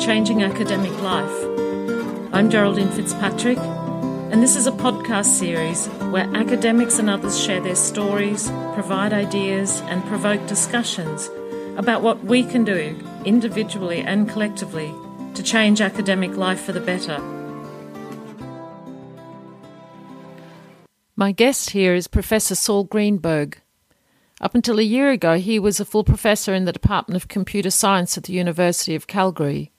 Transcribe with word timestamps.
Changing 0.00 0.42
Academic 0.42 0.92
Life. 1.00 1.44
I'm 2.32 2.50
Geraldine 2.50 2.90
Fitzpatrick, 2.90 3.58
and 3.58 4.42
this 4.42 4.54
is 4.54 4.66
a 4.66 4.72
podcast 4.72 5.38
series 5.38 5.86
where 6.12 6.30
academics 6.36 6.98
and 6.98 7.08
others 7.08 7.42
share 7.42 7.60
their 7.60 7.74
stories, 7.74 8.48
provide 8.74 9.12
ideas, 9.12 9.80
and 9.86 10.04
provoke 10.04 10.46
discussions 10.46 11.30
about 11.76 12.02
what 12.02 12.22
we 12.24 12.44
can 12.44 12.62
do 12.62 12.94
individually 13.24 14.00
and 14.00 14.28
collectively 14.28 14.94
to 15.34 15.42
change 15.42 15.80
academic 15.80 16.36
life 16.36 16.60
for 16.60 16.72
the 16.72 16.80
better. 16.80 17.18
My 21.16 21.32
guest 21.32 21.70
here 21.70 21.94
is 21.94 22.06
Professor 22.06 22.54
Saul 22.54 22.84
Greenberg. 22.84 23.60
Up 24.42 24.54
until 24.54 24.78
a 24.78 24.82
year 24.82 25.10
ago, 25.10 25.38
he 25.38 25.58
was 25.58 25.80
a 25.80 25.86
full 25.86 26.04
professor 26.04 26.54
in 26.54 26.66
the 26.66 26.72
Department 26.72 27.16
of 27.16 27.28
Computer 27.28 27.70
Science 27.70 28.18
at 28.18 28.24
the 28.24 28.34
University 28.34 28.94
of 28.94 29.06
Calgary. 29.06 29.72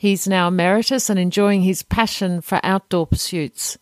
He's 0.00 0.28
now 0.28 0.46
emeritus 0.46 1.10
and 1.10 1.18
enjoying 1.18 1.62
his 1.62 1.82
passion 1.82 2.40
for 2.40 2.60
outdoor 2.62 3.04
pursuits. 3.04 3.78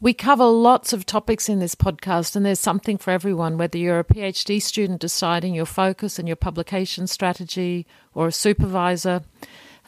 We 0.00 0.14
cover 0.14 0.44
lots 0.44 0.92
of 0.92 1.04
topics 1.04 1.48
in 1.48 1.58
this 1.58 1.74
podcast, 1.74 2.36
and 2.36 2.46
there's 2.46 2.60
something 2.60 2.96
for 2.96 3.10
everyone, 3.10 3.58
whether 3.58 3.76
you're 3.76 3.98
a 3.98 4.04
PhD 4.04 4.62
student 4.62 5.00
deciding 5.00 5.52
your 5.52 5.66
focus 5.66 6.20
and 6.20 6.28
your 6.28 6.36
publication 6.36 7.08
strategy, 7.08 7.88
or 8.14 8.28
a 8.28 8.32
supervisor, 8.32 9.22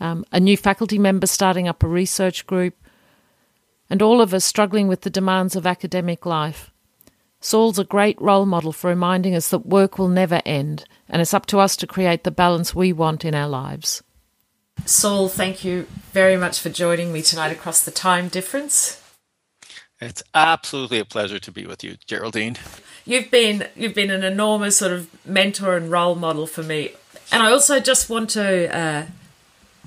um, 0.01 0.25
a 0.33 0.41
new 0.41 0.57
faculty 0.57 0.99
member 0.99 1.29
starting 1.29 1.69
up 1.69 1.85
a 1.85 1.89
research 1.89 2.45
group, 2.45 2.75
and 3.89 4.03
all 4.03 4.21
of 4.21 4.35
us 4.35 4.45
struggling 4.45 4.89
with 4.89 5.03
the 5.03 5.09
demands 5.11 5.55
of 5.55 5.69
academic 5.69 6.27
life. 6.27 6.73
Saul's 7.39 7.79
a 7.79 7.85
great 7.85 8.21
role 8.21 8.45
model 8.45 8.73
for 8.73 8.91
reminding 8.91 9.37
us 9.37 9.51
that 9.51 9.67
work 9.67 10.01
will 10.01 10.09
never 10.09 10.43
end, 10.45 10.85
and 11.09 11.23
it's 11.23 11.33
up 11.33 11.47
to 11.47 11.61
us 11.61 11.77
to 11.77 11.87
create 11.87 12.25
the 12.25 12.33
balance 12.33 12.75
we 12.75 12.93
want 12.93 13.25
in 13.25 13.37
our 13.37 13.49
lives. 13.49 14.03
Saul, 14.85 15.29
thank 15.29 15.65
you 15.65 15.87
very 16.13 16.37
much 16.37 16.61
for 16.61 16.69
joining 16.69 17.13
me 17.13 17.23
tonight 17.23 17.51
across 17.53 17.85
the 17.85 17.91
time 17.91 18.29
difference. 18.29 19.03
It's 20.01 20.23
absolutely 20.35 20.99
a 20.99 21.05
pleasure 21.05 21.39
to 21.39 21.51
be 21.51 21.67
with 21.67 21.83
you, 21.83 21.97
Geraldine. 22.07 22.57
You've 23.05 23.31
been 23.31 23.67
you've 23.75 23.95
been 23.95 24.11
an 24.11 24.25
enormous 24.25 24.77
sort 24.77 24.93
of 24.93 25.09
mentor 25.27 25.77
and 25.77 25.91
role 25.91 26.15
model 26.15 26.47
for 26.47 26.63
me, 26.63 26.93
and 27.33 27.43
I 27.43 27.51
also 27.51 27.81
just 27.81 28.11
want 28.11 28.31
to 28.31 28.77
uh, 28.77 29.07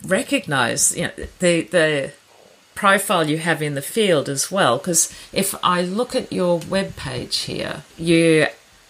recognise 0.06 0.96
you 0.96 1.04
know 1.04 1.12
the 1.40 1.62
the 1.62 2.14
profile 2.74 3.30
you 3.30 3.38
have 3.38 3.62
in 3.62 3.76
the 3.76 3.82
field 3.82 4.30
as 4.30 4.50
well. 4.50 4.78
Because 4.78 5.14
if 5.34 5.54
I 5.64 5.82
look 5.82 6.16
at 6.16 6.32
your 6.32 6.60
web 6.70 6.96
page 6.96 7.40
here, 7.40 7.84
you 7.98 8.48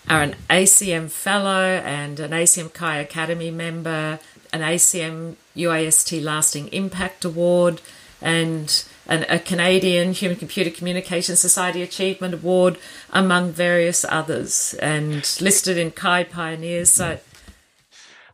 are 0.08 0.22
an 0.22 0.36
ACM 0.50 1.10
fellow 1.10 1.82
and 1.84 2.20
an 2.20 2.32
ACM 2.32 2.72
CHI 2.74 2.98
Academy 2.98 3.52
member, 3.52 4.20
an 4.52 4.62
ACM 4.62 5.36
UIST 5.56 6.24
Lasting 6.24 6.68
Impact 6.70 7.26
Award, 7.26 7.82
and 8.22 8.84
an, 9.08 9.26
a 9.30 9.40
Canadian 9.40 10.14
Human 10.14 10.38
Computer 10.38 10.70
Communication 10.70 11.36
Society 11.36 11.82
Achievement 11.82 12.34
Award, 12.34 12.78
among 13.12 13.52
various 13.52 14.06
others, 14.08 14.74
and 14.76 15.38
listed 15.42 15.78
in 15.78 15.92
CHI 15.92 16.26
Pioneers. 16.26 16.90
So 16.92 17.20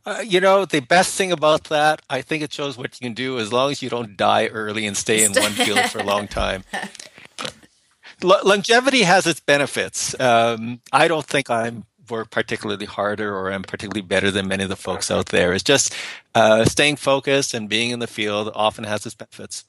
uh, 0.06 0.24
you 0.24 0.40
know, 0.40 0.66
the 0.66 0.82
best 0.82 1.16
thing 1.16 1.32
about 1.32 1.66
that, 1.66 2.02
I 2.10 2.22
think 2.22 2.44
it 2.44 2.54
shows 2.54 2.78
what 2.78 3.00
you 3.00 3.08
can 3.08 3.16
do 3.16 3.40
as 3.40 3.52
long 3.52 3.72
as 3.72 3.82
you 3.82 3.90
don't 3.90 4.16
die 4.16 4.48
early 4.48 4.86
and 4.86 4.96
stay 4.96 5.24
in 5.24 5.34
one 5.34 5.52
field 5.52 5.80
for 5.90 5.98
a 5.98 6.04
long 6.04 6.28
time. 6.28 6.64
L- 8.24 8.42
longevity 8.46 9.02
has 9.02 9.26
its 9.26 9.40
benefits. 9.40 10.18
Um, 10.20 10.82
I 10.92 11.08
don't 11.08 11.26
think 11.26 11.50
I'm 11.50 11.86
work 12.10 12.30
particularly 12.30 12.86
harder 12.86 13.36
or 13.36 13.52
I'm 13.52 13.64
particularly 13.64 14.02
better 14.02 14.32
than 14.32 14.48
many 14.48 14.64
of 14.64 14.70
the 14.70 14.76
folks 14.76 15.10
out 15.12 15.28
there. 15.28 15.54
It's 15.54 15.64
just 15.64 15.94
uh, 16.34 16.66
staying 16.66 16.98
focused 16.98 17.54
and 17.54 17.70
being 17.70 17.92
in 17.92 18.00
the 18.00 18.08
field 18.08 18.52
often 18.56 18.84
has 18.84 19.06
its 19.06 19.16
benefits. 19.16 19.66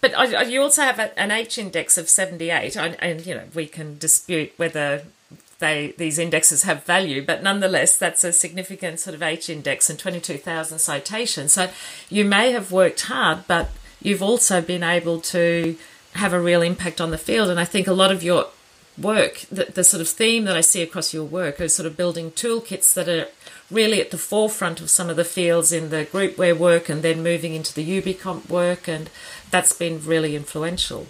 But 0.00 0.48
you 0.48 0.62
also 0.62 0.82
have 0.82 1.00
an 1.16 1.30
H 1.30 1.58
index 1.58 1.98
of 1.98 2.08
78, 2.08 2.76
and, 2.76 3.02
and 3.02 3.26
you 3.26 3.34
know 3.34 3.44
we 3.54 3.66
can 3.66 3.98
dispute 3.98 4.52
whether 4.56 5.02
they 5.58 5.94
these 5.96 6.18
indexes 6.18 6.64
have 6.64 6.84
value, 6.84 7.24
but 7.24 7.42
nonetheless, 7.42 7.96
that's 7.96 8.22
a 8.24 8.32
significant 8.32 9.00
sort 9.00 9.14
of 9.14 9.22
H 9.22 9.48
index 9.48 9.88
and 9.88 9.98
22,000 9.98 10.78
citations. 10.78 11.54
So 11.54 11.70
you 12.10 12.24
may 12.24 12.52
have 12.52 12.70
worked 12.70 13.02
hard, 13.02 13.46
but 13.46 13.70
you've 14.02 14.22
also 14.22 14.60
been 14.60 14.82
able 14.82 15.20
to 15.20 15.76
have 16.12 16.32
a 16.32 16.40
real 16.40 16.62
impact 16.62 17.00
on 17.00 17.10
the 17.10 17.18
field. 17.18 17.48
And 17.48 17.58
I 17.58 17.64
think 17.64 17.86
a 17.86 17.92
lot 17.92 18.12
of 18.12 18.22
your 18.22 18.48
work, 18.98 19.40
the, 19.50 19.64
the 19.64 19.84
sort 19.84 20.00
of 20.00 20.08
theme 20.08 20.44
that 20.44 20.56
I 20.56 20.60
see 20.60 20.82
across 20.82 21.12
your 21.12 21.24
work 21.24 21.60
is 21.60 21.74
sort 21.74 21.86
of 21.86 21.96
building 21.96 22.30
toolkits 22.30 22.94
that 22.94 23.08
are 23.08 23.28
really 23.70 24.00
at 24.00 24.10
the 24.10 24.18
forefront 24.18 24.80
of 24.80 24.90
some 24.90 25.10
of 25.10 25.16
the 25.16 25.24
fields 25.24 25.72
in 25.72 25.90
the 25.90 26.06
groupware 26.06 26.56
work 26.56 26.88
and 26.88 27.02
then 27.02 27.22
moving 27.22 27.54
into 27.54 27.74
the 27.74 28.00
UbiComp 28.00 28.48
work. 28.48 28.88
And 28.88 29.10
that's 29.50 29.72
been 29.72 30.04
really 30.04 30.36
influential. 30.36 31.06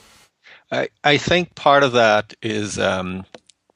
I, 0.71 0.89
I 1.05 1.17
think 1.17 1.55
part 1.55 1.83
of 1.83 1.93
that 1.93 2.35
is 2.43 2.79
um, 2.79 3.25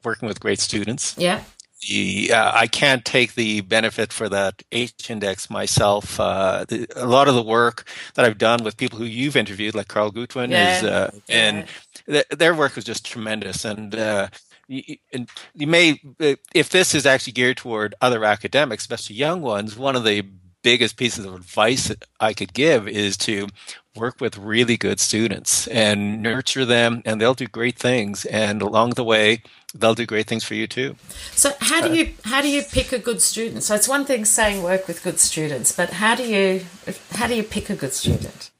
working 0.03 0.27
with 0.27 0.39
great 0.39 0.59
students. 0.59 1.15
Yeah. 1.17 1.43
The, 1.87 2.31
uh, 2.31 2.51
I 2.53 2.67
can't 2.67 3.03
take 3.03 3.33
the 3.33 3.61
benefit 3.61 4.13
for 4.13 4.29
that 4.29 4.61
H 4.71 5.09
index 5.09 5.49
myself. 5.49 6.19
Uh, 6.19 6.65
the, 6.67 6.87
a 6.95 7.07
lot 7.07 7.27
of 7.27 7.33
the 7.33 7.41
work 7.41 7.85
that 8.13 8.23
I've 8.23 8.37
done 8.37 8.63
with 8.63 8.77
people 8.77 8.99
who 8.99 9.05
you've 9.05 9.35
interviewed, 9.35 9.73
like 9.73 9.87
Carl 9.87 10.11
Gutwin, 10.11 10.51
yeah. 10.51 10.77
is 10.77 10.83
uh, 10.83 11.11
yeah. 11.27 11.35
and 11.35 11.67
th- 12.05 12.27
their 12.29 12.53
work 12.53 12.77
is 12.77 12.83
just 12.83 13.05
tremendous. 13.05 13.65
And 13.65 13.95
uh, 13.95 14.27
you, 14.67 14.97
and 15.11 15.27
you 15.55 15.65
may, 15.65 15.99
uh, 16.19 16.35
if 16.53 16.69
this 16.69 16.93
is 16.93 17.05
actually 17.05 17.33
geared 17.33 17.57
toward 17.57 17.95
other 17.99 18.23
academics, 18.23 18.83
especially 18.83 19.15
young 19.15 19.41
ones, 19.41 19.75
one 19.75 19.95
of 19.95 20.03
the 20.03 20.23
biggest 20.63 20.97
pieces 20.97 21.25
of 21.25 21.33
advice 21.33 21.87
that 21.87 22.05
I 22.19 22.33
could 22.33 22.53
give 22.53 22.87
is 22.87 23.17
to 23.17 23.47
work 23.95 24.21
with 24.21 24.37
really 24.37 24.77
good 24.77 24.99
students 24.99 25.67
and 25.67 26.21
nurture 26.21 26.65
them, 26.65 27.01
and 27.05 27.19
they'll 27.19 27.33
do 27.33 27.47
great 27.47 27.77
things. 27.77 28.25
And 28.25 28.61
along 28.61 28.91
the 28.91 29.03
way, 29.03 29.43
they'll 29.73 29.95
do 29.95 30.05
great 30.05 30.27
things 30.27 30.43
for 30.43 30.55
you 30.55 30.67
too. 30.67 30.95
So 31.33 31.51
how 31.59 31.85
do 31.85 31.93
you 31.93 32.13
how 32.23 32.41
do 32.41 32.49
you 32.49 32.61
pick 32.63 32.91
a 32.91 32.99
good 32.99 33.21
student? 33.21 33.63
So 33.63 33.75
it's 33.75 33.87
one 33.87 34.05
thing 34.05 34.25
saying 34.25 34.63
work 34.63 34.87
with 34.87 35.03
good 35.03 35.19
students, 35.19 35.71
but 35.71 35.91
how 35.93 36.15
do 36.15 36.23
you 36.23 36.65
how 37.11 37.27
do 37.27 37.35
you 37.35 37.43
pick 37.43 37.69
a 37.69 37.75
good 37.75 37.93
student? 37.93 38.51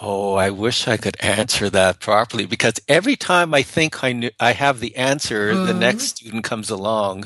Oh, 0.00 0.34
I 0.34 0.50
wish 0.50 0.86
I 0.86 0.96
could 0.96 1.16
answer 1.18 1.68
that 1.70 1.98
properly 1.98 2.46
because 2.46 2.74
every 2.86 3.16
time 3.16 3.52
I 3.52 3.62
think 3.62 4.04
I 4.04 4.12
knew, 4.12 4.30
I 4.38 4.52
have 4.52 4.78
the 4.78 4.94
answer, 4.94 5.52
mm-hmm. 5.52 5.66
the 5.66 5.74
next 5.74 6.18
student 6.18 6.44
comes 6.44 6.70
along 6.70 7.24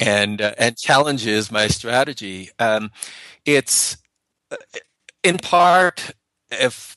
and 0.00 0.40
uh, 0.40 0.54
and 0.56 0.74
challenges 0.78 1.52
my 1.52 1.66
strategy. 1.66 2.48
Um, 2.58 2.92
it's 3.44 3.98
uh, 4.50 4.56
in 5.24 5.38
part 5.38 6.12
if 6.50 6.96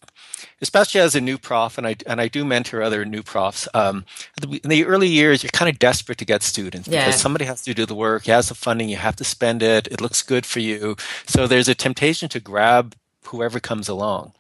especially 0.62 1.02
as 1.02 1.16
a 1.16 1.22
new 1.22 1.38
prof, 1.38 1.78
and 1.78 1.88
I 1.88 1.96
and 2.06 2.20
I 2.20 2.28
do 2.28 2.44
mentor 2.44 2.82
other 2.82 3.06
new 3.06 3.24
profs. 3.24 3.68
Um, 3.74 4.06
in 4.42 4.70
the 4.70 4.86
early 4.86 5.08
years, 5.08 5.44
you're 5.44 5.52
kind 5.52 5.70
of 5.70 5.80
desperate 5.80 6.18
to 6.20 6.26
get 6.26 6.44
students 6.44 6.88
because 6.88 7.06
yeah. 7.06 7.12
somebody 7.12 7.46
has 7.46 7.62
to 7.64 7.74
do 7.74 7.86
the 7.86 7.96
work. 7.96 8.28
You 8.28 8.34
have 8.34 8.48
the 8.48 8.56
funding. 8.56 8.90
You 8.90 8.98
have 8.98 9.16
to 9.18 9.24
spend 9.24 9.64
it. 9.64 9.88
It 9.88 10.02
looks 10.02 10.22
good 10.22 10.46
for 10.46 10.60
you. 10.60 10.96
So 11.26 11.48
there's 11.48 11.68
a 11.68 11.76
temptation 11.76 12.30
to 12.30 12.40
grab 12.40 12.96
whoever 13.26 13.60
comes 13.60 13.88
along. 13.88 14.34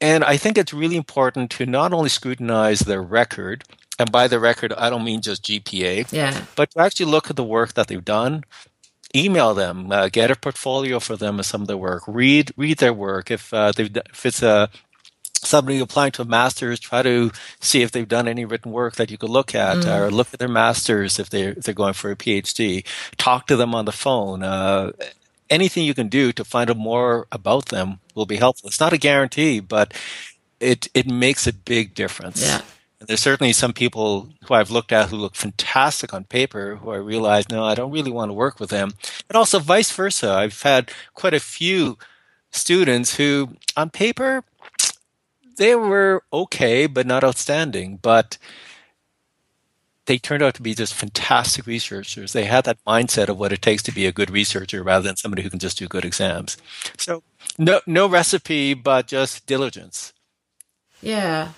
And 0.00 0.22
I 0.22 0.36
think 0.36 0.56
it's 0.56 0.72
really 0.72 0.96
important 0.96 1.50
to 1.52 1.66
not 1.66 1.92
only 1.92 2.08
scrutinize 2.08 2.80
their 2.80 3.02
record, 3.02 3.64
and 3.98 4.12
by 4.12 4.28
the 4.28 4.38
record, 4.38 4.72
I 4.74 4.90
don't 4.90 5.02
mean 5.02 5.22
just 5.22 5.42
GPA, 5.44 6.12
yeah. 6.12 6.42
but 6.54 6.70
to 6.70 6.80
actually 6.80 7.06
look 7.06 7.30
at 7.30 7.36
the 7.36 7.42
work 7.42 7.74
that 7.74 7.88
they've 7.88 8.04
done, 8.04 8.44
email 9.14 9.54
them, 9.54 9.90
uh, 9.90 10.08
get 10.08 10.30
a 10.30 10.36
portfolio 10.36 11.00
for 11.00 11.16
them 11.16 11.38
of 11.38 11.46
some 11.46 11.62
of 11.62 11.68
their 11.68 11.76
work, 11.76 12.02
read 12.06 12.52
read 12.56 12.78
their 12.78 12.92
work. 12.92 13.30
If 13.30 13.52
uh, 13.52 13.72
if 13.76 14.26
it's 14.26 14.42
a 14.42 14.70
somebody 15.34 15.78
applying 15.78 16.12
to 16.12 16.22
a 16.22 16.24
master's, 16.24 16.80
try 16.80 17.02
to 17.02 17.30
see 17.60 17.82
if 17.82 17.92
they've 17.92 18.08
done 18.08 18.28
any 18.28 18.44
written 18.44 18.72
work 18.72 18.96
that 18.96 19.10
you 19.10 19.18
could 19.18 19.30
look 19.30 19.54
at, 19.54 19.78
mm. 19.78 19.98
or 19.98 20.10
look 20.10 20.28
at 20.32 20.38
their 20.38 20.48
masters 20.48 21.18
if 21.18 21.30
they're 21.30 21.50
if 21.50 21.64
they're 21.64 21.74
going 21.74 21.94
for 21.94 22.10
a 22.10 22.16
PhD. 22.16 22.84
Talk 23.16 23.46
to 23.46 23.56
them 23.56 23.74
on 23.74 23.84
the 23.84 23.92
phone. 23.92 24.42
Uh, 24.42 24.92
anything 25.50 25.84
you 25.84 25.94
can 25.94 26.08
do 26.08 26.32
to 26.32 26.44
find 26.44 26.70
out 26.70 26.76
more 26.76 27.26
about 27.32 27.66
them 27.66 28.00
will 28.14 28.26
be 28.26 28.36
helpful. 28.36 28.68
It's 28.68 28.80
not 28.80 28.92
a 28.92 28.98
guarantee, 28.98 29.60
but 29.60 29.94
it 30.60 30.88
it 30.94 31.06
makes 31.06 31.46
a 31.46 31.52
big 31.52 31.94
difference. 31.94 32.42
Yeah. 32.42 32.62
There's 33.00 33.20
certainly 33.20 33.52
some 33.52 33.72
people 33.72 34.28
who 34.44 34.54
I've 34.54 34.70
looked 34.70 34.92
at 34.92 35.08
who 35.08 35.16
look 35.16 35.36
fantastic 35.36 36.12
on 36.12 36.24
paper 36.24 36.76
who 36.76 36.90
I 36.90 36.96
realize, 36.96 37.48
no, 37.48 37.64
I 37.64 37.74
don't 37.74 37.92
really 37.92 38.10
want 38.10 38.30
to 38.30 38.34
work 38.34 38.58
with 38.58 38.70
them. 38.70 38.92
And 39.28 39.36
also 39.36 39.58
vice 39.60 39.90
versa. 39.92 40.32
I've 40.32 40.62
had 40.62 40.90
quite 41.14 41.34
a 41.34 41.40
few 41.40 41.96
students 42.50 43.16
who 43.16 43.56
on 43.76 43.90
paper 43.90 44.42
they 45.56 45.74
were 45.74 46.22
okay, 46.32 46.86
but 46.86 47.06
not 47.06 47.24
outstanding. 47.24 47.98
But 48.00 48.38
they 50.06 50.18
turned 50.18 50.42
out 50.42 50.54
to 50.54 50.62
be 50.62 50.74
just 50.74 50.94
fantastic 50.94 51.66
researchers. 51.66 52.32
They 52.32 52.46
had 52.46 52.64
that 52.64 52.82
mindset 52.86 53.28
of 53.28 53.38
what 53.38 53.52
it 53.52 53.60
takes 53.60 53.82
to 53.84 53.92
be 53.92 54.06
a 54.06 54.12
good 54.12 54.30
researcher 54.30 54.82
rather 54.82 55.06
than 55.06 55.16
somebody 55.16 55.42
who 55.42 55.50
can 55.50 55.58
just 55.58 55.78
do 55.78 55.86
good 55.86 56.04
exams. 56.04 56.56
So 56.96 57.22
no 57.58 57.80
no 57.86 58.08
recipe, 58.08 58.74
but 58.74 59.06
just 59.06 59.46
diligence. 59.46 60.12
Yeah. 61.02 61.52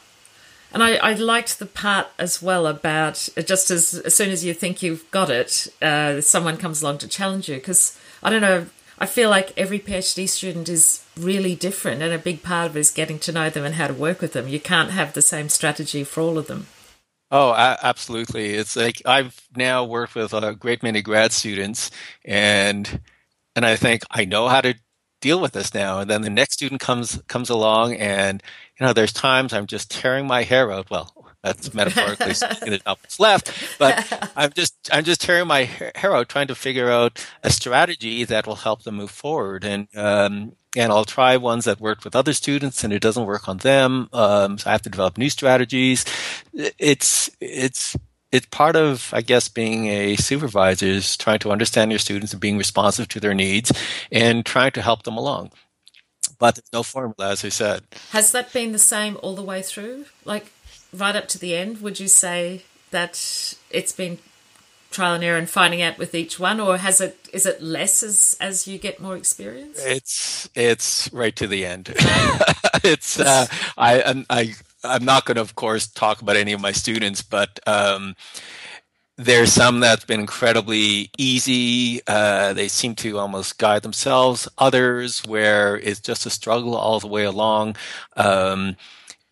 And 0.73 0.83
I, 0.83 0.97
I 0.97 1.15
liked 1.15 1.59
the 1.59 1.67
part 1.67 2.09
as 2.19 2.41
well 2.41 2.67
about 2.67 3.29
just 3.45 3.71
as, 3.71 3.95
as 3.95 4.15
soon 4.15 4.31
as 4.31 4.45
you 4.45 4.55
think 4.55 4.83
you've 4.83 5.11
got 5.11 5.31
it, 5.31 5.67
uh, 5.83 6.21
someone 6.21 6.57
comes 6.57 6.83
along 6.83 6.99
to 6.99 7.09
challenge 7.09 7.49
you. 7.49 7.57
Because 7.57 7.99
I 8.23 8.31
don't 8.31 8.41
know, 8.41 8.67
I 8.99 9.07
feel 9.07 9.31
like 9.31 9.57
every 9.57 9.81
PhD 9.81 10.29
student 10.29 10.69
is 10.69 11.05
really 11.19 11.55
different, 11.55 12.03
and 12.03 12.13
a 12.13 12.19
big 12.19 12.43
part 12.43 12.71
of 12.71 12.77
it 12.77 12.81
is 12.81 12.91
getting 12.91 13.19
to 13.21 13.33
know 13.33 13.49
them 13.49 13.65
and 13.65 13.77
how 13.77 13.87
to 13.87 13.95
work 13.95 14.21
with 14.21 14.35
them. 14.35 14.47
You 14.47 14.61
can't 14.61 14.91
have 14.91 15.15
the 15.15 15.23
same 15.23 15.49
strategy 15.49 16.05
for 16.05 16.21
all 16.21 16.37
of 16.37 16.47
them. 16.49 16.67
Oh, 17.31 17.55
absolutely! 17.55 18.55
It's 18.55 18.77
like 18.77 19.01
I've 19.07 19.41
now 19.57 19.85
worked 19.85 20.15
with 20.17 20.35
a 20.35 20.55
great 20.55 20.83
many 20.83 21.01
grad 21.01 21.33
students, 21.33 21.91
and 22.25 23.01
and 23.57 23.65
I 23.65 23.77
think 23.77 24.03
I 24.11 24.25
know 24.27 24.49
how 24.49 24.61
to 24.61 24.75
deal 25.21 25.41
with 25.41 25.53
this 25.53 25.73
now. 25.73 26.01
And 26.01 26.11
then 26.11 26.23
the 26.23 26.31
next 26.31 26.55
student 26.55 26.81
comes 26.81 27.23
comes 27.29 27.49
along, 27.49 27.95
and 27.95 28.43
you 28.81 28.87
know, 28.87 28.93
there's 28.95 29.13
times 29.13 29.53
I'm 29.53 29.67
just 29.67 29.91
tearing 29.91 30.27
my 30.27 30.43
hair 30.43 30.73
out. 30.73 30.91
Well, 30.91 31.13
that's 31.43 31.73
metaphorically 31.75 32.35
speaking, 32.35 32.79
not 32.87 32.99
left. 33.19 33.53
But 33.79 34.31
I'm 34.37 34.53
just 34.53 34.75
I'm 34.93 35.05
just 35.05 35.21
tearing 35.21 35.47
my 35.47 35.65
hair 35.65 36.15
out 36.15 36.29
trying 36.29 36.49
to 36.49 36.55
figure 36.55 36.91
out 36.91 37.25
a 37.43 37.51
strategy 37.51 38.25
that 38.25 38.47
will 38.47 38.57
help 38.57 38.83
them 38.83 38.97
move 38.97 39.11
forward. 39.11 39.65
And 39.65 39.89
um, 39.95 40.53
and 40.77 40.93
I'll 40.93 41.05
try 41.05 41.37
ones 41.37 41.65
that 41.65 41.81
worked 41.81 42.05
with 42.05 42.17
other 42.17 42.33
students 42.33 42.83
and 42.85 42.93
it 42.93 43.03
doesn't 43.03 43.27
work 43.27 43.49
on 43.49 43.59
them. 43.59 44.09
Um, 44.13 44.57
so 44.59 44.71
I 44.71 44.73
have 44.73 44.83
to 44.83 44.91
develop 44.91 45.19
new 45.19 45.31
strategies. 45.31 46.05
It's 46.53 47.31
it's 47.41 47.97
it's 48.33 48.47
part 48.47 48.77
of, 48.77 49.11
I 49.13 49.23
guess, 49.23 49.49
being 49.49 49.87
a 49.87 50.17
supervisor 50.17 50.87
is 50.87 51.17
trying 51.17 51.41
to 51.41 51.51
understand 51.51 51.91
your 51.91 51.99
students 51.99 52.33
and 52.33 52.41
being 52.41 52.59
responsive 52.59 53.09
to 53.09 53.21
their 53.21 53.35
needs 53.35 53.73
and 54.13 54.47
trying 54.47 54.71
to 54.73 54.83
help 54.83 55.03
them 55.03 55.17
along. 55.17 55.51
But 56.41 56.57
there's 56.57 56.73
no 56.73 56.83
formula, 56.83 57.31
as 57.33 57.45
I 57.45 57.51
said. 57.51 57.83
Has 58.11 58.33
that 58.33 58.53
been 58.53 58.73
the 58.73 58.79
same 58.79 59.17
all 59.23 59.37
the 59.37 59.43
way 59.43 59.63
through? 59.63 60.07
Like 60.25 60.51
right 60.93 61.15
up 61.15 61.29
to 61.29 61.39
the 61.39 61.55
end, 61.55 61.81
would 61.83 62.01
you 62.01 62.09
say 62.09 62.63
that 62.91 63.55
it's 63.71 63.93
been 63.93 64.19
trial 64.91 65.15
and 65.15 65.23
error 65.23 65.39
and 65.39 65.49
finding 65.49 65.83
out 65.83 65.99
with 65.99 66.15
each 66.15 66.41
one, 66.41 66.59
or 66.59 66.79
has 66.79 67.01
it 67.01 67.29
is 67.33 67.47
it 67.47 67.63
less 67.63 68.03
as 68.03 68.37
as 68.41 68.67
you 68.67 68.79
get 68.79 69.01
more 69.01 69.17
experience? 69.17 69.79
It's 69.85 70.49
it's 70.55 71.13
right 71.13 71.37
to 71.37 71.47
the 71.47 71.65
end. 71.67 71.95
it's 72.83 73.21
uh, 73.21 73.47
I 73.77 74.25
I 74.31 74.55
I'm 74.83 75.05
not 75.05 75.27
going 75.27 75.37
to, 75.37 75.43
of 75.43 75.55
course, 75.57 75.87
talk 75.87 76.23
about 76.23 76.37
any 76.37 76.53
of 76.53 76.61
my 76.61 76.73
students, 76.73 77.23
but. 77.23 77.61
Um, 77.67 78.17
there's 79.21 79.53
some 79.53 79.81
that's 79.81 80.07
been 80.07 80.21
incredibly 80.21 81.11
easy. 81.19 82.01
Uh, 82.07 82.55
they 82.55 82.69
seem 82.69 82.95
to 82.97 83.19
almost 83.19 83.59
guide 83.59 83.83
themselves. 83.83 84.49
Others 84.57 85.27
where 85.27 85.77
it's 85.77 86.01
just 86.01 86.25
a 86.25 86.31
struggle 86.31 86.75
all 86.75 87.01
the 87.01 87.07
way 87.07 87.25
along. 87.25 87.77
Um, 88.17 88.77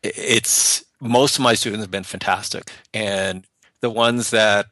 it's 0.03 0.85
most 1.01 1.37
of 1.37 1.43
my 1.43 1.55
students 1.55 1.85
have 1.85 1.91
been 1.91 2.05
fantastic, 2.05 2.71
and 2.93 3.47
the 3.81 3.91
ones 3.91 4.31
that 4.31 4.67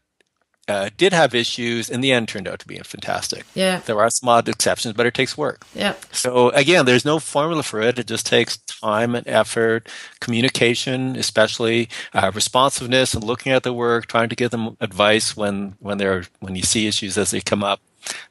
uh, 0.68 0.90
did 0.96 1.12
have 1.12 1.34
issues 1.34 1.88
in 1.88 2.00
the 2.00 2.12
end 2.12 2.28
turned 2.28 2.48
out 2.48 2.58
to 2.58 2.66
be 2.66 2.76
fantastic. 2.78 3.44
Yeah. 3.54 3.80
There 3.84 4.00
are 4.00 4.10
some 4.10 4.28
odd 4.28 4.48
exceptions, 4.48 4.94
but 4.94 5.06
it 5.06 5.14
takes 5.14 5.38
work. 5.38 5.64
Yeah. 5.74 5.94
So 6.10 6.50
again, 6.50 6.86
there's 6.86 7.04
no 7.04 7.18
formula 7.18 7.62
for 7.62 7.80
it. 7.80 7.98
It 7.98 8.06
just 8.06 8.26
takes 8.26 8.56
time 8.56 9.14
and 9.14 9.26
effort, 9.28 9.88
communication, 10.20 11.14
especially 11.16 11.88
uh, 12.12 12.32
responsiveness 12.34 13.14
and 13.14 13.22
looking 13.22 13.52
at 13.52 13.62
the 13.62 13.72
work, 13.72 14.06
trying 14.06 14.28
to 14.28 14.36
give 14.36 14.50
them 14.50 14.76
advice 14.80 15.36
when, 15.36 15.76
when 15.78 15.98
they're, 15.98 16.24
when 16.40 16.56
you 16.56 16.62
see 16.62 16.86
issues 16.86 17.16
as 17.16 17.30
they 17.30 17.40
come 17.40 17.62
up, 17.62 17.80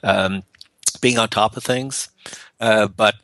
um, 0.04 0.44
being 1.02 1.18
on 1.18 1.30
top 1.30 1.56
of 1.56 1.64
things. 1.64 2.10
Uh, 2.60 2.88
but 2.88 3.16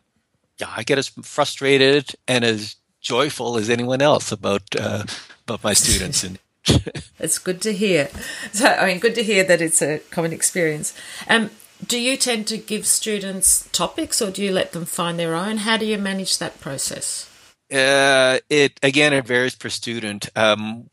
yeah, 0.58 0.72
I 0.76 0.84
get 0.84 0.98
as 0.98 1.10
frustrated 1.10 2.16
and 2.28 2.46
as 2.46 2.76
joyful 3.02 3.58
as 3.58 3.70
anyone 3.70 4.02
else 4.02 4.32
about, 4.32 4.64
uh, 4.80 5.04
about 5.44 5.64
my 5.64 5.74
students 5.74 6.24
and 6.24 6.40
it's 7.20 7.40
good 7.40 7.62
to 7.62 7.74
hear. 7.74 8.10
So, 8.52 8.68
I 8.68 8.88
mean, 8.88 9.00
good 9.00 9.16
to 9.16 9.24
hear 9.24 9.44
that 9.44 9.62
it's 9.62 9.82
a 9.82 10.00
common 10.12 10.34
experience. 10.34 10.94
Um, 11.28 11.50
do 11.86 12.00
you 12.00 12.18
tend 12.18 12.48
to 12.48 12.58
give 12.58 12.86
students 12.86 13.68
topics, 13.72 14.22
or 14.22 14.30
do 14.32 14.44
you 14.44 14.52
let 14.52 14.72
them 14.72 14.86
find 14.86 15.18
their 15.18 15.36
own? 15.36 15.58
How 15.58 15.78
do 15.78 15.86
you 15.86 15.98
manage 15.98 16.38
that 16.38 16.60
process? 16.60 17.28
Uh, 17.72 18.40
it 18.50 18.80
again, 18.84 19.14
it 19.14 19.26
varies 19.26 19.56
per 19.56 19.70
student. 19.70 20.30
Um, 20.36 20.90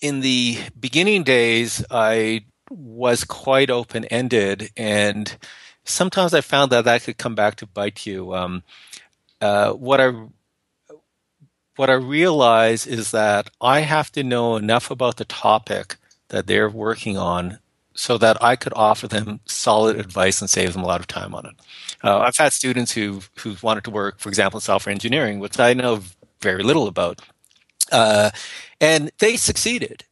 in 0.00 0.20
the 0.20 0.58
beginning 0.78 1.22
days, 1.22 1.84
I 1.90 2.46
was 2.70 3.24
quite 3.24 3.70
open 3.70 4.06
ended, 4.06 4.70
and 4.76 5.36
sometimes 5.84 6.34
I 6.34 6.40
found 6.40 6.72
that 6.72 6.84
that 6.86 7.02
could 7.02 7.18
come 7.18 7.34
back 7.34 7.56
to 7.56 7.66
bite 7.66 8.06
you. 8.06 8.34
Um, 8.34 8.62
uh, 9.40 9.72
what 9.72 10.00
I 10.00 10.12
what 11.76 11.90
I 11.90 11.94
realize 11.94 12.86
is 12.86 13.10
that 13.10 13.50
I 13.60 13.80
have 13.80 14.12
to 14.12 14.22
know 14.22 14.56
enough 14.56 14.90
about 14.90 15.16
the 15.16 15.24
topic 15.24 15.96
that 16.28 16.46
they're 16.46 16.68
working 16.68 17.16
on 17.16 17.58
so 17.94 18.18
that 18.18 18.42
I 18.42 18.56
could 18.56 18.72
offer 18.74 19.06
them 19.06 19.40
solid 19.46 19.98
advice 19.98 20.40
and 20.40 20.50
save 20.50 20.72
them 20.72 20.82
a 20.82 20.86
lot 20.86 21.00
of 21.00 21.06
time 21.06 21.34
on 21.34 21.46
it. 21.46 21.54
Uh, 22.02 22.18
I've 22.18 22.36
had 22.36 22.52
students 22.52 22.92
who 22.92 23.22
who 23.38 23.56
wanted 23.62 23.84
to 23.84 23.90
work, 23.90 24.18
for 24.18 24.28
example, 24.28 24.58
in 24.58 24.62
software 24.62 24.92
engineering, 24.92 25.38
which 25.38 25.58
I 25.58 25.74
know 25.74 26.02
very 26.40 26.62
little 26.62 26.86
about, 26.88 27.20
uh, 27.92 28.30
and 28.80 29.10
they 29.18 29.36
succeeded. 29.36 30.04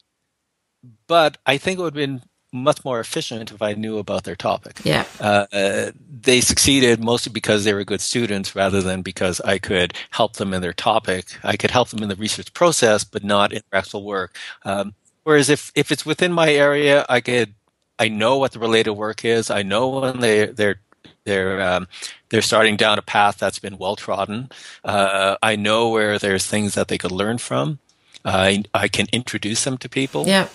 But 1.06 1.38
I 1.44 1.58
think 1.58 1.78
it 1.78 1.82
would 1.82 1.94
have 1.94 2.08
been 2.08 2.22
much 2.52 2.84
more 2.84 3.00
efficient 3.00 3.50
if 3.50 3.62
I 3.62 3.72
knew 3.72 3.96
about 3.96 4.24
their 4.24 4.36
topic. 4.36 4.80
Yeah. 4.84 5.04
Uh, 5.18 5.46
uh, 5.52 5.90
they 6.20 6.42
succeeded 6.42 7.02
mostly 7.02 7.32
because 7.32 7.64
they 7.64 7.72
were 7.72 7.82
good 7.82 8.02
students 8.02 8.54
rather 8.54 8.82
than 8.82 9.00
because 9.00 9.40
I 9.40 9.58
could 9.58 9.94
help 10.10 10.34
them 10.34 10.52
in 10.52 10.60
their 10.60 10.74
topic. 10.74 11.38
I 11.42 11.56
could 11.56 11.70
help 11.70 11.88
them 11.88 12.02
in 12.02 12.10
the 12.10 12.16
research 12.16 12.52
process, 12.52 13.04
but 13.04 13.24
not 13.24 13.52
in 13.52 13.62
their 13.70 13.78
actual 13.78 14.04
work. 14.04 14.36
Um, 14.64 14.94
whereas 15.24 15.48
if, 15.48 15.72
if 15.74 15.90
it's 15.90 16.04
within 16.04 16.32
my 16.32 16.52
area, 16.52 17.06
I 17.08 17.22
could, 17.22 17.54
I 17.98 18.08
know 18.08 18.36
what 18.36 18.52
the 18.52 18.58
related 18.58 18.92
work 18.92 19.24
is. 19.24 19.50
I 19.50 19.62
know 19.62 19.88
when 19.88 20.20
they, 20.20 20.46
they're, 20.46 20.80
they're, 21.24 21.62
um, 21.62 21.88
they're 22.28 22.42
starting 22.42 22.76
down 22.76 22.98
a 22.98 23.02
path 23.02 23.38
that's 23.38 23.60
been 23.60 23.78
well 23.78 23.96
trodden. 23.96 24.50
Uh, 24.84 25.36
I 25.42 25.56
know 25.56 25.88
where 25.88 26.18
there's 26.18 26.46
things 26.46 26.74
that 26.74 26.88
they 26.88 26.98
could 26.98 27.12
learn 27.12 27.38
from. 27.38 27.78
I, 28.24 28.64
I 28.74 28.88
can 28.88 29.06
introduce 29.12 29.64
them 29.64 29.78
to 29.78 29.88
people. 29.88 30.26
Yeah. 30.26 30.48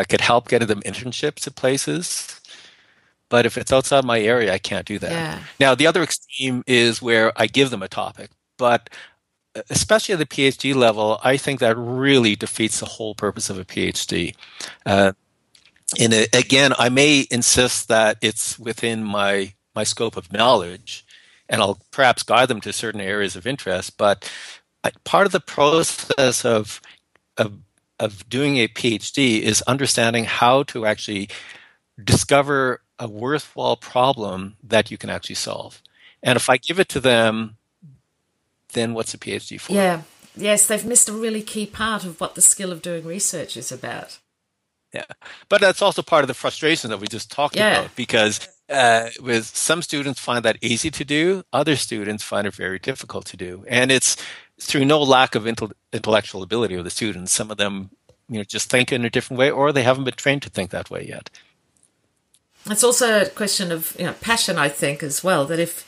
I 0.00 0.04
could 0.04 0.22
help 0.22 0.48
getting 0.48 0.68
them 0.68 0.80
internships 0.80 1.46
at 1.46 1.54
places. 1.54 2.40
But 3.28 3.46
if 3.46 3.56
it's 3.58 3.72
outside 3.72 4.04
my 4.04 4.18
area, 4.20 4.52
I 4.52 4.58
can't 4.58 4.86
do 4.86 4.98
that. 4.98 5.12
Yeah. 5.12 5.38
Now, 5.60 5.74
the 5.74 5.86
other 5.86 6.02
extreme 6.02 6.64
is 6.66 7.00
where 7.02 7.32
I 7.36 7.46
give 7.46 7.70
them 7.70 7.82
a 7.82 7.88
topic, 7.88 8.30
but 8.58 8.90
uh, 9.54 9.62
especially 9.68 10.14
at 10.14 10.18
the 10.18 10.26
PhD 10.26 10.74
level, 10.74 11.20
I 11.22 11.36
think 11.36 11.60
that 11.60 11.76
really 11.76 12.34
defeats 12.34 12.80
the 12.80 12.86
whole 12.86 13.14
purpose 13.14 13.50
of 13.50 13.58
a 13.58 13.64
PhD. 13.64 14.34
Uh, 14.84 15.12
and 16.00 16.12
it, 16.12 16.34
again, 16.34 16.72
I 16.78 16.88
may 16.88 17.26
insist 17.30 17.88
that 17.88 18.16
it's 18.20 18.58
within 18.58 19.04
my 19.04 19.54
my 19.74 19.84
scope 19.84 20.16
of 20.16 20.32
knowledge, 20.32 21.04
and 21.48 21.60
I'll 21.60 21.78
perhaps 21.92 22.24
guide 22.24 22.48
them 22.48 22.60
to 22.62 22.72
certain 22.72 23.00
areas 23.00 23.36
of 23.36 23.46
interest. 23.46 23.96
But 23.96 24.28
part 25.04 25.26
of 25.26 25.32
the 25.32 25.40
process 25.40 26.44
of 26.44 26.80
of 27.36 27.58
of 28.00 28.28
doing 28.28 28.56
a 28.56 28.66
PhD 28.66 29.40
is 29.40 29.62
understanding 29.62 30.24
how 30.24 30.64
to 30.64 30.86
actually 30.86 31.28
discover 32.02 32.80
a 32.98 33.06
worthwhile 33.06 33.76
problem 33.76 34.56
that 34.62 34.90
you 34.90 34.98
can 34.98 35.10
actually 35.10 35.36
solve. 35.36 35.82
And 36.22 36.36
if 36.36 36.50
I 36.50 36.56
give 36.56 36.80
it 36.80 36.88
to 36.90 37.00
them, 37.00 37.56
then 38.72 38.94
what's 38.94 39.14
a 39.14 39.18
PhD 39.18 39.60
for? 39.60 39.72
Yeah. 39.72 40.02
Yes, 40.36 40.66
they've 40.66 40.84
missed 40.84 41.08
a 41.08 41.12
really 41.12 41.42
key 41.42 41.66
part 41.66 42.04
of 42.04 42.20
what 42.20 42.34
the 42.34 42.42
skill 42.42 42.72
of 42.72 42.82
doing 42.82 43.04
research 43.04 43.56
is 43.56 43.70
about. 43.70 44.18
Yeah. 44.92 45.04
But 45.48 45.60
that's 45.60 45.82
also 45.82 46.02
part 46.02 46.24
of 46.24 46.28
the 46.28 46.34
frustration 46.34 46.90
that 46.90 47.00
we 47.00 47.06
just 47.06 47.30
talked 47.30 47.56
yeah. 47.56 47.80
about 47.80 47.96
because 47.96 48.48
uh, 48.68 49.10
with 49.20 49.46
some 49.46 49.82
students 49.82 50.20
find 50.20 50.44
that 50.44 50.56
easy 50.60 50.90
to 50.90 51.04
do, 51.04 51.44
other 51.52 51.76
students 51.76 52.22
find 52.22 52.46
it 52.46 52.54
very 52.54 52.78
difficult 52.78 53.26
to 53.26 53.36
do. 53.36 53.64
And 53.68 53.90
it's 53.92 54.16
through 54.60 54.84
no 54.84 55.02
lack 55.02 55.34
of 55.34 55.46
intellectual 55.46 56.42
ability 56.42 56.74
of 56.74 56.84
the 56.84 56.90
students. 56.90 57.32
Some 57.32 57.50
of 57.50 57.56
them, 57.56 57.90
you 58.28 58.38
know, 58.38 58.44
just 58.44 58.70
think 58.70 58.92
in 58.92 59.04
a 59.04 59.10
different 59.10 59.38
way, 59.38 59.50
or 59.50 59.72
they 59.72 59.82
haven't 59.82 60.04
been 60.04 60.14
trained 60.14 60.42
to 60.42 60.50
think 60.50 60.70
that 60.70 60.90
way 60.90 61.06
yet. 61.08 61.30
It's 62.66 62.84
also 62.84 63.22
a 63.22 63.28
question 63.28 63.72
of 63.72 63.96
you 63.98 64.04
know 64.04 64.12
passion, 64.20 64.58
I 64.58 64.68
think, 64.68 65.02
as 65.02 65.24
well. 65.24 65.46
That 65.46 65.58
if 65.58 65.86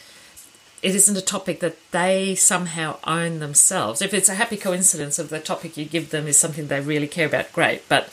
it 0.83 0.95
isn't 0.95 1.17
a 1.17 1.23
topic 1.23 1.61
that 1.61 1.77
they 1.93 2.35
somehow 2.35 2.99
own 3.07 3.39
themselves, 3.39 4.01
if 4.01 4.15
it's 4.15 4.29
a 4.29 4.35
happy 4.35 4.57
coincidence 4.57 5.19
of 5.19 5.29
the 5.29 5.39
topic 5.39 5.77
you 5.77 5.85
give 5.85 6.11
them 6.11 6.27
is 6.27 6.39
something 6.39 6.67
they 6.67 6.81
really 6.81 7.07
care 7.07 7.27
about, 7.27 7.53
great. 7.53 7.89
But 7.89 8.09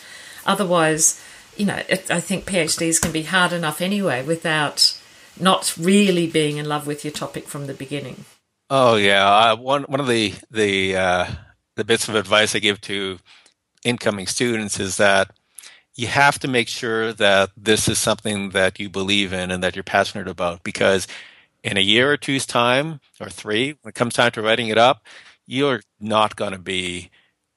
otherwise, 0.45 1.23
you 1.55 1.65
know, 1.65 1.81
it, 1.87 2.11
I 2.11 2.19
think 2.19 2.45
PhDs 2.45 3.01
can 3.01 3.11
be 3.11 3.23
hard 3.23 3.53
enough 3.53 3.81
anyway 3.81 4.23
without 4.23 4.97
not 5.39 5.75
really 5.77 6.27
being 6.27 6.57
in 6.57 6.67
love 6.67 6.85
with 6.85 7.05
your 7.05 7.13
topic 7.13 7.47
from 7.47 7.67
the 7.67 7.73
beginning. 7.73 8.25
Oh 8.69 8.95
yeah, 8.95 9.53
one 9.53 9.83
one 9.83 9.99
of 9.99 10.07
the 10.07 10.33
the 10.51 10.95
uh, 10.95 11.27
the 11.75 11.83
bits 11.83 12.07
of 12.07 12.15
advice 12.15 12.55
I 12.55 12.59
give 12.59 12.79
to 12.81 13.19
incoming 13.85 14.27
students 14.27 14.79
is 14.79 14.97
that 14.97 15.31
you 15.95 16.07
have 16.07 16.39
to 16.39 16.47
make 16.49 16.69
sure 16.69 17.13
that 17.13 17.51
this 17.57 17.87
is 17.89 17.99
something 17.99 18.51
that 18.51 18.79
you 18.79 18.89
believe 18.89 19.33
in 19.33 19.51
and 19.51 19.63
that 19.63 19.75
you're 19.75 19.83
passionate 19.83 20.27
about 20.29 20.63
because 20.63 21.07
in 21.63 21.77
a 21.77 21.81
year 21.81 22.11
or 22.13 22.17
two's 22.17 22.45
time 22.47 23.01
or 23.21 23.29
three, 23.29 23.77
when 23.81 23.89
it 23.91 23.95
comes 23.95 24.15
time 24.15 24.31
to 24.33 24.41
writing 24.41 24.69
it 24.69 24.77
up, 24.79 25.03
you're 25.47 25.81
not 25.99 26.35
going 26.37 26.53
to 26.53 26.59
be 26.59 27.11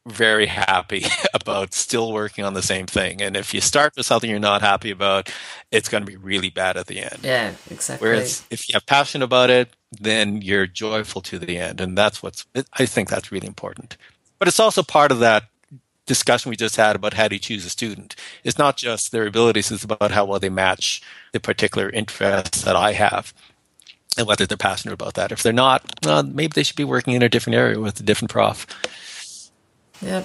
very 0.06 0.46
happy 0.46 1.04
about 1.34 1.74
still 1.74 2.12
working 2.12 2.44
on 2.44 2.54
the 2.54 2.62
same 2.62 2.86
thing. 2.86 3.22
And 3.22 3.36
if 3.36 3.54
you 3.54 3.60
start 3.60 3.94
with 3.96 4.06
something 4.06 4.28
you're 4.28 4.38
not 4.38 4.62
happy 4.62 4.90
about, 4.90 5.32
it's 5.70 5.88
going 5.88 6.04
to 6.04 6.10
be 6.10 6.16
really 6.16 6.50
bad 6.50 6.76
at 6.76 6.86
the 6.86 7.00
end. 7.00 7.18
Yeah, 7.22 7.52
exactly. 7.70 8.08
Whereas 8.08 8.44
if 8.50 8.68
you 8.68 8.74
have 8.74 8.86
passion 8.86 9.22
about 9.22 9.50
it, 9.50 9.70
then 9.90 10.42
you're 10.42 10.66
joyful 10.66 11.20
to 11.22 11.38
the 11.38 11.58
end. 11.58 11.80
And 11.80 11.96
that's 11.96 12.22
what's, 12.22 12.46
I 12.74 12.86
think 12.86 13.08
that's 13.08 13.30
really 13.30 13.46
important. 13.46 13.96
But 14.38 14.48
it's 14.48 14.60
also 14.60 14.82
part 14.82 15.12
of 15.12 15.20
that 15.20 15.44
discussion 16.06 16.50
we 16.50 16.56
just 16.56 16.76
had 16.76 16.96
about 16.96 17.14
how 17.14 17.28
do 17.28 17.36
you 17.36 17.40
choose 17.40 17.64
a 17.64 17.70
student. 17.70 18.16
It's 18.42 18.58
not 18.58 18.76
just 18.76 19.12
their 19.12 19.26
abilities, 19.26 19.70
it's 19.70 19.84
about 19.84 20.10
how 20.10 20.24
well 20.24 20.40
they 20.40 20.48
match 20.48 21.00
the 21.32 21.38
particular 21.38 21.88
interests 21.90 22.62
that 22.62 22.74
I 22.74 22.92
have 22.92 23.32
and 24.18 24.26
whether 24.26 24.46
they're 24.46 24.56
passionate 24.56 24.94
about 24.94 25.14
that. 25.14 25.32
If 25.32 25.42
they're 25.42 25.52
not, 25.52 25.82
well, 26.04 26.22
maybe 26.22 26.52
they 26.54 26.64
should 26.64 26.76
be 26.76 26.84
working 26.84 27.14
in 27.14 27.22
a 27.22 27.28
different 27.28 27.56
area 27.56 27.78
with 27.78 28.00
a 28.00 28.02
different 28.02 28.30
prof. 28.30 28.66
Yeah. 30.02 30.24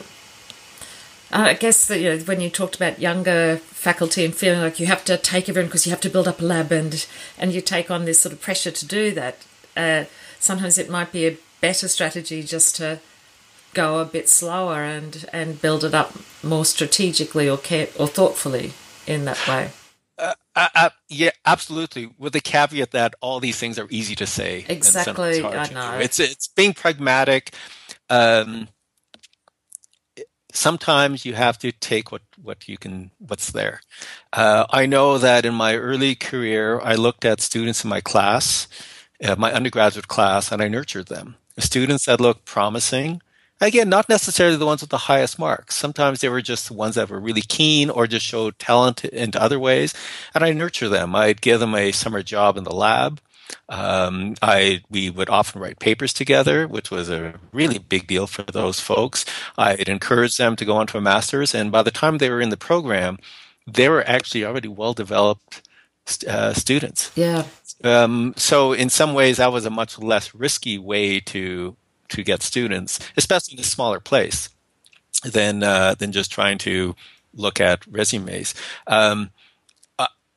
I 1.31 1.53
guess 1.53 1.87
that 1.87 1.99
you 1.99 2.09
know, 2.09 2.17
when 2.19 2.39
you 2.39 2.49
talked 2.49 2.75
about 2.75 2.99
younger 2.99 3.57
faculty 3.57 4.23
and 4.23 4.33
feeling 4.33 4.61
like 4.61 4.79
you 4.79 4.85
have 4.85 5.03
to 5.05 5.17
take 5.17 5.49
everyone 5.49 5.67
because 5.67 5.85
you 5.85 5.91
have 5.91 6.01
to 6.01 6.09
build 6.09 6.27
up 6.27 6.39
a 6.39 6.45
lab 6.45 6.71
and 6.71 7.05
and 7.37 7.51
you 7.51 7.61
take 7.61 7.91
on 7.91 8.05
this 8.05 8.21
sort 8.21 8.33
of 8.33 8.41
pressure 8.41 8.71
to 8.71 8.85
do 8.85 9.11
that. 9.11 9.45
Uh, 9.75 10.05
sometimes 10.39 10.77
it 10.77 10.89
might 10.89 11.11
be 11.11 11.27
a 11.27 11.37
better 11.59 11.87
strategy 11.87 12.43
just 12.43 12.75
to 12.77 12.99
go 13.73 13.99
a 13.99 14.05
bit 14.05 14.29
slower 14.29 14.83
and 14.83 15.25
and 15.33 15.61
build 15.61 15.83
it 15.83 15.93
up 15.93 16.13
more 16.43 16.65
strategically 16.65 17.49
or 17.49 17.57
care, 17.57 17.89
or 17.99 18.07
thoughtfully 18.07 18.73
in 19.05 19.25
that 19.25 19.47
way. 19.47 19.71
Uh, 20.17 20.33
uh, 20.55 20.69
uh, 20.73 20.89
yeah, 21.09 21.29
absolutely. 21.45 22.09
With 22.17 22.33
the 22.33 22.39
caveat 22.39 22.91
that 22.91 23.15
all 23.21 23.39
these 23.39 23.57
things 23.57 23.77
are 23.77 23.87
easy 23.89 24.15
to 24.15 24.25
say. 24.25 24.65
Exactly, 24.67 25.43
I 25.43 25.69
know. 25.69 25.99
It's 25.99 26.19
it's 26.19 26.47
being 26.47 26.73
pragmatic. 26.73 27.53
Um, 28.09 28.69
sometimes 30.57 31.25
you 31.25 31.33
have 31.33 31.57
to 31.59 31.71
take 31.71 32.11
what, 32.11 32.23
what 32.41 32.67
you 32.67 32.77
can, 32.77 33.11
what's 33.19 33.51
there. 33.51 33.81
Uh, 34.33 34.65
I 34.69 34.85
know 34.85 35.17
that 35.17 35.45
in 35.45 35.53
my 35.53 35.75
early 35.75 36.15
career, 36.15 36.79
I 36.81 36.95
looked 36.95 37.23
at 37.25 37.41
students 37.41 37.83
in 37.83 37.89
my 37.89 38.01
class, 38.01 38.67
uh, 39.23 39.35
my 39.37 39.53
undergraduate 39.53 40.07
class, 40.07 40.51
and 40.51 40.61
I 40.61 40.67
nurtured 40.67 41.07
them. 41.07 41.35
The 41.55 41.61
students 41.61 42.05
that 42.05 42.19
looked 42.19 42.45
promising, 42.45 43.21
again, 43.61 43.89
not 43.89 44.09
necessarily 44.09 44.57
the 44.57 44.65
ones 44.65 44.81
with 44.81 44.89
the 44.89 45.09
highest 45.09 45.39
marks. 45.39 45.75
Sometimes 45.75 46.21
they 46.21 46.29
were 46.29 46.41
just 46.41 46.67
the 46.67 46.73
ones 46.73 46.95
that 46.95 47.09
were 47.09 47.19
really 47.19 47.41
keen 47.41 47.89
or 47.89 48.07
just 48.07 48.25
showed 48.25 48.59
talent 48.59 49.05
in 49.05 49.31
other 49.35 49.59
ways. 49.59 49.93
And 50.33 50.43
I 50.43 50.53
nurture 50.53 50.89
them. 50.89 51.15
I'd 51.15 51.41
give 51.41 51.59
them 51.59 51.75
a 51.75 51.91
summer 51.91 52.23
job 52.23 52.57
in 52.57 52.63
the 52.63 52.75
lab. 52.75 53.21
Um, 53.69 54.35
I 54.41 54.81
we 54.89 55.09
would 55.09 55.29
often 55.29 55.61
write 55.61 55.79
papers 55.79 56.13
together, 56.13 56.67
which 56.67 56.91
was 56.91 57.09
a 57.09 57.35
really 57.51 57.79
big 57.79 58.07
deal 58.07 58.27
for 58.27 58.43
those 58.43 58.79
folks. 58.79 59.25
I'd 59.57 59.89
encourage 59.89 60.37
them 60.37 60.55
to 60.55 60.65
go 60.65 60.77
on 60.77 60.87
to 60.87 60.97
a 60.97 61.01
master's, 61.01 61.53
and 61.53 61.71
by 61.71 61.83
the 61.83 61.91
time 61.91 62.17
they 62.17 62.29
were 62.29 62.41
in 62.41 62.49
the 62.49 62.57
program, 62.57 63.17
they 63.65 63.89
were 63.89 64.07
actually 64.07 64.45
already 64.45 64.67
well 64.67 64.93
developed 64.93 65.67
uh, 66.27 66.53
students. 66.53 67.11
Yeah. 67.15 67.43
Um, 67.83 68.33
so 68.37 68.73
in 68.73 68.89
some 68.89 69.13
ways, 69.13 69.37
that 69.37 69.51
was 69.51 69.65
a 69.65 69.69
much 69.69 69.99
less 69.99 70.33
risky 70.33 70.77
way 70.77 71.19
to 71.21 71.75
to 72.09 72.23
get 72.23 72.41
students, 72.41 72.99
especially 73.17 73.55
in 73.55 73.59
a 73.59 73.63
smaller 73.63 73.99
place, 73.99 74.49
than 75.23 75.63
uh, 75.63 75.95
than 75.95 76.11
just 76.11 76.31
trying 76.31 76.57
to 76.59 76.95
look 77.33 77.59
at 77.61 77.85
resumes. 77.87 78.55
Um, 78.87 79.31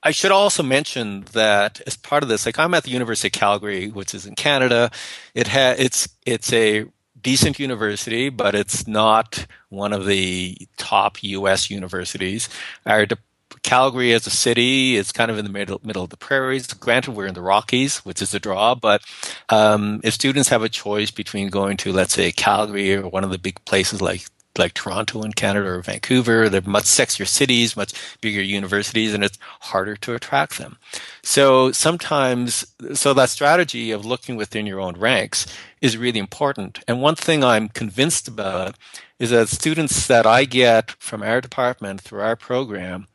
I 0.02 0.12
should 0.12 0.30
also 0.30 0.62
mention 0.62 1.24
that 1.32 1.80
as 1.86 1.96
part 1.96 2.22
of 2.22 2.28
this, 2.28 2.46
like 2.46 2.58
I'm 2.58 2.74
at 2.74 2.84
the 2.84 2.90
University 2.90 3.28
of 3.28 3.32
Calgary, 3.32 3.88
which 3.88 4.14
is 4.14 4.26
in 4.26 4.34
Canada. 4.34 4.90
It 5.34 5.48
ha- 5.48 5.74
it's 5.78 6.08
it's 6.24 6.52
a 6.52 6.86
decent 7.20 7.58
university, 7.58 8.30
but 8.30 8.54
it's 8.54 8.86
not 8.86 9.46
one 9.68 9.92
of 9.92 10.06
the 10.06 10.56
top 10.78 11.22
U.S. 11.22 11.70
universities. 11.70 12.48
Our 12.86 13.06
de- 13.06 13.18
Calgary 13.62 14.12
as 14.14 14.26
a 14.26 14.30
city 14.30 14.96
is 14.96 15.12
kind 15.12 15.30
of 15.30 15.36
in 15.36 15.44
the 15.44 15.50
middle 15.50 15.80
middle 15.84 16.04
of 16.04 16.10
the 16.10 16.16
prairies. 16.16 16.66
Granted, 16.72 17.12
we're 17.12 17.26
in 17.26 17.34
the 17.34 17.42
Rockies, 17.42 17.98
which 17.98 18.22
is 18.22 18.32
a 18.32 18.40
draw, 18.40 18.74
but 18.74 19.02
um, 19.50 20.00
if 20.02 20.14
students 20.14 20.48
have 20.48 20.62
a 20.62 20.68
choice 20.68 21.10
between 21.10 21.48
going 21.48 21.76
to, 21.78 21.92
let's 21.92 22.14
say, 22.14 22.32
Calgary 22.32 22.94
or 22.94 23.08
one 23.08 23.24
of 23.24 23.30
the 23.30 23.38
big 23.38 23.62
places 23.66 24.00
like 24.00 24.26
like 24.60 24.74
Toronto 24.74 25.22
in 25.22 25.32
Canada 25.32 25.68
or 25.68 25.82
Vancouver. 25.82 26.48
They're 26.48 26.60
much 26.62 26.84
sexier 26.84 27.26
cities, 27.26 27.76
much 27.76 27.92
bigger 28.20 28.42
universities, 28.42 29.12
and 29.12 29.24
it's 29.24 29.38
harder 29.60 29.96
to 29.96 30.14
attract 30.14 30.58
them. 30.58 30.78
So 31.22 31.72
sometimes, 31.72 32.66
so 32.94 33.12
that 33.14 33.30
strategy 33.30 33.90
of 33.90 34.04
looking 34.04 34.36
within 34.36 34.66
your 34.66 34.80
own 34.80 34.98
ranks 34.98 35.46
is 35.80 35.96
really 35.96 36.20
important. 36.20 36.80
And 36.86 37.02
one 37.02 37.16
thing 37.16 37.42
I'm 37.42 37.68
convinced 37.68 38.28
about 38.28 38.76
is 39.18 39.30
that 39.30 39.48
students 39.48 40.06
that 40.06 40.26
I 40.26 40.44
get 40.44 40.92
from 40.92 41.22
our 41.22 41.40
department 41.40 42.00
through 42.00 42.20
our 42.20 42.36
program 42.36 43.06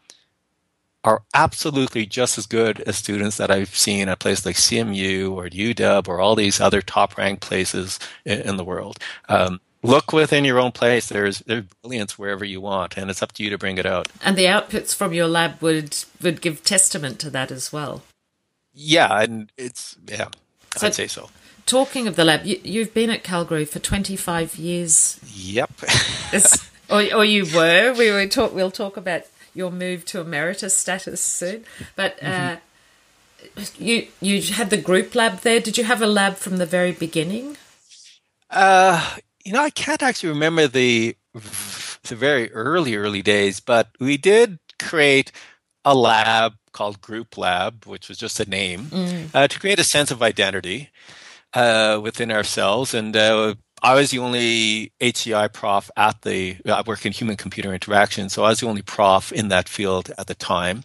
are 1.06 1.22
absolutely 1.36 2.06
just 2.06 2.38
as 2.38 2.48
good 2.48 2.82
as 2.82 2.98
students 2.98 3.38
that 3.38 3.52
I've 3.52 3.75
seen 3.75 4.10
at 4.10 4.20
places 4.20 4.46
like 4.46 4.56
CMU 4.56 5.32
or 5.32 5.48
UW 5.48 6.08
or 6.08 6.20
all 6.20 6.36
these 6.36 6.60
other 6.60 6.82
top 6.82 7.16
ranked 7.16 7.44
places 7.44 8.00
in, 8.25 8.58
the 8.58 8.64
world. 8.64 8.98
Um, 9.30 9.62
look 9.86 10.13
within 10.13 10.46
your 10.46 10.60
own 10.60 10.72
place. 10.72 11.08
There's 11.08 11.39
there's 11.39 11.65
brilliance 11.82 12.18
wherever 12.18 12.46
you 12.46 12.62
want, 12.62 12.98
and 12.98 13.10
it's 13.10 13.22
up 13.22 13.32
to 13.34 13.44
you 13.44 13.50
to 13.50 13.58
bring 13.58 13.77
it 13.77 13.86
out. 13.86 14.08
And 14.24 14.36
the 14.36 14.46
outputs 14.46 14.96
from 14.96 15.13
your 15.13 15.27
lab 15.27 15.62
would 15.62 15.98
would 16.22 16.42
give 16.42 16.63
testament 16.63 17.20
to 17.20 17.30
that 17.32 17.51
as 17.51 17.72
well. 17.72 18.04
Yeah, 18.74 19.22
and 19.22 19.51
it's 19.58 19.96
yeah, 20.08 20.27
so, 20.75 20.88
I'd 20.88 20.96
say 20.96 21.08
so. 21.08 21.30
Talking 21.65 22.08
of 22.08 22.15
the 22.15 22.25
lab, 22.25 22.46
you, 22.46 22.80
have 22.82 22.94
been 22.94 23.10
at 23.10 23.24
Calgary 23.24 23.65
for 23.65 23.80
twenty 23.80 24.15
five 24.15 24.56
years. 24.56 25.20
Yep. 25.34 25.72
or, 26.89 27.01
or 27.13 27.25
you 27.25 27.46
were. 27.56 27.94
We 27.94 28.12
will 28.12 28.30
talk. 28.30 28.54
We'll 28.54 28.72
talk 28.72 28.98
about 28.98 29.24
your 29.54 29.72
move 29.72 30.06
to 30.06 30.22
emeritus 30.22 30.75
status 30.75 31.22
soon, 31.22 31.65
but. 31.96 32.22
Uh, 32.22 32.25
mm-hmm. 32.25 32.60
You 33.77 34.08
you 34.22 34.42
had 34.42 34.72
the 34.72 34.77
group 34.77 35.13
lab 35.13 35.42
there. 35.42 35.60
Did 35.60 35.77
you 35.77 35.84
have 35.84 36.01
a 36.01 36.08
lab 36.08 36.36
from 36.36 36.58
the 36.58 36.65
very 36.65 36.92
beginning? 36.92 37.58
Uh, 38.50 39.18
you 39.46 39.54
know, 39.54 39.62
I 39.62 39.70
can't 39.70 40.04
actually 40.04 40.30
remember 40.30 40.68
the 40.68 41.16
the 41.34 42.16
very 42.16 42.52
early 42.52 42.96
early 42.96 43.22
days, 43.22 43.60
but 43.60 43.90
we 44.00 44.18
did 44.18 44.60
create 44.80 45.32
a 45.86 45.96
lab 45.96 46.56
called 46.74 47.00
Group 47.00 47.38
Lab, 47.38 47.86
which 47.86 48.10
was 48.10 48.18
just 48.18 48.40
a 48.40 48.50
name, 48.50 48.86
mm. 48.86 49.30
uh, 49.34 49.48
to 49.48 49.60
create 49.60 49.80
a 49.80 49.84
sense 49.84 50.12
of 50.12 50.22
identity 50.22 50.90
uh, 51.54 52.00
within 52.02 52.32
ourselves. 52.32 52.94
And 52.94 53.16
uh, 53.16 53.56
I 53.82 53.94
was 53.94 54.10
the 54.10 54.20
only 54.20 54.92
HCI 55.00 55.54
prof 55.54 55.92
at 55.96 56.24
the. 56.24 56.58
I 56.66 56.82
work 56.82 57.06
in 57.06 57.14
human 57.14 57.38
computer 57.38 57.74
interaction, 57.74 58.30
so 58.30 58.44
I 58.44 58.50
was 58.50 58.60
the 58.60 58.68
only 58.68 58.82
prof 58.82 59.32
in 59.32 59.50
that 59.50 59.70
field 59.70 60.12
at 60.18 60.28
the 60.28 60.36
time. 60.36 60.84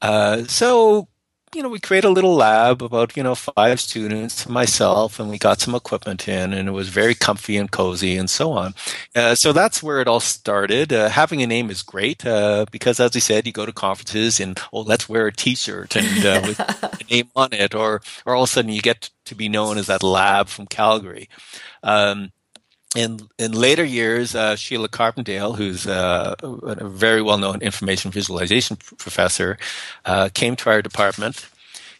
Uh, 0.00 0.44
so 0.44 1.08
you 1.56 1.62
know, 1.62 1.70
we 1.70 1.80
created 1.80 2.06
a 2.06 2.10
little 2.10 2.34
lab 2.34 2.82
about, 2.82 3.16
you 3.16 3.22
know, 3.22 3.34
five 3.34 3.80
students, 3.80 4.46
myself, 4.46 5.18
and 5.18 5.30
we 5.30 5.38
got 5.38 5.58
some 5.58 5.74
equipment 5.74 6.28
in, 6.28 6.52
and 6.52 6.68
it 6.68 6.72
was 6.72 6.90
very 6.90 7.14
comfy 7.14 7.56
and 7.56 7.70
cozy 7.70 8.18
and 8.18 8.28
so 8.28 8.52
on. 8.52 8.74
Uh, 9.14 9.34
so 9.34 9.54
that's 9.54 9.82
where 9.82 10.02
it 10.02 10.06
all 10.06 10.20
started. 10.20 10.92
Uh, 10.92 11.08
having 11.08 11.42
a 11.42 11.46
name 11.46 11.70
is 11.70 11.82
great 11.82 12.26
uh, 12.26 12.66
because, 12.70 13.00
as 13.00 13.16
I 13.16 13.20
said, 13.20 13.46
you 13.46 13.52
go 13.54 13.64
to 13.64 13.72
conferences 13.72 14.38
and, 14.38 14.60
oh, 14.70 14.82
let's 14.82 15.08
wear 15.08 15.26
a 15.28 15.32
t 15.32 15.54
shirt 15.54 15.96
and 15.96 16.26
uh, 16.26 16.42
with 16.46 16.60
a 16.60 17.04
name 17.10 17.30
on 17.34 17.54
it, 17.54 17.74
or, 17.74 18.02
or 18.26 18.34
all 18.34 18.42
of 18.42 18.50
a 18.50 18.52
sudden 18.52 18.70
you 18.70 18.82
get 18.82 19.08
to 19.24 19.34
be 19.34 19.48
known 19.48 19.78
as 19.78 19.86
that 19.86 20.02
lab 20.02 20.48
from 20.48 20.66
Calgary. 20.66 21.30
Um, 21.82 22.32
in 22.96 23.28
in 23.38 23.52
later 23.52 23.84
years, 23.84 24.34
uh, 24.34 24.54
Sheelagh 24.54 24.88
Carpendale, 24.88 25.56
who's 25.56 25.86
uh, 25.86 26.34
a 26.42 26.88
very 26.88 27.22
well 27.22 27.38
known 27.38 27.60
information 27.60 28.10
visualization 28.10 28.76
professor, 28.76 29.58
uh, 30.04 30.28
came 30.32 30.56
to 30.56 30.70
our 30.70 30.82
department, 30.82 31.46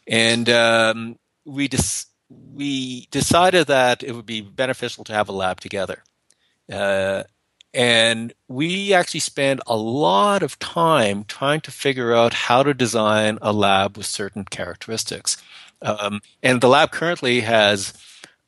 and 0.07 0.49
um, 0.49 1.19
we 1.45 1.69
dis- 1.69 2.07
we 2.29 3.07
decided 3.11 3.67
that 3.67 4.03
it 4.03 4.13
would 4.13 4.27
be 4.27 4.41
beneficial 4.41 5.05
to 5.05 5.13
have 5.13 5.29
a 5.29 5.33
lab 5.33 5.61
together. 5.61 6.03
Uh, 6.73 7.23
and 7.75 8.33
we 8.49 8.95
actually 8.95 9.21
spent 9.21 9.61
a 9.67 9.77
lot 9.77 10.43
of 10.43 10.59
time 10.59 11.25
trying 11.25 11.61
to 11.61 11.71
figure 11.71 12.15
out 12.15 12.33
how 12.33 12.63
to 12.63 12.73
design 12.73 13.39
a 13.43 13.53
lab 13.53 13.99
with 13.99 14.07
certain 14.07 14.45
characteristics. 14.45 15.37
Um, 15.83 16.23
and 16.43 16.63
the 16.63 16.69
lab 16.69 16.91
currently 16.91 17.41
has, 17.41 17.93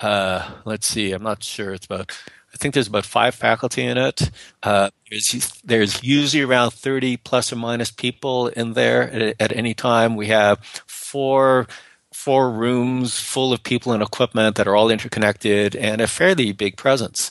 uh, 0.00 0.50
let's 0.64 0.86
see, 0.86 1.12
I'm 1.12 1.22
not 1.22 1.42
sure, 1.42 1.74
it's 1.74 1.84
about 1.84 2.18
think 2.58 2.74
there's 2.74 2.88
about 2.88 3.06
five 3.06 3.34
faculty 3.34 3.82
in 3.82 3.96
it. 3.96 4.30
Uh, 4.62 4.90
there's, 5.10 5.60
there's 5.64 6.02
usually 6.02 6.42
around 6.42 6.72
30 6.72 7.16
plus 7.18 7.52
or 7.52 7.56
minus 7.56 7.90
people 7.90 8.48
in 8.48 8.74
there 8.74 9.10
at, 9.10 9.36
at 9.40 9.56
any 9.56 9.74
time. 9.74 10.16
We 10.16 10.28
have 10.28 10.58
four 10.86 11.66
four 12.12 12.50
rooms 12.50 13.20
full 13.20 13.52
of 13.52 13.62
people 13.62 13.92
and 13.92 14.02
equipment 14.02 14.56
that 14.56 14.66
are 14.66 14.74
all 14.74 14.90
interconnected 14.90 15.76
and 15.76 16.00
a 16.00 16.06
fairly 16.08 16.50
big 16.50 16.76
presence. 16.76 17.30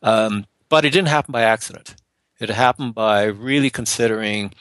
Um, 0.00 0.46
but 0.68 0.84
it 0.84 0.90
didn't 0.90 1.08
happen 1.08 1.32
by 1.32 1.42
accident. 1.42 1.96
It 2.38 2.48
happened 2.48 2.94
by 2.94 3.24
really 3.24 3.68
considering 3.68 4.52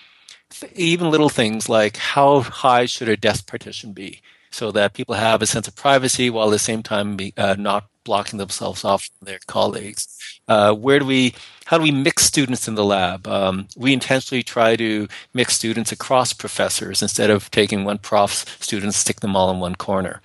even 0.74 1.12
little 1.12 1.30
things 1.30 1.70
like 1.70 1.98
how 1.98 2.40
high 2.40 2.86
should 2.86 3.08
a 3.08 3.18
desk 3.18 3.46
partition 3.46 3.94
be 3.94 4.22
so 4.50 4.72
that 4.72 4.94
people 4.94 5.16
have 5.16 5.42
a 5.42 5.46
sense 5.46 5.68
of 5.68 5.76
privacy 5.76 6.30
while 6.30 6.48
at 6.48 6.52
the 6.52 6.60
same 6.60 6.82
time 6.82 7.16
be, 7.16 7.34
uh, 7.38 7.56
not 7.58 7.88
blocking 8.08 8.40
themselves 8.40 8.84
off 8.84 9.04
from 9.04 9.26
their 9.28 9.40
colleagues. 9.48 10.02
Uh, 10.48 10.74
where 10.74 11.00
do 11.00 11.06
we? 11.06 11.34
How 11.66 11.78
do 11.78 11.84
we 11.84 11.92
mix 11.92 12.24
students 12.24 12.68
in 12.68 12.76
the 12.76 12.86
lab? 12.86 13.28
Um, 13.28 13.68
we 13.76 13.92
intentionally 13.92 14.44
try 14.44 14.78
to 14.78 15.08
mix 15.34 15.56
students 15.56 15.92
across 15.92 16.34
professors 16.34 17.02
instead 17.02 17.30
of 17.30 17.52
taking 17.52 17.84
one 17.84 18.00
prof's 18.00 18.46
students, 18.60 18.98
stick 18.98 19.20
them 19.20 19.36
all 19.36 19.52
in 19.52 19.60
one 19.60 19.76
corner. 19.76 20.22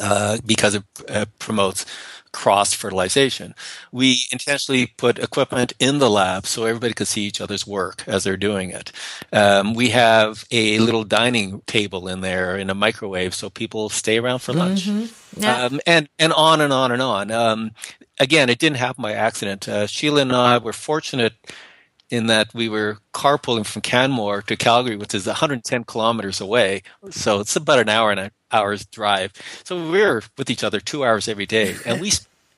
Uh, 0.00 0.38
because 0.46 0.74
it 0.74 0.84
uh, 1.08 1.26
promotes 1.38 1.84
cross 2.32 2.72
fertilization. 2.72 3.54
We 3.92 4.24
intentionally 4.32 4.86
put 4.96 5.18
equipment 5.18 5.72
in 5.78 5.98
the 5.98 6.10
lab 6.10 6.46
so 6.46 6.64
everybody 6.64 6.94
could 6.94 7.08
see 7.08 7.22
each 7.22 7.40
other's 7.40 7.66
work 7.66 8.04
as 8.06 8.24
they're 8.24 8.36
doing 8.36 8.70
it. 8.70 8.92
Um, 9.32 9.74
we 9.74 9.90
have 9.90 10.44
a 10.50 10.78
little 10.78 11.04
dining 11.04 11.62
table 11.66 12.08
in 12.08 12.20
there 12.20 12.56
in 12.56 12.70
a 12.70 12.74
microwave 12.74 13.34
so 13.34 13.50
people 13.50 13.88
stay 13.88 14.18
around 14.18 14.40
for 14.40 14.52
lunch. 14.52 14.86
Mm-hmm. 14.86 15.42
Yeah. 15.42 15.64
Um, 15.64 15.80
and, 15.86 16.08
and 16.18 16.32
on 16.32 16.60
and 16.60 16.72
on 16.72 16.92
and 16.92 17.02
on. 17.02 17.30
Um, 17.30 17.70
again, 18.18 18.48
it 18.48 18.58
didn't 18.58 18.78
happen 18.78 19.02
by 19.02 19.12
accident. 19.12 19.68
Uh, 19.68 19.86
Sheelagh 19.86 20.22
and 20.22 20.32
I 20.32 20.58
were 20.58 20.72
fortunate 20.72 21.34
in 22.12 22.26
that 22.26 22.52
we 22.52 22.68
were 22.68 22.98
carpooling 23.14 23.64
from 23.64 23.80
Canmore 23.80 24.42
to 24.42 24.54
Calgary, 24.54 24.96
which 24.96 25.14
is 25.14 25.26
110 25.26 25.84
kilometers 25.84 26.42
away. 26.42 26.82
So 27.10 27.40
it's 27.40 27.56
about 27.56 27.78
an 27.78 27.88
hour 27.88 28.10
and 28.10 28.20
a 28.20 28.30
hour's 28.52 28.84
drive. 28.86 29.32
So 29.64 29.90
we're 29.90 30.22
with 30.36 30.50
each 30.50 30.64
other 30.64 30.80
two 30.80 31.04
hours 31.04 31.28
every 31.28 31.46
day, 31.46 31.76
and 31.86 32.00
we 32.00 32.12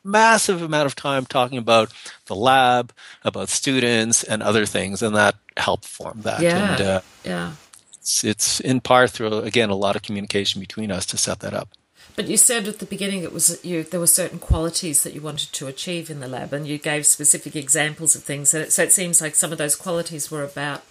massive 0.04 0.62
amount 0.62 0.86
of 0.86 0.94
time 0.94 1.24
talking 1.24 1.58
about 1.58 1.92
the 2.26 2.36
lab, 2.36 2.92
about 3.22 3.48
students, 3.48 4.22
and 4.22 4.42
other 4.42 4.66
things, 4.66 5.02
and 5.02 5.16
that 5.16 5.34
helped 5.56 5.86
form 5.86 6.20
that. 6.22 6.40
Yeah, 6.40 6.72
and, 6.72 6.82
uh, 6.82 7.00
yeah. 7.24 7.52
It's, 7.94 8.22
it's 8.22 8.60
in 8.60 8.80
part 8.80 9.10
through 9.10 9.38
again 9.38 9.70
a 9.70 9.74
lot 9.74 9.96
of 9.96 10.02
communication 10.02 10.60
between 10.60 10.90
us 10.90 11.06
to 11.06 11.16
set 11.16 11.40
that 11.40 11.54
up. 11.54 11.70
But 12.16 12.28
you 12.28 12.36
said 12.36 12.68
at 12.68 12.78
the 12.78 12.86
beginning 12.86 13.22
it 13.22 13.32
was 13.32 13.64
you 13.64 13.82
there 13.82 13.98
were 13.98 14.06
certain 14.06 14.38
qualities 14.38 15.02
that 15.02 15.14
you 15.14 15.20
wanted 15.20 15.52
to 15.52 15.66
achieve 15.66 16.10
in 16.10 16.20
the 16.20 16.28
lab, 16.28 16.52
and 16.52 16.66
you 16.66 16.78
gave 16.78 17.06
specific 17.06 17.56
examples 17.56 18.14
of 18.14 18.22
things. 18.22 18.52
And 18.52 18.64
it, 18.64 18.72
so 18.72 18.82
it 18.82 18.92
seems 18.92 19.20
like 19.20 19.34
some 19.34 19.52
of 19.52 19.58
those 19.58 19.74
qualities 19.74 20.30
were 20.30 20.44
about 20.44 20.82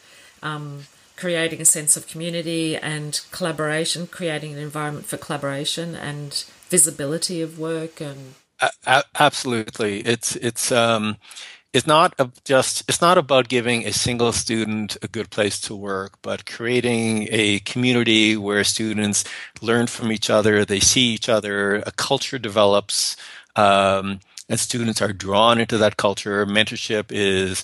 um, 0.42 0.86
creating 1.16 1.62
a 1.62 1.66
sense 1.66 1.96
of 1.98 2.08
community 2.08 2.76
and 2.76 3.22
collaboration, 3.32 4.08
creating 4.08 4.54
an 4.54 4.60
environment 4.60 5.06
for 5.06 5.18
collaboration 5.18 5.96
and 5.96 6.46
visibility 6.70 7.42
of 7.42 7.60
work 7.60 8.02
and. 8.02 8.36
absolutely, 9.20 10.00
it's 10.02 10.36
it's 10.38 10.72
um, 10.72 11.18
it's 11.74 11.88
not 11.88 12.14
just 12.46 12.84
it's 12.88 13.02
not 13.02 13.18
about 13.18 13.50
giving 13.50 13.86
a 13.86 13.92
single 13.92 14.32
student 14.32 14.96
a 15.02 15.08
good 15.08 15.30
place 15.32 15.60
to 15.60 15.76
work 15.76 16.20
but 16.22 16.46
creating 16.46 17.28
a 17.32 17.60
community 17.60 18.38
where 18.38 18.64
students 18.64 19.24
learn 19.62 19.88
from 19.88 20.12
each 20.12 20.30
other 20.30 20.64
they 20.64 20.80
see 20.80 21.14
each 21.14 21.28
other 21.28 21.78
a 21.78 21.92
culture 21.92 22.38
develops 22.38 23.18
um, 23.56 24.20
and 24.48 24.60
students 24.60 25.02
are 25.02 25.14
drawn 25.14 25.60
into 25.60 25.78
that 25.78 25.98
culture 25.98 26.46
mentorship 26.46 27.06
is 27.10 27.64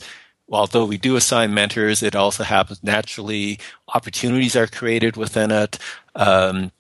although 0.51 0.85
we 0.85 0.97
do 0.97 1.15
assign 1.15 1.53
mentors 1.53 2.03
it 2.03 2.15
also 2.15 2.43
happens 2.43 2.83
naturally 2.83 3.59
opportunities 3.93 4.55
are 4.55 4.67
created 4.67 5.15
within 5.15 5.51
it 5.51 5.77
um, 6.15 6.71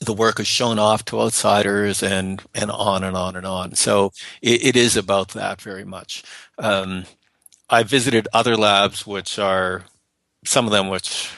the 0.00 0.14
work 0.14 0.40
is 0.40 0.46
shown 0.46 0.78
off 0.78 1.04
to 1.04 1.20
outsiders 1.20 2.02
and 2.02 2.42
and 2.54 2.70
on 2.70 3.04
and 3.04 3.16
on 3.16 3.36
and 3.36 3.46
on. 3.46 3.74
So 3.74 4.12
it, 4.42 4.64
it 4.64 4.76
is 4.76 4.96
about 4.96 5.28
that 5.30 5.60
very 5.60 5.84
much. 5.84 6.24
Um, 6.58 7.04
I 7.68 7.82
visited 7.82 8.26
other 8.32 8.56
labs, 8.56 9.06
which 9.06 9.38
are 9.38 9.84
some 10.44 10.64
of 10.64 10.72
them 10.72 10.88
which 10.88 11.30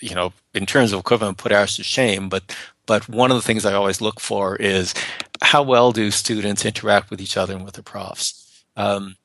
you 0.00 0.14
know 0.14 0.32
in 0.52 0.66
terms 0.66 0.92
of 0.92 1.00
equipment 1.00 1.38
put 1.38 1.52
ours 1.52 1.76
to 1.76 1.84
shame, 1.84 2.28
but 2.28 2.54
but 2.86 3.08
one 3.08 3.30
of 3.30 3.36
the 3.36 3.42
things 3.42 3.64
I 3.64 3.74
always 3.74 4.00
look 4.00 4.20
for 4.20 4.56
is 4.56 4.94
how 5.40 5.62
well 5.62 5.92
do 5.92 6.10
students 6.10 6.64
interact 6.64 7.10
with 7.10 7.20
each 7.20 7.36
other 7.36 7.54
and 7.54 7.64
with 7.64 7.74
the 7.74 7.82
profs. 7.82 8.64
Um, 8.76 9.16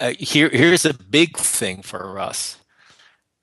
uh, 0.00 0.12
here, 0.18 0.48
here's 0.48 0.84
a 0.84 0.94
big 0.94 1.36
thing 1.36 1.82
for 1.82 2.18
us. 2.18 2.58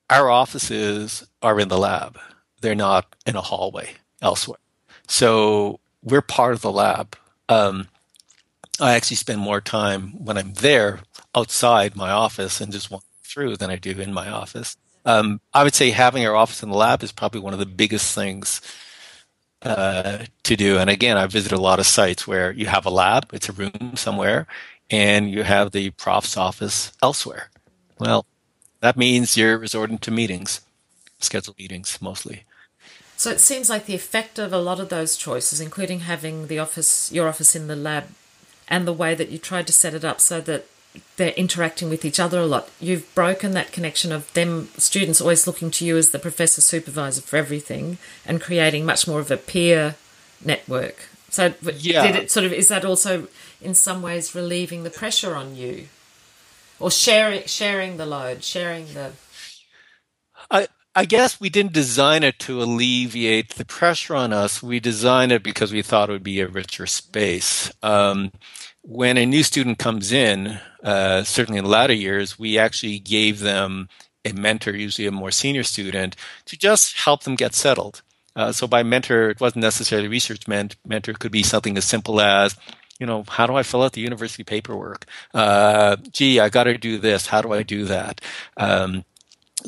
Our 0.10 0.30
offices 0.30 1.26
are 1.42 1.60
in 1.60 1.68
the 1.68 1.78
lab; 1.78 2.20
they're 2.62 2.76
not 2.76 3.16
in 3.26 3.36
a 3.36 3.42
hallway 3.42 3.96
elsewhere. 4.22 4.60
So 5.08 5.80
we're 6.04 6.22
part 6.22 6.54
of 6.54 6.62
the 6.62 6.72
lab. 6.72 7.16
Um, 7.50 7.88
I 8.80 8.94
actually 8.96 9.18
spend 9.18 9.40
more 9.40 9.62
time 9.62 10.24
when 10.24 10.38
I'm 10.38 10.54
there 10.54 11.00
outside 11.34 11.96
my 11.96 12.12
office 12.12 12.62
and 12.62 12.72
just 12.72 12.92
walk 12.92 13.04
through 13.24 13.58
than 13.58 13.70
I 13.70 13.76
do 13.76 13.92
in 13.92 14.14
my 14.14 14.30
office. 14.30 14.78
Um, 15.06 15.42
I 15.54 15.64
would 15.64 15.76
say 15.76 15.92
having 15.92 16.26
our 16.26 16.36
office 16.36 16.64
in 16.64 16.70
the 16.70 16.78
lab 16.78 17.04
is 17.04 17.12
probably 17.12 17.42
one 17.42 17.54
of 17.54 17.60
the 17.60 17.66
biggest 17.66 18.14
things 18.16 18.62
uh, 19.62 20.26
to 20.44 20.56
do. 20.56 20.78
And 20.78 20.90
again, 20.90 21.18
I 21.18 21.26
visit 21.28 21.52
a 21.52 21.62
lot 21.62 21.80
of 21.80 21.86
sites 21.86 22.28
where 22.28 22.52
you 22.52 22.68
have 22.68 22.86
a 22.86 22.90
lab, 22.90 23.30
it's 23.34 23.50
a 23.50 23.54
room 23.54 23.94
somewhere, 23.96 24.48
and 24.90 25.30
you 25.30 25.44
have 25.44 25.72
the 25.72 25.92
prof's 25.92 26.38
office 26.38 26.92
elsewhere. 27.02 27.50
Well, 28.00 28.26
that 28.82 28.98
means 28.98 29.38
you're 29.38 29.58
resorting 29.58 29.98
to 30.00 30.12
meetings, 30.12 30.62
scheduled 31.20 31.58
meetings 31.58 31.98
mostly. 32.02 32.44
So 33.18 33.30
it 33.30 33.40
seems 33.40 33.70
like 33.70 33.86
the 33.86 33.96
effect 33.96 34.38
of 34.38 34.52
a 34.52 34.58
lot 34.58 34.80
of 34.80 34.90
those 34.90 35.16
choices, 35.16 35.62
including 35.62 36.02
having 36.02 36.48
the 36.48 36.60
office, 36.60 37.12
your 37.12 37.28
office 37.28 37.56
in 37.56 37.68
the 37.68 37.76
lab, 37.76 38.06
and 38.68 38.86
the 38.86 38.94
way 38.94 39.16
that 39.16 39.30
you 39.30 39.38
tried 39.38 39.68
to 39.68 39.74
set 39.74 39.94
it 39.94 40.04
up 40.04 40.20
so 40.20 40.42
that 40.42 40.66
they're 41.18 41.30
interacting 41.30 41.90
with 41.90 42.06
each 42.06 42.20
other 42.20 42.40
a 42.40 42.46
lot. 42.46 42.70
You've 42.80 43.14
broken 43.16 43.52
that 43.52 43.72
connection 43.72 44.12
of 44.12 44.32
them 44.34 44.70
students 44.78 45.22
always 45.22 45.48
looking 45.48 45.72
to 45.72 45.86
you 45.86 45.98
as 45.98 46.10
the 46.10 46.20
professor 46.20 46.62
supervisor 46.62 47.22
for 47.22 47.38
everything 47.38 47.98
and 48.26 48.42
creating 48.42 48.86
much 48.86 49.08
more 49.08 49.20
of 49.20 49.32
a 49.32 49.38
peer 49.38 49.96
network. 50.44 51.10
So 51.30 51.54
yeah. 51.62 52.08
did 52.08 52.16
it 52.16 52.32
sort 52.32 52.46
of 52.46 52.54
is 52.54 52.70
that 52.70 52.86
also 52.86 53.28
in 53.66 53.76
some 53.76 54.02
ways 54.02 54.36
relieving 54.36 54.84
the 54.84 54.90
pressure 54.90 55.36
on 55.36 55.56
you? 55.56 55.88
Or 56.80 56.92
sharing 56.92 57.46
sharing 57.46 57.98
the 57.98 58.06
load, 58.06 58.44
sharing 58.44 58.94
the 58.94 59.12
I 60.52 60.68
I 60.98 61.06
guess 61.06 61.42
we 61.42 61.50
didn't 61.50 61.74
design 61.74 62.24
it 62.24 62.40
to 62.40 62.62
alleviate 62.62 63.56
the 63.56 63.66
pressure 63.66 64.16
on 64.16 64.32
us. 64.32 64.64
We 64.64 64.80
designed 64.80 65.32
it 65.34 65.44
because 65.44 65.74
we 65.74 65.82
thought 65.82 66.10
it 66.10 66.14
would 66.14 66.24
be 66.24 66.40
a 66.40 66.48
richer 66.48 66.86
space. 66.86 67.72
Um, 67.84 68.32
when 68.82 69.18
a 69.18 69.26
new 69.26 69.44
student 69.44 69.78
comes 69.78 70.12
in, 70.14 70.60
uh, 70.84 71.24
certainly 71.24 71.58
in 71.58 71.66
the 71.66 71.70
latter 71.70 71.94
years, 71.94 72.40
we 72.40 72.58
actually 72.58 73.00
gave 73.00 73.40
them 73.40 73.90
a 74.24 74.32
mentor, 74.34 74.76
usually 74.76 75.08
a 75.08 75.12
more 75.12 75.32
senior 75.32 75.64
student, 75.64 76.16
to 76.46 76.58
just 76.58 76.98
help 77.00 77.24
them 77.24 77.36
get 77.36 77.56
settled. 77.56 78.02
Uh, 78.36 78.52
so 78.52 78.68
by 78.68 78.84
mentor, 78.84 79.30
it 79.30 79.42
wasn't 79.42 79.64
necessarily 79.64 80.08
research 80.08 80.48
ment- 80.48 80.76
mentor. 80.86 81.14
Could 81.14 81.32
be 81.32 81.44
something 81.44 81.78
as 81.78 81.86
simple 81.86 82.22
as, 82.22 82.56
you 83.00 83.06
know, 83.06 83.24
how 83.28 83.46
do 83.46 83.56
I 83.56 83.64
fill 83.64 83.84
out 83.84 83.94
the 83.94 84.02
university 84.02 84.44
paperwork? 84.44 85.06
Uh, 85.34 85.98
gee, 86.12 86.40
I 86.40 86.50
got 86.50 86.64
to 86.66 86.78
do 86.78 86.98
this. 86.98 87.28
How 87.28 87.42
do 87.42 87.54
I 87.54 87.64
do 87.64 87.86
that? 87.86 88.22
Um, 88.58 89.04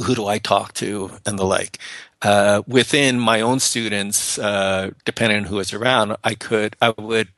who 0.06 0.16
do 0.16 0.28
I 0.28 0.38
talk 0.38 0.74
to, 0.76 1.12
and 1.26 1.38
the 1.40 1.46
like. 1.46 1.80
Uh, 2.22 2.62
within 2.68 3.20
my 3.20 3.42
own 3.42 3.60
students, 3.60 4.40
uh, 4.40 4.92
depending 5.06 5.40
on 5.40 5.44
who 5.46 5.60
is 5.60 5.74
around, 5.74 6.16
I 6.24 6.36
could, 6.36 6.76
I 6.82 6.94
would 6.98 7.30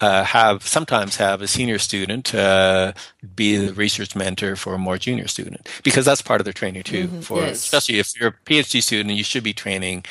uh, 0.00 0.24
have 0.24 0.66
sometimes 0.66 1.16
have 1.16 1.40
a 1.40 1.46
senior 1.46 1.78
student 1.78 2.34
uh, 2.34 2.92
be 3.34 3.56
the 3.56 3.72
research 3.72 4.16
mentor 4.16 4.56
for 4.56 4.74
a 4.74 4.78
more 4.78 4.98
junior 4.98 5.28
student 5.28 5.68
because 5.82 6.04
that's 6.04 6.20
part 6.20 6.40
of 6.40 6.44
their 6.44 6.52
training 6.52 6.82
too. 6.82 7.06
Mm-hmm, 7.06 7.20
for 7.20 7.40
yes. 7.40 7.64
especially 7.64 7.98
if 7.98 8.12
you're 8.18 8.30
a 8.30 8.32
PhD 8.44 8.82
student, 8.82 9.14
you 9.14 9.24
should 9.24 9.44
be 9.44 9.52
training 9.52 10.04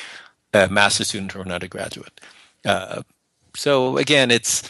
a 0.53 0.67
master's 0.67 1.09
student 1.09 1.35
or 1.35 1.41
an 1.41 1.51
undergraduate. 1.51 2.21
Uh, 2.65 3.03
so 3.55 3.97
again, 3.97 4.31
it's 4.31 4.63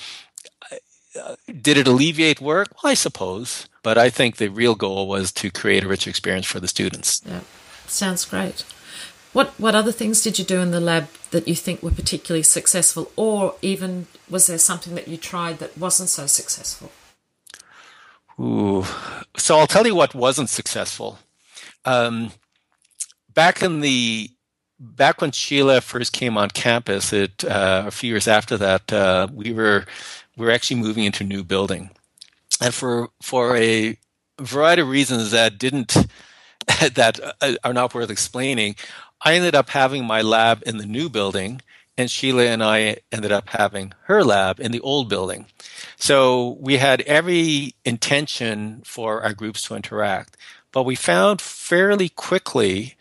did 1.62 1.78
it 1.78 1.88
alleviate 1.88 2.42
work? 2.42 2.70
Well, 2.84 2.92
I 2.92 2.94
suppose. 2.96 3.68
But 3.84 3.98
I 3.98 4.10
think 4.10 4.38
the 4.38 4.48
real 4.48 4.76
goal 4.76 5.08
was 5.08 5.32
to 5.34 5.52
create 5.52 5.84
a 5.84 5.88
rich 5.88 6.08
experience 6.08 6.46
for 6.46 6.60
the 6.60 6.68
students. 6.68 7.22
Yeah, 7.26 7.42
sounds 7.88 8.26
great. 8.26 8.64
What 9.34 9.60
what 9.60 9.76
other 9.76 9.92
things 9.92 10.22
did 10.22 10.38
you 10.40 10.46
do 10.46 10.62
in 10.62 10.72
the 10.72 10.80
lab 10.80 11.10
that 11.32 11.48
you 11.48 11.56
think 11.56 11.82
were 11.82 11.92
particularly 11.92 12.44
successful, 12.44 13.12
or 13.16 13.56
even 13.62 14.08
was 14.30 14.48
there 14.48 14.60
something 14.60 14.96
that 14.96 15.08
you 15.08 15.18
tried 15.18 15.60
that 15.60 15.78
wasn't 15.78 16.10
so 16.10 16.28
successful? 16.28 16.92
Ooh, 18.40 18.86
so 19.36 19.58
I'll 19.58 19.68
tell 19.68 19.86
you 19.86 19.96
what 19.96 20.16
wasn't 20.16 20.50
successful. 20.50 21.20
Um, 21.86 22.32
back 23.34 23.62
in 23.62 23.82
the 23.82 24.30
back 24.80 25.22
when 25.22 25.32
Sheelagh 25.32 25.82
first 25.82 26.14
came 26.14 26.38
on 26.38 26.50
campus, 26.50 27.12
it 27.12 27.44
uh, 27.44 27.84
a 27.88 27.92
few 27.92 28.10
years 28.10 28.28
after 28.28 28.58
that, 28.58 28.94
uh, 28.94 29.28
we 29.34 29.52
were 29.52 29.86
we 29.86 29.86
were 30.38 30.52
actually 30.52 30.80
moving 30.82 31.04
into 31.06 31.24
a 31.24 31.28
new 31.28 31.44
building, 31.44 31.92
and 32.62 32.74
for 32.74 33.10
for 33.22 33.56
a 33.56 33.98
variety 34.40 34.82
of 34.82 34.90
reasons 34.90 35.32
that 35.32 35.58
didn't 35.58 35.96
that 36.94 37.20
uh, 37.42 37.56
are 37.64 37.74
not 37.74 37.94
worth 37.94 38.10
explaining, 38.10 38.76
I 39.22 39.36
ended 39.36 39.56
up 39.56 39.70
having 39.70 40.06
my 40.06 40.22
lab 40.22 40.64
in 40.66 40.78
the 40.78 40.86
new 40.86 41.10
building, 41.10 41.62
and 41.98 42.10
Sheelagh 42.10 42.48
and 42.48 42.64
I 42.64 42.98
ended 43.12 43.32
up 43.32 43.50
having 43.50 43.94
her 44.04 44.24
lab 44.24 44.60
in 44.60 44.72
the 44.72 44.80
old 44.82 45.10
building. 45.10 45.48
So 45.98 46.58
we 46.60 46.78
had 46.78 47.02
every 47.02 47.76
intention 47.86 48.82
for 48.86 49.22
our 49.22 49.34
groups 49.34 49.64
to 49.64 49.76
interact, 49.76 50.38
but 50.72 50.84
we 50.84 50.96
found 50.96 51.42
fairly 51.42 52.10
quickly 52.10 52.96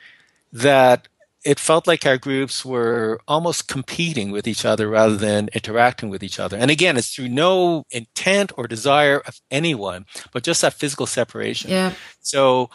that 0.53 1.09
it 1.45 1.59
felt 1.59 1.87
like 1.87 2.07
our 2.07 2.19
groups 2.19 2.65
were 2.65 3.21
almost 3.27 3.69
competing 3.69 4.31
with 4.31 4.47
each 4.47 4.65
other 4.65 4.89
rather 4.89 5.17
than 5.17 5.49
interacting 5.53 6.09
with 6.09 6.23
each 6.23 6.39
other. 6.39 6.57
And 6.57 6.71
again, 6.71 6.97
it's 6.97 7.15
through 7.15 7.29
no 7.29 7.85
intent 7.91 8.53
or 8.57 8.67
desire 8.69 9.19
of 9.27 9.41
anyone, 9.51 10.07
but 10.33 10.45
just 10.45 10.63
that 10.63 10.75
physical 10.75 11.07
separation. 11.07 11.71
Yeah. 11.71 11.95
So, 12.21 12.71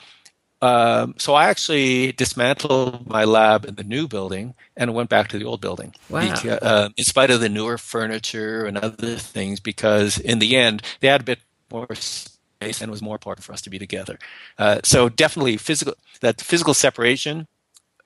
um, 0.62 1.16
so 1.18 1.34
I 1.34 1.48
actually 1.48 2.12
dismantled 2.12 3.08
my 3.08 3.24
lab 3.24 3.64
in 3.64 3.76
the 3.76 3.84
new 3.84 4.08
building 4.08 4.54
and 4.76 4.94
went 4.94 5.10
back 5.10 5.30
to 5.30 5.40
the 5.40 5.46
old 5.46 5.62
building. 5.62 5.94
Wow. 6.10 6.22
Because, 6.22 6.46
uh, 6.46 6.90
in 6.98 7.04
spite 7.04 7.32
of 7.32 7.40
the 7.40 7.50
newer 7.50 7.78
furniture 7.78 8.66
and 8.66 8.78
other 8.78 9.16
things, 9.16 9.60
because 9.60 10.18
in 10.20 10.40
the 10.40 10.58
end 10.58 10.82
they 11.00 11.08
had 11.08 11.22
a 11.22 11.26
bit 11.26 11.40
more 11.72 11.88
space 11.96 12.82
and 12.82 12.90
it 12.90 12.92
was 12.92 13.02
more 13.02 13.16
important 13.16 13.46
for 13.46 13.54
us 13.54 13.62
to 13.62 13.70
be 13.70 13.80
together. 13.80 14.18
Uh, 14.58 14.80
so 14.84 15.10
definitely 15.10 15.58
physical 15.58 15.94
that 16.22 16.42
physical 16.42 16.74
separation 16.74 17.48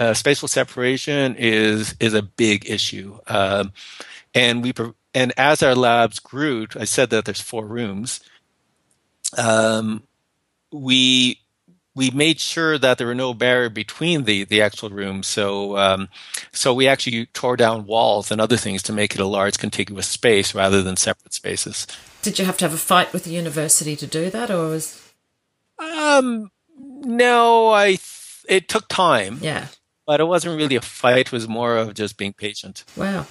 uh, 0.02 0.16
spatial 0.16 0.48
separation 0.48 1.36
is 1.38 1.96
is 2.00 2.16
a 2.16 2.24
big 2.24 2.68
issue, 2.68 3.20
um, 3.28 3.72
and 4.34 4.64
we 4.64 4.74
and 5.14 5.32
as 5.38 5.62
our 5.62 5.76
labs 5.76 6.18
grew, 6.18 6.66
I 6.76 6.86
said 6.86 7.12
that 7.12 7.26
there's 7.26 7.40
four 7.40 7.68
rooms. 7.68 8.20
Um, 9.38 10.02
we 10.72 11.40
we 11.94 12.10
made 12.10 12.40
sure 12.40 12.80
that 12.80 12.98
there 12.98 13.06
were 13.06 13.14
no 13.14 13.36
barrier 13.36 13.70
between 13.70 14.24
the 14.24 14.44
the 14.44 14.60
actual 14.60 14.90
rooms. 14.90 15.28
So 15.28 15.78
um, 15.78 16.10
so 16.52 16.74
we 16.74 16.88
actually 16.88 17.28
tore 17.28 17.56
down 17.56 17.86
walls 17.86 18.32
and 18.32 18.42
other 18.42 18.58
things 18.58 18.82
to 18.84 18.94
make 18.94 19.14
it 19.14 19.22
a 19.22 19.28
large 19.28 19.60
contiguous 19.60 20.08
space 20.08 20.56
rather 20.56 20.82
than 20.82 20.98
separate 20.98 21.36
spaces. 21.36 21.86
Did 22.24 22.40
you 22.40 22.46
have 22.46 22.58
to 22.58 22.66
have 22.66 22.74
a 22.74 22.78
fight 22.78 23.14
with 23.14 23.26
the 23.26 23.32
university 23.34 23.96
to 23.98 24.08
do 24.08 24.32
that, 24.32 24.50
or 24.50 24.70
was? 24.70 25.14
Um, 25.78 26.50
no, 26.76 27.70
I. 27.70 28.00
It 28.50 28.68
took 28.68 28.88
time. 28.88 29.38
Yeah 29.42 29.68
but 30.06 30.20
it 30.20 30.26
wasn't 30.26 30.58
really 30.58 30.76
a 30.76 30.82
fight. 30.82 31.28
It 31.28 31.32
was 31.32 31.48
more 31.48 31.78
of 31.78 31.94
just 31.94 32.18
being 32.18 32.34
patient. 32.34 32.84
Wow. 32.96 33.26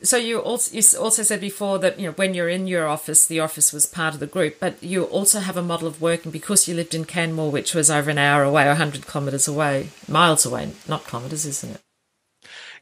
So 0.00 0.16
you 0.16 0.38
also 0.38 0.76
you 0.76 0.82
also 1.00 1.24
said 1.24 1.40
before 1.40 1.80
that 1.80 1.98
you 1.98 2.06
know 2.06 2.12
when 2.12 2.32
you're 2.32 2.48
in 2.48 2.68
your 2.68 2.86
office, 2.86 3.26
the 3.26 3.40
office 3.40 3.72
was 3.72 3.84
part 3.84 4.14
of 4.14 4.20
the 4.20 4.28
group, 4.28 4.60
but 4.60 4.80
you 4.82 5.04
also 5.04 5.40
have 5.40 5.56
a 5.56 5.62
model 5.62 5.88
of 5.88 6.00
working 6.00 6.30
because 6.30 6.68
you 6.68 6.74
lived 6.74 6.94
in 6.94 7.04
Canmore, 7.04 7.50
which 7.50 7.74
was 7.74 7.90
over 7.90 8.08
an 8.08 8.18
hour 8.18 8.44
away, 8.44 8.64
or 8.64 8.68
100 8.68 9.08
kilometres 9.08 9.48
away, 9.48 9.88
miles 10.06 10.46
away, 10.46 10.70
not 10.86 11.06
kilometres, 11.06 11.44
isn't 11.44 11.74
it? 11.74 11.80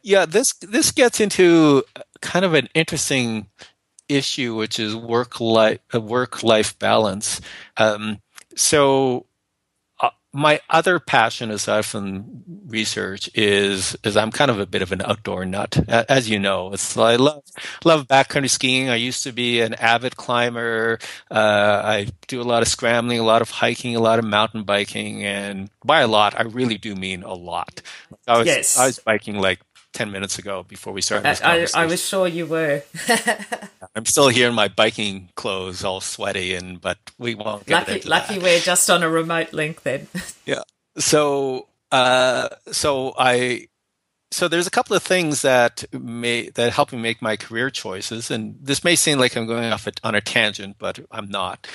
Yeah, 0.02 0.26
this 0.26 0.52
this 0.60 0.92
gets 0.92 1.18
into 1.18 1.84
kind 2.20 2.44
of 2.44 2.52
an 2.52 2.68
interesting 2.74 3.48
issue, 4.10 4.54
which 4.54 4.78
is 4.78 4.94
work 4.94 5.40
life 5.40 5.80
work 5.94 6.42
life 6.42 6.78
balance. 6.78 7.40
Um, 7.78 8.20
so 8.54 9.24
my 10.36 10.60
other 10.68 11.00
passion 11.00 11.50
aside 11.50 11.86
from 11.86 12.42
research 12.66 13.30
is 13.34 13.96
is 14.04 14.18
I'm 14.18 14.30
kind 14.30 14.50
of 14.50 14.60
a 14.60 14.66
bit 14.66 14.82
of 14.82 14.92
an 14.92 15.00
outdoor 15.00 15.46
nut, 15.46 15.78
as 15.88 16.28
you 16.28 16.38
know. 16.38 16.74
It's 16.74 16.96
I 16.96 17.16
love 17.16 17.42
love 17.84 18.06
backcountry 18.06 18.50
skiing. 18.50 18.90
I 18.90 18.96
used 18.96 19.22
to 19.24 19.32
be 19.32 19.62
an 19.62 19.72
avid 19.74 20.16
climber. 20.16 20.98
Uh, 21.30 21.80
I 21.84 22.08
do 22.26 22.42
a 22.42 22.44
lot 22.44 22.60
of 22.60 22.68
scrambling, 22.68 23.18
a 23.18 23.24
lot 23.24 23.40
of 23.40 23.48
hiking, 23.48 23.96
a 23.96 24.00
lot 24.00 24.18
of 24.18 24.26
mountain 24.26 24.64
biking, 24.64 25.24
and 25.24 25.70
by 25.82 26.00
a 26.00 26.06
lot, 26.06 26.38
I 26.38 26.42
really 26.42 26.76
do 26.76 26.94
mean 26.94 27.22
a 27.22 27.34
lot. 27.34 27.80
I 28.28 28.36
was 28.36 28.46
yes. 28.46 28.76
I 28.76 28.86
was 28.86 28.98
biking 28.98 29.40
like 29.40 29.60
10 29.96 30.12
minutes 30.12 30.38
ago 30.38 30.62
before 30.62 30.92
we 30.92 31.00
started 31.00 31.42
I, 31.42 31.66
I, 31.74 31.86
was 31.86 32.06
sure 32.06 32.28
you 32.28 32.44
were. 32.44 32.82
I'm 33.96 34.04
still 34.04 34.28
here 34.28 34.50
in 34.50 34.54
my 34.54 34.68
biking 34.68 35.30
clothes, 35.36 35.84
all 35.84 36.02
sweaty, 36.02 36.54
and 36.54 36.78
but 36.78 36.98
we 37.16 37.34
won't 37.34 37.64
get 37.64 37.88
lucky, 37.88 38.06
Lucky 38.06 38.34
that. 38.34 38.42
we're 38.42 38.60
just 38.60 38.90
on 38.90 39.02
a 39.02 39.08
remote 39.08 39.54
link 39.54 39.84
then. 39.84 40.06
yeah. 40.44 40.64
So, 40.98 41.68
uh, 41.90 42.50
so 42.70 43.14
I, 43.18 43.68
so 44.30 44.48
there's 44.48 44.66
a 44.66 44.70
couple 44.70 44.94
of 44.94 45.02
things 45.02 45.40
that 45.40 45.86
may 45.94 46.50
that 46.50 46.74
help 46.74 46.92
me 46.92 46.98
make 46.98 47.22
my 47.22 47.36
career 47.36 47.70
choices, 47.70 48.30
and 48.30 48.58
this 48.60 48.84
may 48.84 48.96
seem 48.96 49.18
like 49.18 49.34
I'm 49.34 49.46
going 49.46 49.72
off 49.72 49.88
on 50.04 50.14
a 50.14 50.20
tangent, 50.20 50.76
but 50.78 51.00
I'm 51.10 51.30
not. 51.30 51.66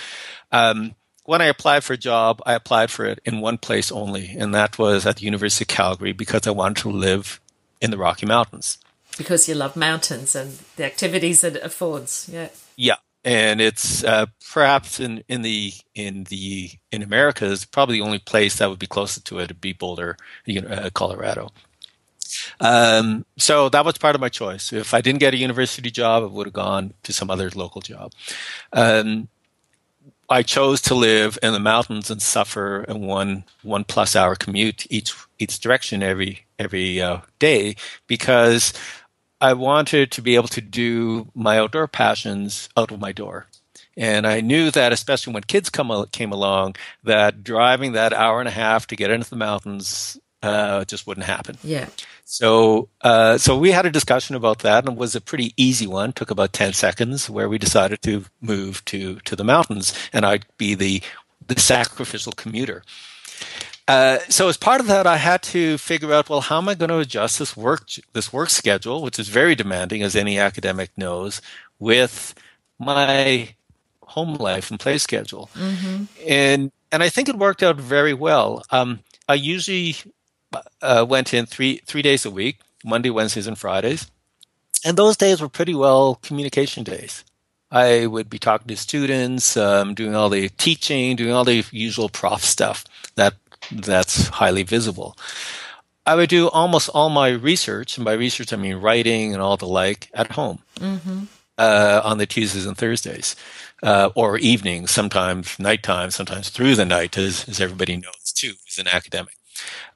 Um, 0.51 0.93
when 1.25 1.41
I 1.41 1.45
applied 1.45 1.83
for 1.83 1.93
a 1.93 1.97
job, 1.97 2.39
I 2.45 2.53
applied 2.53 2.91
for 2.91 3.03
it 3.05 3.19
in 3.25 3.41
one 3.41 3.57
place 3.57 3.91
only, 3.91 4.35
and 4.37 4.53
that 4.53 4.77
was 4.77 5.07
at 5.07 5.15
the 5.15 5.25
University 5.25 5.63
of 5.63 5.69
Calgary 5.69 6.13
because 6.13 6.45
I 6.45 6.51
wanted 6.51 6.81
to 6.83 6.91
live 6.91 7.41
in 7.81 7.91
the 7.91 7.97
Rocky 7.97 8.25
Mountains. 8.25 8.77
Because 9.17 9.49
you 9.49 9.55
love 9.55 9.75
mountains 9.75 10.35
and 10.35 10.59
the 10.77 10.85
activities 10.85 11.43
it 11.43 11.57
affords. 11.57 12.29
Yeah. 12.31 12.49
Yeah. 12.77 12.95
And 13.23 13.61
it's 13.61 14.03
uh, 14.03 14.27
perhaps 14.51 14.99
in, 14.99 15.23
in 15.27 15.41
the 15.41 15.73
in 15.93 16.23
the 16.25 16.71
in 16.91 17.03
America 17.03 17.45
is 17.45 17.65
probably 17.65 17.97
the 17.97 18.05
only 18.05 18.19
place 18.19 18.57
that 18.57 18.69
would 18.69 18.79
be 18.79 18.87
closest 18.87 19.27
to 19.27 19.39
it 19.39 19.49
would 19.49 19.61
be 19.61 19.73
Boulder, 19.73 20.17
uh, 20.47 20.89
Colorado. 20.93 21.51
Um, 22.59 23.25
so 23.37 23.69
that 23.69 23.85
was 23.85 23.97
part 23.97 24.15
of 24.15 24.21
my 24.21 24.29
choice. 24.29 24.73
If 24.73 24.93
I 24.93 25.01
didn't 25.01 25.19
get 25.19 25.33
a 25.33 25.37
university 25.37 25.91
job, 25.91 26.23
I 26.23 26.27
would 26.27 26.47
have 26.47 26.53
gone 26.53 26.93
to 27.03 27.13
some 27.13 27.29
other 27.29 27.51
local 27.53 27.81
job. 27.81 28.13
Um, 28.73 29.27
I 30.29 30.43
chose 30.43 30.81
to 30.83 30.95
live 30.95 31.37
in 31.43 31.51
the 31.51 31.59
mountains 31.59 32.09
and 32.09 32.21
suffer 32.21 32.85
a 32.87 32.97
one 32.97 33.43
one 33.63 33.83
plus 33.83 34.15
hour 34.15 34.35
commute 34.35 34.87
each 34.89 35.13
each 35.37 35.59
direction 35.59 36.01
every 36.01 36.45
every 36.61 37.01
uh, 37.01 37.21
day 37.39 37.75
because 38.07 38.73
I 39.39 39.53
wanted 39.53 40.11
to 40.11 40.21
be 40.21 40.35
able 40.35 40.47
to 40.49 40.61
do 40.61 41.27
my 41.33 41.57
outdoor 41.57 41.87
passions 41.87 42.69
out 42.77 42.91
of 42.91 42.99
my 42.99 43.11
door. 43.11 43.47
And 43.97 44.25
I 44.25 44.39
knew 44.39 44.71
that, 44.71 44.93
especially 44.93 45.33
when 45.33 45.43
kids 45.43 45.69
come 45.69 46.05
came 46.11 46.31
along, 46.31 46.75
that 47.03 47.43
driving 47.43 47.91
that 47.93 48.13
hour 48.13 48.39
and 48.39 48.47
a 48.47 48.51
half 48.51 48.87
to 48.87 48.95
get 48.95 49.11
into 49.11 49.29
the 49.29 49.35
mountains 49.35 50.17
uh, 50.41 50.85
just 50.85 51.05
wouldn't 51.05 51.25
happen. 51.25 51.57
Yeah. 51.63 51.87
So, 52.23 52.87
uh, 53.01 53.37
so 53.37 53.57
we 53.57 53.71
had 53.71 53.85
a 53.85 53.91
discussion 53.91 54.35
about 54.35 54.59
that, 54.59 54.85
and 54.85 54.93
it 54.93 54.99
was 54.99 55.15
a 55.15 55.21
pretty 55.21 55.53
easy 55.57 55.87
one. 55.87 56.13
Took 56.13 56.31
about 56.31 56.53
ten 56.53 56.73
seconds, 56.73 57.29
where 57.29 57.49
we 57.49 57.57
decided 57.57 58.01
to 58.03 58.25
move 58.39 58.83
to 58.85 59.15
to 59.19 59.35
the 59.35 59.43
mountains, 59.43 59.93
and 60.13 60.25
I'd 60.25 60.45
be 60.57 60.73
the 60.73 61.01
the 61.45 61.59
sacrificial 61.59 62.31
commuter. 62.31 62.83
Uh, 63.87 64.19
so 64.29 64.47
as 64.47 64.57
part 64.57 64.79
of 64.79 64.87
that, 64.87 65.05
I 65.05 65.17
had 65.17 65.41
to 65.43 65.77
figure 65.77 66.13
out, 66.13 66.29
well, 66.29 66.41
how 66.41 66.57
am 66.57 66.69
I 66.69 66.75
going 66.75 66.89
to 66.89 66.99
adjust 66.99 67.39
this 67.39 67.57
work 67.57 67.89
this 68.13 68.31
work 68.31 68.49
schedule, 68.49 69.01
which 69.01 69.19
is 69.19 69.27
very 69.27 69.55
demanding, 69.55 70.01
as 70.01 70.15
any 70.15 70.37
academic 70.37 70.91
knows, 70.97 71.41
with 71.79 72.33
my 72.79 73.53
home 74.11 74.35
life 74.35 74.69
and 74.69 74.79
play 74.79 74.97
schedule. 74.97 75.49
Mm-hmm. 75.55 76.03
And 76.27 76.71
and 76.91 77.03
I 77.03 77.09
think 77.09 77.29
it 77.29 77.37
worked 77.37 77.63
out 77.63 77.77
very 77.77 78.13
well. 78.13 78.63
Um, 78.69 78.99
I 79.27 79.35
usually 79.35 79.95
uh, 80.81 81.05
went 81.07 81.33
in 81.33 81.45
three 81.45 81.81
three 81.85 82.01
days 82.01 82.25
a 82.25 82.31
week, 82.31 82.59
Monday, 82.83 83.09
Wednesdays, 83.09 83.47
and 83.47 83.57
Fridays, 83.57 84.11
and 84.85 84.97
those 84.97 85.17
days 85.17 85.41
were 85.41 85.49
pretty 85.49 85.75
well 85.75 86.15
communication 86.21 86.83
days. 86.83 87.23
I 87.73 88.05
would 88.05 88.29
be 88.29 88.37
talking 88.37 88.67
to 88.67 88.75
students, 88.75 89.55
um, 89.55 89.93
doing 89.93 90.13
all 90.13 90.29
the 90.29 90.49
teaching, 90.49 91.15
doing 91.15 91.31
all 91.31 91.45
the 91.45 91.63
usual 91.71 92.09
prof 92.09 92.43
stuff 92.43 92.83
that 93.15 93.35
that's 93.71 94.27
highly 94.27 94.63
visible. 94.63 95.17
I 96.05 96.15
would 96.15 96.29
do 96.29 96.49
almost 96.49 96.89
all 96.89 97.09
my 97.09 97.29
research, 97.29 97.97
and 97.97 98.05
by 98.05 98.13
research 98.13 98.51
I 98.51 98.55
mean 98.57 98.75
writing 98.75 99.33
and 99.33 99.41
all 99.41 99.57
the 99.57 99.67
like, 99.67 100.09
at 100.13 100.31
home 100.31 100.59
mm-hmm. 100.75 101.25
uh, 101.57 102.01
on 102.03 102.17
the 102.17 102.25
Tuesdays 102.25 102.65
and 102.65 102.77
Thursdays, 102.77 103.35
uh, 103.83 104.09
or 104.15 104.37
evenings, 104.37 104.91
sometimes 104.91 105.59
nighttime, 105.59 106.11
sometimes 106.11 106.49
through 106.49 106.75
the 106.75 106.85
night, 106.85 107.17
as, 107.17 107.47
as 107.47 107.61
everybody 107.61 107.97
knows 107.97 108.31
too, 108.33 108.53
as 108.67 108.79
an 108.79 108.87
academic. 108.87 109.35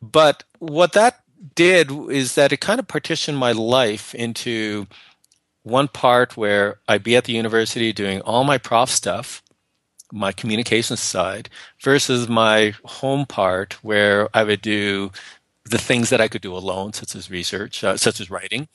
But 0.02 0.44
what 0.60 0.94
that 0.94 1.22
did 1.56 1.92
is 2.10 2.36
that 2.36 2.52
it 2.52 2.62
kind 2.62 2.80
of 2.80 2.88
partitioned 2.88 3.38
my 3.38 3.52
life 3.52 4.14
into 4.16 4.88
one 5.64 5.88
part 5.88 6.38
where 6.38 6.80
I'd 6.88 7.04
be 7.04 7.16
at 7.16 7.26
the 7.26 7.34
university 7.34 7.92
doing 7.92 8.22
all 8.22 8.44
my 8.44 8.60
prof 8.60 8.90
stuff, 8.90 9.42
my 10.16 10.32
communications 10.32 11.02
side, 11.02 11.50
versus 11.82 12.28
my 12.28 12.74
home 12.84 13.26
part 13.26 13.74
where 13.84 14.30
I 14.34 14.44
would 14.44 14.62
do 14.62 15.12
the 15.66 15.78
things 15.78 16.10
that 16.10 16.22
I 16.22 16.28
could 16.28 16.42
do 16.42 16.56
alone, 16.56 16.94
such 16.94 17.16
as 17.16 17.30
research, 17.30 17.84
uh, 17.84 17.98
such 17.98 18.20
as 18.22 18.30
writing. 18.30 18.68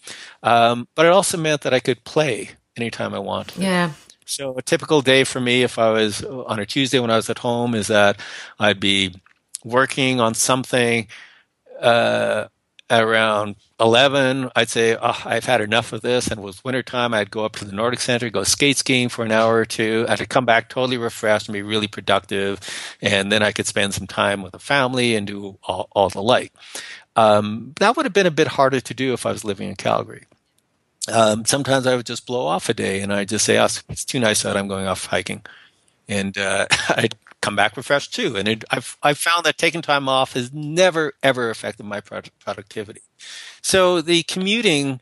Um, 0.43 0.89
but 0.95 1.07
it 1.07 1.13
also 1.13 1.39
meant 1.39 1.63
that 1.63 1.73
I 1.73 1.81
could 1.81 2.05
play 2.05 2.51
anytime 2.77 3.15
I 3.15 3.19
wanted. 3.21 3.63
Yeah. 3.63 3.93
So 4.27 4.57
a 4.57 4.63
typical 4.63 5.01
day 5.01 5.25
for 5.25 5.41
me, 5.41 5.63
if 5.63 5.79
I 5.79 5.91
was 5.91 6.23
on 6.25 6.59
a 6.61 6.67
Tuesday 6.67 7.01
when 7.01 7.11
I 7.11 7.17
was 7.17 7.31
at 7.31 7.39
home, 7.39 7.75
is 7.75 7.89
that 7.89 8.21
I'd 8.59 8.81
be 8.81 9.15
working 9.65 10.21
on 10.21 10.35
something 10.35 11.09
uh, 11.81 12.47
around 12.91 13.57
11 13.79 14.51
i'd 14.57 14.69
say 14.69 14.97
oh, 15.01 15.23
i've 15.25 15.45
had 15.45 15.61
enough 15.61 15.93
of 15.93 16.01
this 16.01 16.29
and 16.29 16.41
it 16.41 16.43
was 16.43 16.65
wintertime 16.65 17.15
i'd 17.15 17.31
go 17.31 17.45
up 17.45 17.53
to 17.53 17.65
the 17.65 17.73
nordic 17.73 18.01
center 18.01 18.29
go 18.31 18.43
skate 18.43 18.77
skiing 18.77 19.09
for 19.09 19.25
an 19.25 19.33
hour 19.33 19.57
or 19.57 19.65
two. 19.65 20.05
I'd 20.09 20.29
come 20.29 20.45
back 20.45 20.69
totally 20.69 20.99
refreshed 20.99 21.49
and 21.49 21.53
be 21.53 21.63
really 21.63 21.89
productive 21.89 22.61
and 23.01 23.31
then 23.31 23.43
i 23.43 23.53
could 23.53 23.67
spend 23.67 23.95
some 23.95 24.07
time 24.07 24.43
with 24.43 24.53
the 24.53 24.59
family 24.59 25.15
and 25.15 25.27
do 25.27 25.59
all, 25.63 25.89
all 25.93 26.09
the 26.09 26.23
like. 26.23 26.53
Um, 27.17 27.75
that 27.81 27.97
would 27.97 28.07
have 28.07 28.13
been 28.13 28.27
a 28.27 28.31
bit 28.31 28.49
harder 28.49 28.81
to 28.81 28.95
do 28.95 29.13
if 29.13 29.25
i 29.25 29.33
was 29.33 29.45
living 29.45 29.69
in 29.69 29.77
calgary. 29.77 30.25
Um, 31.11 31.45
sometimes 31.45 31.87
i 31.87 31.97
would 31.97 32.07
just 32.07 32.27
blow 32.27 32.47
off 32.47 32.69
a 32.69 32.75
day 32.75 33.01
and 33.01 33.13
i'd 33.13 33.29
just 33.29 33.45
say 33.45 33.59
oh, 33.59 33.65
it's 33.65 34.05
too 34.05 34.21
nice 34.21 34.45
out. 34.45 34.57
I'm 34.57 34.69
going 34.69 34.87
off 34.87 35.07
hiking. 35.07 35.43
And 36.09 36.37
uh, 36.37 36.67
i'd 36.91 37.15
come 37.41 37.57
back 37.57 37.77
refreshed 37.77 38.15
too. 38.15 38.37
And 38.37 38.49
it, 38.49 38.65
I've 38.71 38.97
I've 39.03 39.19
found 39.19 39.45
that 39.47 39.59
taking 39.59 39.83
time 39.83 40.09
off 40.09 40.35
has 40.35 40.53
never 40.53 41.15
ever 41.23 41.51
affected 41.51 41.87
my 41.87 42.01
productivity. 42.01 43.03
So 43.63 44.01
the 44.01 44.23
commuting 44.25 45.01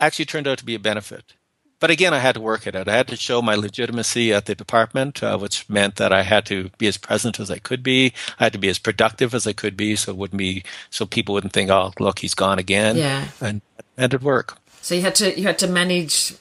actually 0.00 0.24
turned 0.26 0.46
out 0.46 0.58
to 0.58 0.64
be 0.64 0.74
a 0.74 0.78
benefit. 0.80 1.34
But 1.78 1.90
again, 1.90 2.14
I 2.14 2.20
had 2.20 2.36
to 2.36 2.40
work 2.40 2.66
at 2.66 2.74
it. 2.74 2.88
I 2.88 2.96
had 2.96 3.08
to 3.08 3.16
show 3.16 3.42
my 3.42 3.54
legitimacy 3.54 4.32
at 4.32 4.46
the 4.46 4.54
department, 4.54 5.22
uh, 5.22 5.36
which 5.36 5.68
meant 5.68 5.96
that 5.96 6.10
I 6.10 6.22
had 6.22 6.46
to 6.46 6.70
be 6.78 6.86
as 6.86 6.96
present 6.96 7.38
as 7.38 7.50
I 7.50 7.58
could 7.58 7.82
be. 7.82 8.14
I 8.40 8.44
had 8.44 8.54
to 8.54 8.58
be 8.58 8.70
as 8.70 8.78
productive 8.78 9.34
as 9.34 9.46
I 9.46 9.52
could 9.52 9.76
be, 9.76 9.94
so 9.94 10.12
it 10.12 10.16
wouldn't 10.16 10.38
be 10.38 10.64
so 10.88 11.04
people 11.04 11.34
wouldn't 11.34 11.52
think, 11.52 11.70
"Oh, 11.70 11.92
look, 12.00 12.20
he's 12.20 12.34
gone 12.34 12.58
again." 12.58 12.96
Yeah, 12.96 13.28
and 13.40 13.60
and 13.96 14.14
it 14.14 14.22
work. 14.22 14.56
So 14.80 14.94
you 14.94 15.02
had 15.02 15.14
to 15.16 15.38
you 15.38 15.46
had 15.46 15.58
to 15.58 15.66
manage 15.66 16.34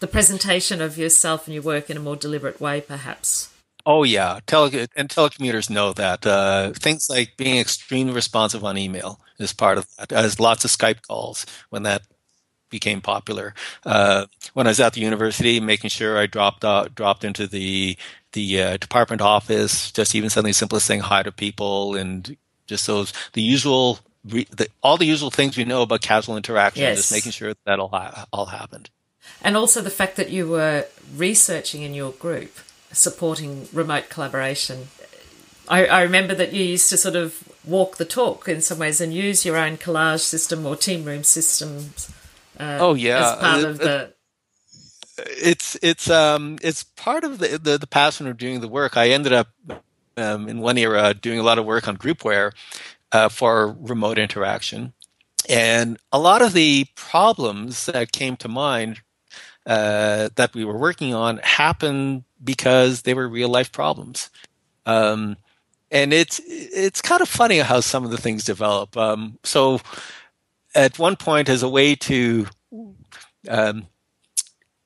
the 0.00 0.06
presentation 0.06 0.82
of 0.82 0.98
yourself 0.98 1.46
and 1.46 1.54
your 1.54 1.62
work 1.62 1.88
in 1.88 1.96
a 1.96 2.00
more 2.00 2.16
deliberate 2.16 2.60
way, 2.60 2.80
perhaps. 2.80 3.49
Oh 3.86 4.02
yeah, 4.02 4.40
Tele- 4.46 4.88
and 4.96 5.08
telecommuters 5.08 5.70
know 5.70 5.92
that 5.92 6.26
uh, 6.26 6.72
things 6.72 7.08
like 7.08 7.36
being 7.36 7.58
extremely 7.58 8.12
responsive 8.12 8.64
on 8.64 8.76
email 8.76 9.20
is 9.38 9.52
part 9.52 9.78
of 9.78 9.86
that. 9.98 10.12
As 10.12 10.38
lots 10.40 10.64
of 10.64 10.70
Skype 10.70 11.06
calls 11.06 11.46
when 11.70 11.82
that 11.84 12.02
became 12.70 13.00
popular. 13.00 13.52
Uh, 13.84 14.26
when 14.54 14.66
I 14.66 14.70
was 14.70 14.80
at 14.80 14.94
the 14.94 15.00
university, 15.00 15.60
making 15.60 15.90
sure 15.90 16.16
I 16.16 16.26
dropped 16.26 16.64
out, 16.64 16.94
dropped 16.94 17.24
into 17.24 17.46
the 17.46 17.96
the 18.32 18.62
uh, 18.62 18.76
department 18.76 19.20
office, 19.20 19.90
just 19.90 20.14
even 20.14 20.30
something 20.30 20.52
simple 20.52 20.76
as 20.76 20.84
saying 20.84 21.00
hi 21.00 21.22
to 21.22 21.32
people 21.32 21.96
and 21.96 22.36
just 22.66 22.86
those 22.86 23.12
the 23.32 23.42
usual 23.42 23.98
the, 24.24 24.68
all 24.82 24.96
the 24.96 25.06
usual 25.06 25.30
things 25.30 25.56
we 25.56 25.64
know 25.64 25.82
about 25.82 26.02
casual 26.02 26.36
interaction. 26.36 26.82
Yes. 26.82 26.98
Just 26.98 27.12
making 27.12 27.32
sure 27.32 27.54
that 27.66 27.80
all 27.80 27.88
ha- 27.88 28.26
all 28.32 28.46
happened. 28.46 28.90
And 29.42 29.56
also 29.56 29.80
the 29.80 29.90
fact 29.90 30.16
that 30.16 30.30
you 30.30 30.48
were 30.48 30.86
researching 31.16 31.82
in 31.82 31.94
your 31.94 32.12
group, 32.12 32.58
supporting 32.92 33.68
remote 33.72 34.08
collaboration. 34.08 34.88
I, 35.68 35.86
I 35.86 36.02
remember 36.02 36.34
that 36.34 36.52
you 36.52 36.64
used 36.64 36.90
to 36.90 36.96
sort 36.96 37.16
of 37.16 37.44
walk 37.64 37.96
the 37.96 38.04
talk 38.04 38.48
in 38.48 38.60
some 38.60 38.78
ways 38.78 39.00
and 39.00 39.14
use 39.14 39.44
your 39.44 39.56
own 39.56 39.76
collage 39.76 40.20
system 40.20 40.66
or 40.66 40.74
team 40.74 41.04
room 41.04 41.22
systems 41.22 42.10
uh, 42.60 42.78
oh 42.78 42.94
yeah, 42.94 43.32
as 43.32 43.38
part 43.38 43.64
of 43.64 43.78
the. 43.78 44.12
It's 45.16 45.78
it's 45.82 46.10
um 46.10 46.58
it's 46.62 46.84
part 46.84 47.24
of 47.24 47.38
the, 47.38 47.58
the 47.58 47.78
the 47.78 47.86
passion 47.86 48.26
of 48.26 48.36
doing 48.36 48.60
the 48.60 48.68
work. 48.68 48.96
I 48.96 49.10
ended 49.10 49.32
up 49.32 49.48
um, 50.16 50.48
in 50.48 50.60
one 50.60 50.76
era 50.76 51.14
doing 51.14 51.38
a 51.38 51.42
lot 51.42 51.58
of 51.58 51.64
work 51.64 51.88
on 51.88 51.96
groupware 51.96 52.52
uh, 53.12 53.30
for 53.30 53.74
remote 53.80 54.18
interaction, 54.18 54.92
and 55.48 55.98
a 56.12 56.18
lot 56.18 56.42
of 56.42 56.52
the 56.52 56.86
problems 56.96 57.86
that 57.86 58.12
came 58.12 58.36
to 58.36 58.48
mind 58.48 59.00
uh, 59.66 60.30
that 60.36 60.54
we 60.54 60.64
were 60.64 60.78
working 60.78 61.14
on 61.14 61.38
happened 61.38 62.24
because 62.42 63.02
they 63.02 63.14
were 63.14 63.28
real 63.28 63.48
life 63.48 63.72
problems. 63.72 64.30
Um, 64.86 65.36
and 65.90 66.12
it's 66.12 66.40
it's 66.46 67.02
kind 67.02 67.20
of 67.20 67.28
funny 67.28 67.58
how 67.58 67.80
some 67.80 68.04
of 68.04 68.10
the 68.10 68.18
things 68.18 68.44
develop. 68.44 68.96
Um, 68.96 69.38
so 69.42 69.80
at 70.74 70.98
one 70.98 71.16
point 71.16 71.48
as 71.48 71.62
a 71.62 71.68
way 71.68 71.94
to 71.96 72.46
um, 73.48 73.86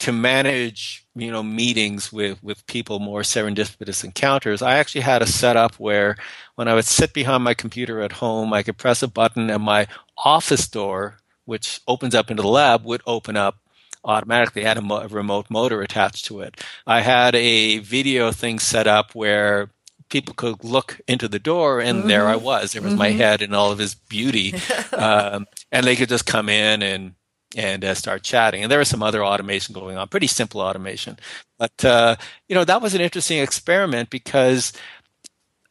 to 0.00 0.12
manage 0.12 1.06
you 1.14 1.30
know 1.30 1.42
meetings 1.42 2.12
with 2.12 2.42
with 2.42 2.66
people 2.66 2.98
more 2.98 3.22
serendipitous 3.22 4.04
encounters 4.04 4.60
i 4.60 4.76
actually 4.76 5.00
had 5.00 5.22
a 5.22 5.26
setup 5.26 5.74
where 5.76 6.16
when 6.56 6.68
i 6.68 6.74
would 6.74 6.84
sit 6.84 7.14
behind 7.14 7.42
my 7.44 7.54
computer 7.54 8.00
at 8.02 8.12
home 8.12 8.52
i 8.52 8.62
could 8.62 8.76
press 8.76 9.02
a 9.02 9.08
button 9.08 9.48
and 9.48 9.62
my 9.62 9.86
office 10.18 10.68
door 10.68 11.18
which 11.44 11.80
opens 11.86 12.14
up 12.14 12.30
into 12.30 12.42
the 12.42 12.48
lab 12.48 12.84
would 12.84 13.02
open 13.06 13.36
up 13.36 13.56
automatically 14.04 14.62
had 14.62 14.76
a, 14.76 14.82
mo- 14.82 15.00
a 15.00 15.08
remote 15.08 15.46
motor 15.50 15.82
attached 15.82 16.24
to 16.24 16.40
it 16.40 16.60
i 16.86 17.00
had 17.00 17.34
a 17.34 17.78
video 17.78 18.30
thing 18.30 18.58
set 18.58 18.86
up 18.86 19.14
where 19.14 19.70
people 20.14 20.34
could 20.34 20.62
look 20.62 21.00
into 21.08 21.28
the 21.28 21.38
door 21.38 21.80
and 21.80 22.00
mm-hmm. 22.00 22.08
there 22.08 22.28
I 22.28 22.36
was. 22.36 22.70
There 22.70 22.82
was 22.82 22.92
mm-hmm. 22.92 22.98
my 22.98 23.10
head 23.10 23.42
and 23.42 23.54
all 23.54 23.72
of 23.72 23.78
his 23.78 23.94
beauty. 23.96 24.54
um, 24.92 25.46
and 25.72 25.84
they 25.84 25.96
could 25.96 26.08
just 26.08 26.24
come 26.24 26.48
in 26.48 26.82
and 26.82 27.14
and 27.56 27.84
uh, 27.84 27.94
start 27.94 28.22
chatting. 28.22 28.62
And 28.62 28.70
there 28.70 28.78
was 28.78 28.88
some 28.88 29.02
other 29.02 29.24
automation 29.24 29.74
going 29.74 29.96
on, 29.96 30.08
pretty 30.08 30.26
simple 30.26 30.60
automation. 30.60 31.18
But 31.58 31.84
uh, 31.84 32.16
you 32.48 32.54
know 32.54 32.64
that 32.64 32.82
was 32.82 32.94
an 32.94 33.00
interesting 33.00 33.38
experiment 33.38 34.10
because 34.10 34.72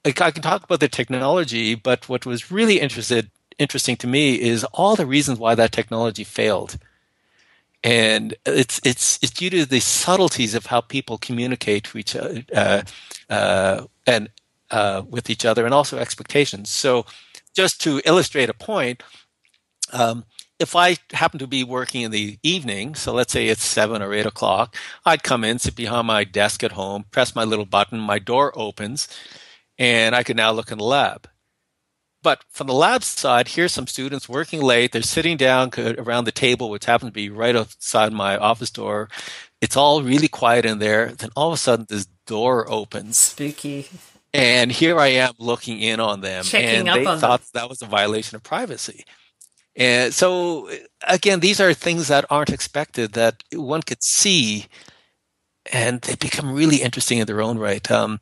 like, 0.06 0.20
I 0.20 0.32
can 0.32 0.42
talk 0.42 0.64
about 0.64 0.82
the 0.82 0.90
technology, 0.90 1.76
but 1.76 2.10
what 2.10 2.26
was 2.26 2.52
really 2.52 2.80
interested 2.80 3.32
interesting 3.60 3.96
to 3.98 4.08
me 4.08 4.42
is 4.42 4.64
all 4.74 4.96
the 4.96 5.06
reasons 5.06 5.40
why 5.40 5.56
that 5.56 5.72
technology 5.72 6.24
failed. 6.24 6.78
And 7.84 8.36
it's 8.46 8.80
it's 8.86 9.20
it's 9.22 9.32
due 9.32 9.50
to 9.50 9.66
the 9.66 9.82
subtleties 9.82 10.56
of 10.56 10.68
how 10.68 10.82
people 10.82 11.18
communicate 11.18 11.84
to 11.86 11.98
each 11.98 12.16
other, 12.16 12.44
uh, 12.56 12.82
uh, 13.30 13.86
and 14.08 14.30
uh, 14.72 15.04
with 15.10 15.30
each 15.30 15.46
other, 15.46 15.66
and 15.66 15.74
also 15.74 15.98
expectations. 15.98 16.70
So, 16.70 17.06
just 17.54 17.82
to 17.82 18.02
illustrate 18.06 18.50
a 18.50 18.54
point, 18.54 19.04
um, 19.92 20.26
if 20.60 20.76
I 20.76 20.98
happen 21.12 21.40
to 21.40 21.48
be 21.48 21.64
working 21.64 22.02
in 22.04 22.12
the 22.12 22.40
evening, 22.42 22.96
so 22.96 23.14
let's 23.14 23.34
say 23.34 23.48
it's 23.48 23.64
seven 23.64 24.02
or 24.02 24.14
eight 24.14 24.26
o'clock, 24.26 24.76
I'd 25.06 25.24
come 25.24 25.44
in, 25.44 25.60
sit 25.60 25.76
behind 25.76 26.08
my 26.08 26.24
desk 26.24 26.64
at 26.64 26.72
home, 26.74 27.06
press 27.12 27.36
my 27.36 27.44
little 27.44 27.66
button, 27.66 28.00
my 28.00 28.20
door 28.20 28.54
opens, 28.56 29.08
and 29.78 30.16
I 30.16 30.24
can 30.24 30.38
now 30.38 30.52
look 30.52 30.72
in 30.72 30.78
the 30.78 30.86
lab. 30.86 31.28
But 32.24 32.44
from 32.50 32.68
the 32.68 32.74
lab 32.74 33.04
side, 33.04 33.50
here's 33.50 33.74
some 33.74 33.88
students 33.88 34.30
working 34.30 34.62
late. 34.62 34.94
They're 34.94 35.02
sitting 35.02 35.38
down 35.38 35.72
around 35.78 36.24
the 36.24 36.32
table, 36.32 36.70
which 36.70 36.86
happens 36.86 37.10
to 37.10 37.14
be 37.14 37.30
right 37.30 37.56
outside 37.56 38.14
my 38.14 38.38
office 38.38 38.72
door. 38.72 39.10
It's 39.62 39.78
all 39.78 40.02
really 40.02 40.30
quiet 40.30 40.66
in 40.66 40.80
there. 40.80 41.12
Then 41.12 41.30
all 41.36 41.50
of 41.50 41.54
a 41.54 41.58
sudden, 41.58 41.86
this 41.90 42.08
door 42.26 42.70
opens. 42.72 43.18
Spooky. 43.18 43.90
And 44.34 44.72
here 44.72 45.00
I 45.00 45.08
am 45.08 45.34
looking 45.38 45.80
in 45.80 46.00
on 46.00 46.22
them. 46.22 46.44
Checking 46.44 46.88
and 46.88 46.88
they 46.88 47.04
thought 47.04 47.42
them. 47.42 47.50
that 47.54 47.70
was 47.70 47.82
a 47.82 47.86
violation 47.86 48.36
of 48.36 48.44
privacy. 48.44 49.06
And 49.76 50.14
so, 50.14 50.70
again, 51.08 51.40
these 51.40 51.60
are 51.60 51.74
things 51.74 52.08
that 52.08 52.26
aren't 52.30 52.52
expected 52.52 53.14
that 53.14 53.44
one 53.54 53.82
could 53.82 54.04
see, 54.04 54.68
and 55.72 56.02
they 56.02 56.16
become 56.16 56.54
really 56.54 56.78
interesting 56.78 57.20
in 57.20 57.26
their 57.26 57.42
own 57.42 57.58
right. 57.58 57.90
Um, 57.90 58.22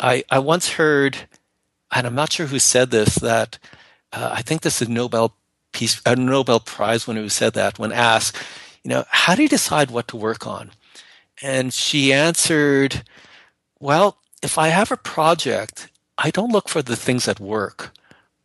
I, 0.00 0.24
I 0.30 0.38
once 0.38 0.70
heard, 0.72 1.16
and 1.96 2.06
I'm 2.06 2.14
not 2.14 2.30
sure 2.30 2.46
who 2.46 2.58
said 2.58 2.90
this, 2.90 3.14
that 3.16 3.58
uh, 4.12 4.30
I 4.30 4.42
think 4.42 4.60
this 4.60 4.82
is 4.82 4.88
Nobel 4.88 5.34
Peace, 5.72 6.02
a 6.04 6.14
Nobel 6.14 6.60
Prize 6.60 7.06
winner 7.06 7.22
who 7.22 7.30
said 7.30 7.54
that 7.54 7.78
when 7.78 7.90
asked, 7.90 8.36
you 8.84 8.90
know, 8.90 9.04
how 9.08 9.34
do 9.34 9.42
you 9.42 9.48
decide 9.48 9.90
what 9.90 10.06
to 10.08 10.16
work 10.16 10.46
on? 10.46 10.72
And 11.42 11.72
she 11.72 12.12
answered, 12.12 13.02
well, 13.80 14.18
if 14.42 14.58
I 14.58 14.68
have 14.68 14.92
a 14.92 14.98
project, 14.98 15.88
I 16.18 16.30
don't 16.30 16.52
look 16.52 16.68
for 16.68 16.82
the 16.82 16.96
things 16.96 17.24
that 17.24 17.40
work. 17.40 17.94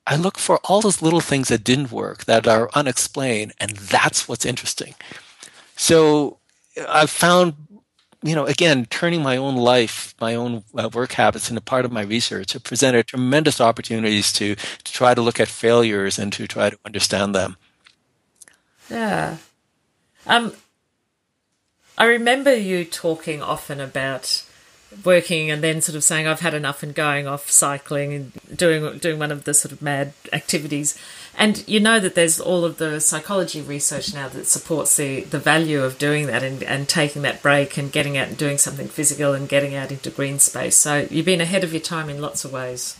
I 0.07 0.15
look 0.15 0.37
for 0.37 0.59
all 0.63 0.79
those 0.79 1.01
little 1.01 1.19
things 1.19 1.49
that 1.49 1.63
didn't 1.63 1.91
work, 1.91 2.23
that 2.25 2.47
are 2.47 2.69
unexplained, 2.73 3.51
and 3.59 3.71
that's 3.71 4.29
what's 4.29 4.45
interesting. 4.45 4.95
So 5.75 6.37
I've 6.87 7.09
found, 7.09 7.55
you 8.23 8.35
know, 8.35 8.45
again, 8.45 8.85
turning 8.85 9.23
my 9.23 9.37
own 9.37 9.55
life, 9.55 10.13
my 10.21 10.35
own 10.35 10.63
uh, 10.77 10.89
work 10.93 11.13
habits 11.13 11.49
into 11.49 11.61
part 11.61 11.85
of 11.85 11.91
my 11.91 12.01
research 12.01 12.53
have 12.53 12.63
presented 12.63 13.07
tremendous 13.07 13.59
opportunities 13.59 14.31
to, 14.33 14.55
to 14.55 14.93
try 14.93 15.13
to 15.13 15.21
look 15.21 15.39
at 15.39 15.47
failures 15.47 16.19
and 16.19 16.31
to 16.33 16.47
try 16.47 16.69
to 16.69 16.77
understand 16.85 17.33
them. 17.33 17.57
Yeah. 18.89 19.37
Um, 20.27 20.53
I 21.97 22.05
remember 22.05 22.53
you 22.53 22.85
talking 22.85 23.41
often 23.41 23.79
about 23.79 24.43
working 25.03 25.49
and 25.49 25.63
then 25.63 25.81
sort 25.81 25.95
of 25.95 26.03
saying 26.03 26.27
I've 26.27 26.41
had 26.41 26.53
enough 26.53 26.83
and 26.83 26.93
going 26.93 27.27
off 27.27 27.49
cycling 27.49 28.13
and 28.13 28.57
doing 28.57 28.97
doing 28.99 29.19
one 29.19 29.31
of 29.31 29.45
the 29.45 29.53
sort 29.53 29.71
of 29.71 29.81
mad 29.81 30.13
activities. 30.33 30.97
And 31.37 31.67
you 31.67 31.79
know 31.79 31.99
that 31.99 32.15
there's 32.15 32.39
all 32.39 32.65
of 32.65 32.77
the 32.77 32.99
psychology 32.99 33.61
research 33.61 34.13
now 34.13 34.27
that 34.29 34.47
supports 34.47 34.97
the, 34.97 35.21
the 35.21 35.39
value 35.39 35.81
of 35.83 35.97
doing 35.97 36.27
that 36.27 36.43
and, 36.43 36.61
and 36.63 36.87
taking 36.87 37.21
that 37.21 37.41
break 37.41 37.77
and 37.77 37.91
getting 37.91 38.17
out 38.17 38.27
and 38.27 38.37
doing 38.37 38.57
something 38.57 38.87
physical 38.87 39.33
and 39.33 39.47
getting 39.47 39.73
out 39.73 39.91
into 39.91 40.09
green 40.09 40.39
space. 40.39 40.75
So 40.75 41.07
you've 41.09 41.25
been 41.25 41.41
ahead 41.41 41.63
of 41.63 41.73
your 41.73 41.81
time 41.81 42.09
in 42.09 42.21
lots 42.21 42.45
of 42.45 42.51
ways. 42.51 42.97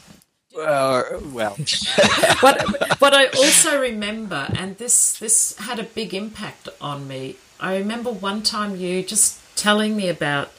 Uh, 0.58 1.04
well, 1.32 1.56
what, 2.42 2.62
what 3.00 3.14
I 3.14 3.28
also 3.28 3.80
remember, 3.80 4.48
and 4.54 4.78
this 4.78 5.18
this 5.18 5.58
had 5.58 5.80
a 5.80 5.84
big 5.84 6.14
impact 6.14 6.68
on 6.82 7.08
me. 7.08 7.38
I 7.60 7.78
remember 7.78 8.12
one 8.12 8.44
time 8.44 8.76
you 8.76 9.02
just 9.02 9.40
telling 9.56 9.96
me 9.96 10.10
about 10.10 10.52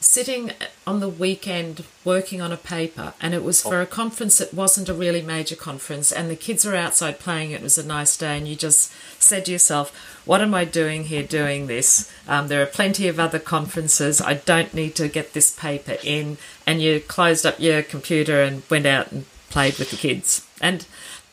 sitting 0.00 0.50
on 0.86 1.00
the 1.00 1.08
weekend 1.08 1.84
working 2.04 2.40
on 2.40 2.50
a 2.50 2.56
paper 2.56 3.12
and 3.20 3.34
it 3.34 3.44
was 3.44 3.62
for 3.62 3.82
a 3.82 3.86
conference 3.86 4.38
that 4.38 4.54
wasn't 4.54 4.88
a 4.88 4.94
really 4.94 5.20
major 5.20 5.54
conference 5.54 6.10
and 6.10 6.30
the 6.30 6.36
kids 6.36 6.64
were 6.64 6.74
outside 6.74 7.20
playing. 7.20 7.50
It 7.50 7.62
was 7.62 7.76
a 7.76 7.86
nice 7.86 8.16
day 8.16 8.38
and 8.38 8.48
you 8.48 8.56
just 8.56 8.90
said 9.18 9.44
to 9.44 9.52
yourself 9.52 9.94
what 10.24 10.40
am 10.40 10.54
i 10.54 10.64
doing 10.64 11.04
here 11.04 11.22
doing 11.22 11.66
this? 11.66 12.10
Um, 12.28 12.48
there 12.48 12.62
are 12.62 12.66
plenty 12.66 13.08
of 13.08 13.18
other 13.18 13.38
conferences. 13.38 14.20
I 14.20 14.34
don't 14.34 14.72
need 14.74 14.94
to 14.96 15.08
get 15.08 15.32
this 15.32 15.54
paper 15.54 15.96
in. 16.02 16.38
And 16.66 16.80
you 16.80 17.00
closed 17.00 17.44
up 17.44 17.58
your 17.58 17.82
computer 17.82 18.42
and 18.42 18.62
went 18.70 18.86
out 18.86 19.12
and 19.12 19.24
played 19.48 19.78
with 19.78 19.90
the 19.90 19.96
kids. 19.96 20.46
And 20.60 20.86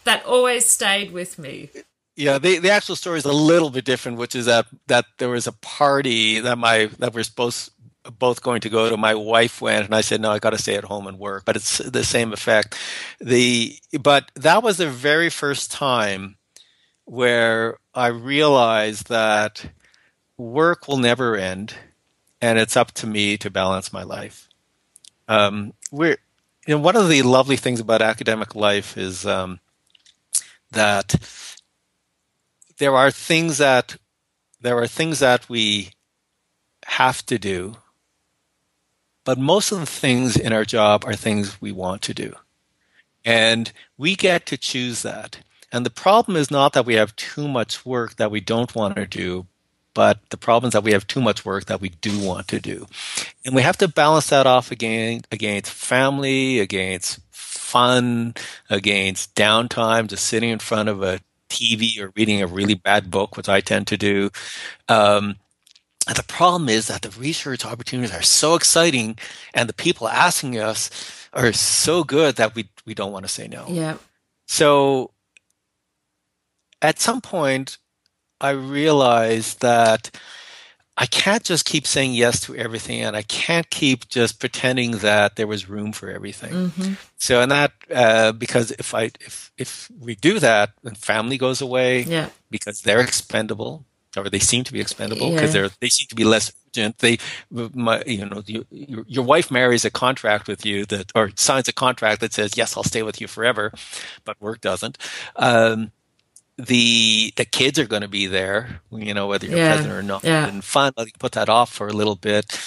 that 0.03 0.25
always 0.25 0.65
stayed 0.69 1.11
with 1.11 1.37
me. 1.37 1.69
Yeah, 2.15 2.39
the 2.39 2.57
the 2.57 2.71
actual 2.71 2.95
story 2.95 3.19
is 3.19 3.25
a 3.25 3.31
little 3.31 3.69
bit 3.69 3.85
different, 3.85 4.17
which 4.17 4.33
is 4.33 4.47
that 4.47 4.65
that 4.87 5.05
there 5.19 5.29
was 5.29 5.45
a 5.45 5.51
party 5.51 6.39
that 6.39 6.57
my 6.57 6.89
that 6.97 7.13
we're 7.13 7.23
supposed 7.23 7.69
both 8.19 8.41
going 8.41 8.61
to 8.61 8.69
go 8.69 8.89
to. 8.89 8.97
My 8.97 9.15
wife 9.15 9.61
went, 9.61 9.85
and 9.85 9.95
I 9.95 10.01
said, 10.01 10.21
"No, 10.21 10.31
I 10.31 10.39
got 10.39 10.51
to 10.51 10.57
stay 10.57 10.75
at 10.75 10.83
home 10.83 11.07
and 11.07 11.19
work." 11.19 11.45
But 11.45 11.55
it's 11.55 11.77
the 11.77 12.03
same 12.03 12.33
effect. 12.33 12.77
The 13.19 13.77
but 13.99 14.31
that 14.35 14.63
was 14.63 14.77
the 14.77 14.89
very 14.89 15.29
first 15.29 15.71
time 15.71 16.37
where 17.05 17.77
I 17.93 18.07
realized 18.07 19.09
that 19.09 19.71
work 20.37 20.87
will 20.87 20.97
never 20.97 21.35
end, 21.35 21.73
and 22.41 22.59
it's 22.59 22.77
up 22.77 22.91
to 22.93 23.07
me 23.07 23.37
to 23.37 23.49
balance 23.49 23.93
my 23.93 24.03
life. 24.03 24.49
Um, 25.27 25.73
we're 25.91 26.17
you 26.65 26.75
know 26.75 26.79
one 26.79 26.95
of 26.95 27.09
the 27.09 27.21
lovely 27.21 27.57
things 27.57 27.79
about 27.79 28.01
academic 28.01 28.55
life 28.55 28.97
is 28.97 29.25
um, 29.25 29.59
that 30.71 31.15
there 32.77 32.95
are 32.95 33.11
things 33.11 33.57
that 33.57 33.97
there 34.61 34.77
are 34.77 34.87
things 34.87 35.19
that 35.19 35.49
we 35.49 35.91
have 36.85 37.25
to 37.25 37.37
do, 37.37 37.75
but 39.27 39.37
most 39.37 39.73
of 39.73 39.79
the 39.81 39.85
things 39.85 40.37
in 40.37 40.53
our 40.53 40.63
job 40.63 41.03
are 41.05 41.13
things 41.13 41.59
we 41.59 41.69
want 41.69 42.01
to 42.01 42.13
do. 42.13 42.33
And 43.25 43.73
we 43.97 44.15
get 44.15 44.45
to 44.45 44.55
choose 44.55 45.01
that. 45.01 45.39
And 45.69 45.85
the 45.85 45.89
problem 45.89 46.37
is 46.37 46.49
not 46.49 46.71
that 46.71 46.85
we 46.85 46.93
have 46.93 47.13
too 47.17 47.45
much 47.45 47.85
work 47.85 48.15
that 48.15 48.31
we 48.31 48.39
don't 48.39 48.73
want 48.73 48.95
to 48.95 49.05
do, 49.05 49.45
but 49.93 50.21
the 50.29 50.37
problem 50.37 50.69
is 50.69 50.73
that 50.75 50.85
we 50.85 50.93
have 50.93 51.07
too 51.07 51.19
much 51.19 51.43
work 51.43 51.65
that 51.65 51.81
we 51.81 51.89
do 51.89 52.25
want 52.25 52.47
to 52.47 52.61
do. 52.61 52.87
And 53.43 53.53
we 53.53 53.63
have 53.63 53.75
to 53.79 53.89
balance 53.89 54.27
that 54.27 54.47
off 54.47 54.71
again 54.71 55.23
against 55.29 55.73
family, 55.73 56.61
against 56.61 57.19
fun, 57.29 58.33
against 58.69 59.35
downtime, 59.35 60.07
just 60.07 60.23
sitting 60.23 60.51
in 60.51 60.59
front 60.59 60.87
of 60.87 61.03
a 61.03 61.19
TV 61.49 61.99
or 61.99 62.13
reading 62.15 62.41
a 62.41 62.47
really 62.47 62.75
bad 62.75 63.11
book, 63.11 63.35
which 63.35 63.49
I 63.49 63.59
tend 63.59 63.87
to 63.87 63.97
do. 63.97 64.29
Um, 64.87 65.35
the 66.15 66.23
problem 66.23 66.69
is 66.69 66.87
that 66.87 67.01
the 67.01 67.09
research 67.09 67.65
opportunities 67.65 68.15
are 68.15 68.21
so 68.21 68.55
exciting 68.55 69.17
and 69.53 69.67
the 69.67 69.73
people 69.73 70.07
asking 70.07 70.57
us 70.57 70.89
are 71.33 71.51
so 71.53 72.03
good 72.03 72.37
that 72.37 72.55
we, 72.55 72.69
we 72.85 72.93
don't 72.93 73.11
want 73.11 73.25
to 73.25 73.31
say 73.31 73.47
no. 73.47 73.65
Yeah. 73.67 73.97
So 74.47 75.11
at 76.81 76.99
some 76.99 77.21
point, 77.21 77.77
I 78.39 78.51
realized 78.51 79.61
that 79.61 80.11
I 80.99 81.05
can't 81.05 81.43
just 81.43 81.65
keep 81.65 81.85
saying 81.85 82.13
yes 82.13 82.39
to 82.41 82.55
everything, 82.55 83.01
and 83.01 83.15
I 83.15 83.21
can't 83.21 83.69
keep 83.69 84.07
just 84.09 84.39
pretending 84.39 84.91
that 84.99 85.35
there 85.35 85.45
was 85.45 85.69
room 85.69 85.91
for 85.91 86.09
everything. 86.09 86.53
Mm-hmm. 86.53 86.93
So, 87.17 87.41
and 87.41 87.51
that 87.51 87.71
uh, 87.93 88.31
because 88.31 88.71
if 88.71 88.95
I 88.95 89.11
if 89.19 89.51
if 89.57 89.91
we 89.99 90.15
do 90.15 90.39
that, 90.39 90.71
then 90.81 90.95
family 90.95 91.37
goes 91.37 91.61
away. 91.61 92.01
Yeah. 92.01 92.29
Because 92.49 92.81
they're 92.81 93.01
expendable, 93.01 93.85
or 94.17 94.29
they 94.29 94.39
seem 94.39 94.63
to 94.63 94.73
be 94.73 94.81
expendable 94.81 95.31
because 95.31 95.53
yeah. 95.53 95.61
they're 95.61 95.69
they 95.79 95.89
seem 95.89 96.07
to 96.07 96.15
be 96.15 96.23
less 96.23 96.51
urgent. 96.69 96.99
They, 96.99 97.17
my, 97.51 98.03
you 98.05 98.25
know, 98.25 98.43
you, 98.45 98.65
your, 98.71 99.05
your 99.07 99.25
wife 99.25 99.51
marries 99.51 99.85
a 99.85 99.91
contract 99.91 100.47
with 100.47 100.65
you 100.65 100.85
that, 100.85 101.11
or 101.15 101.31
signs 101.35 101.67
a 101.67 101.73
contract 101.73 102.21
that 102.21 102.33
says 102.33 102.57
yes, 102.57 102.75
I'll 102.77 102.83
stay 102.83 103.03
with 103.03 103.21
you 103.21 103.27
forever, 103.27 103.71
but 104.23 104.39
work 104.41 104.61
doesn't. 104.61 104.97
Um, 105.35 105.91
the 106.57 107.33
the 107.35 107.45
kids 107.45 107.77
are 107.77 107.85
going 107.85 108.01
to 108.01 108.07
be 108.07 108.25
there, 108.25 108.81
you 108.91 109.13
know, 109.13 109.27
whether 109.27 109.45
you're 109.45 109.57
yeah. 109.57 109.75
present 109.75 109.93
or 109.93 110.01
not. 110.01 110.23
Yeah. 110.23 110.47
And 110.47 110.63
fun, 110.63 110.93
you 110.97 111.05
put 111.19 111.33
that 111.33 111.49
off 111.49 111.71
for 111.71 111.87
a 111.87 111.93
little 111.93 112.15
bit, 112.15 112.59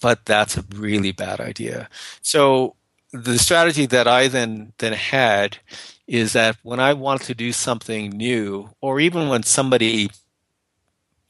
but 0.00 0.24
that's 0.24 0.56
a 0.56 0.64
really 0.74 1.12
bad 1.12 1.40
idea. 1.40 1.88
So 2.20 2.74
the 3.12 3.38
strategy 3.38 3.86
that 3.86 4.08
I 4.08 4.28
then 4.28 4.72
then 4.78 4.92
had 4.92 5.58
is 6.08 6.32
that 6.32 6.56
when 6.62 6.80
I 6.80 6.94
want 6.94 7.22
to 7.22 7.34
do 7.34 7.52
something 7.52 8.10
new, 8.10 8.70
or 8.80 8.98
even 8.98 9.28
when 9.28 9.44
somebody 9.44 10.10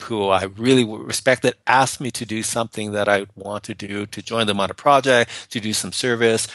who 0.02 0.28
I 0.28 0.44
really 0.44 0.84
respected 0.84 1.54
asked 1.66 2.00
me 2.00 2.10
to 2.12 2.24
do 2.24 2.42
something 2.42 2.92
that 2.92 3.08
I 3.08 3.26
want 3.34 3.64
to 3.64 3.74
do, 3.74 4.06
to 4.06 4.22
join 4.22 4.46
them 4.46 4.60
on 4.60 4.70
a 4.70 4.74
project, 4.74 5.30
to 5.50 5.60
do 5.60 5.72
some 5.72 5.92
service, 5.92 6.46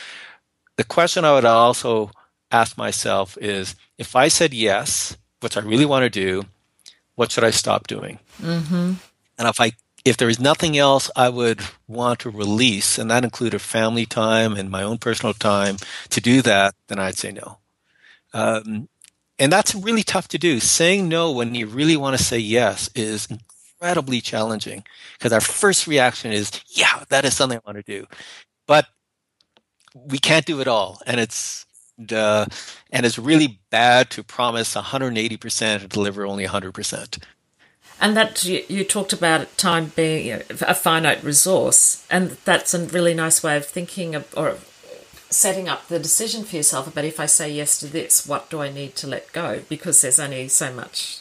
the 0.78 0.84
question 0.84 1.26
I 1.26 1.34
would 1.34 1.46
also 1.46 2.12
ask 2.52 2.78
myself 2.78 3.38
is 3.42 3.76
if 3.98 4.16
I 4.16 4.30
said 4.30 4.54
yes, 4.54 5.18
which 5.42 5.58
I 5.58 5.62
really 5.62 5.86
want 5.86 6.04
to 6.04 6.10
do, 6.10 6.44
what 7.16 7.32
should 7.32 7.44
I 7.44 7.50
stop 7.50 7.88
doing? 7.88 8.20
Mm-hmm. 8.42 8.94
And 9.40 9.48
if 9.48 9.60
I 9.60 9.72
if 10.06 10.16
there 10.16 10.30
is 10.30 10.40
nothing 10.40 10.78
else 10.78 11.12
I 11.18 11.28
would 11.28 11.62
want 11.88 12.20
to 12.20 12.30
release, 12.30 12.98
and 12.98 13.12
that 13.12 13.26
included 13.26 13.60
family 13.60 14.06
time 14.06 14.54
and 14.54 14.70
my 14.70 14.82
own 14.82 15.00
personal 15.00 15.34
time 15.34 15.78
to 16.10 16.22
do 16.22 16.42
that, 16.44 16.76
then 16.88 16.98
I'd 16.98 17.18
say 17.18 17.32
no. 17.34 17.58
Um, 18.34 18.88
and 19.39 19.52
that's 19.52 19.76
really 19.76 20.04
tough 20.04 20.28
to 20.30 20.38
do. 20.38 20.60
Saying 20.60 21.08
no 21.08 21.32
when 21.32 21.56
you 21.56 21.67
really 21.67 21.97
want 21.97 22.17
to 22.17 22.23
say 22.23 22.39
yes 22.39 22.89
is 22.95 23.28
incredibly 23.30 24.21
challenging 24.21 24.84
because 25.17 25.32
our 25.32 25.41
first 25.41 25.88
reaction 25.88 26.32
is, 26.32 26.52
yeah, 26.67 27.04
that 27.10 27.26
is 27.26 27.36
something 27.36 27.60
I 27.60 27.62
want 27.65 27.78
to 27.78 28.00
do. 28.00 28.08
But 28.65 28.88
we 29.93 30.17
can't 30.17 30.45
do 30.45 30.62
it 30.62 30.67
all. 30.67 31.02
And 31.06 31.19
it's 31.19 31.65
and, 31.97 32.13
and 32.13 33.06
it's 33.06 33.17
really 33.19 33.60
bad 33.69 34.10
to 34.12 34.23
promise 34.23 34.76
180% 34.76 35.82
and 35.82 35.89
deliver 35.89 36.26
only 36.26 36.45
100%. 36.45 37.23
And 38.00 38.15
that 38.15 38.45
you, 38.45 38.63
you 38.67 38.84
talked 38.84 39.13
about 39.13 39.58
time 39.58 39.91
being 39.95 40.32
a 40.50 40.76
finite 40.76 41.23
resource, 41.23 42.06
and 42.12 42.32
that's 42.45 42.76
a 42.76 42.86
really 42.86 43.15
nice 43.15 43.41
way 43.41 43.58
of 43.58 43.65
thinking 43.65 44.13
of, 44.13 44.32
or 44.38 44.58
setting 45.30 45.68
up 45.68 45.88
the 45.88 46.00
decision 46.00 46.44
for 46.44 46.56
yourself 46.56 46.88
about 46.88 47.06
if 47.06 47.20
I 47.20 47.26
say 47.26 47.52
yes 47.52 47.80
to 47.80 47.88
this, 47.88 48.26
what 48.26 48.50
do 48.50 48.62
I 48.62 48.72
need 48.72 48.96
to 48.98 49.08
let 49.08 49.32
go? 49.32 49.62
Because 49.70 50.02
there's 50.02 50.20
only 50.20 50.48
so 50.48 50.74
much. 50.74 51.20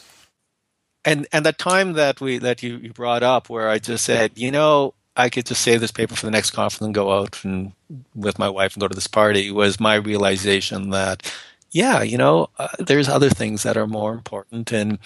And 1.05 1.27
and 1.31 1.45
the 1.45 1.53
time 1.53 1.93
that 1.93 2.19
we 2.19 2.37
that 2.39 2.63
you, 2.63 2.77
you 2.77 2.91
brought 2.91 3.23
up, 3.23 3.49
where 3.49 3.69
I 3.69 3.79
just 3.79 4.03
said, 4.03 4.31
you 4.35 4.51
know, 4.51 4.93
I 5.15 5.29
could 5.29 5.45
just 5.45 5.61
save 5.61 5.81
this 5.81 5.91
paper 5.91 6.15
for 6.15 6.25
the 6.25 6.31
next 6.31 6.51
conference 6.51 6.85
and 6.85 6.93
go 6.93 7.11
out 7.11 7.43
and 7.43 7.73
with 8.13 8.37
my 8.37 8.49
wife 8.49 8.73
and 8.73 8.81
go 8.81 8.87
to 8.87 8.95
this 8.95 9.07
party 9.07 9.49
was 9.51 9.79
my 9.79 9.95
realization 9.95 10.89
that, 10.91 11.33
yeah, 11.71 12.01
you 12.01 12.17
know, 12.17 12.49
uh, 12.59 12.67
there's 12.79 13.07
other 13.07 13.29
things 13.29 13.63
that 13.63 13.77
are 13.77 13.87
more 13.87 14.13
important, 14.13 14.71
and 14.71 14.99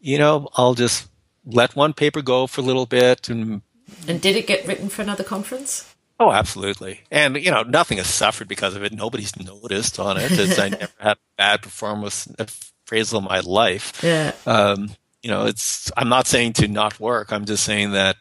you 0.00 0.18
know, 0.18 0.48
I'll 0.56 0.74
just 0.74 1.08
let 1.46 1.74
one 1.74 1.94
paper 1.94 2.22
go 2.22 2.46
for 2.46 2.60
a 2.60 2.64
little 2.64 2.86
bit. 2.86 3.28
And 3.28 3.62
and 4.06 4.20
did 4.20 4.36
it 4.36 4.46
get 4.46 4.66
written 4.66 4.88
for 4.88 5.02
another 5.02 5.24
conference? 5.24 5.95
Oh, 6.18 6.32
absolutely. 6.32 7.00
And 7.10 7.36
you 7.36 7.50
know, 7.50 7.62
nothing 7.62 7.98
has 7.98 8.06
suffered 8.06 8.48
because 8.48 8.74
of 8.74 8.82
it. 8.82 8.92
Nobody's 8.92 9.36
noticed 9.38 9.98
on 9.98 10.16
it. 10.16 10.30
As 10.32 10.58
I 10.58 10.68
never 10.70 10.88
had 10.98 11.16
a 11.16 11.36
bad 11.36 11.62
performance 11.62 12.28
appraisal 12.38 13.18
in 13.18 13.24
my 13.24 13.40
life. 13.40 14.02
Yeah. 14.02 14.32
Um, 14.46 14.90
you 15.22 15.30
know, 15.30 15.46
it's. 15.46 15.90
I'm 15.96 16.08
not 16.08 16.26
saying 16.26 16.54
to 16.54 16.68
not 16.68 16.98
work. 17.00 17.32
I'm 17.32 17.44
just 17.44 17.64
saying 17.64 17.92
that 17.92 18.16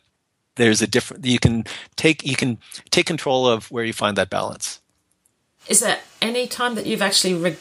there's 0.55 0.81
a 0.81 0.87
different 0.87 1.25
you 1.25 1.39
can 1.39 1.65
take 1.95 2.25
you 2.25 2.35
can 2.35 2.57
take 2.89 3.05
control 3.05 3.47
of 3.47 3.69
where 3.71 3.83
you 3.83 3.93
find 3.93 4.17
that 4.17 4.29
balance 4.29 4.79
is 5.67 5.79
there 5.79 5.99
any 6.21 6.47
time 6.47 6.75
that 6.75 6.85
you've 6.85 7.01
actually 7.01 7.33
re- 7.33 7.57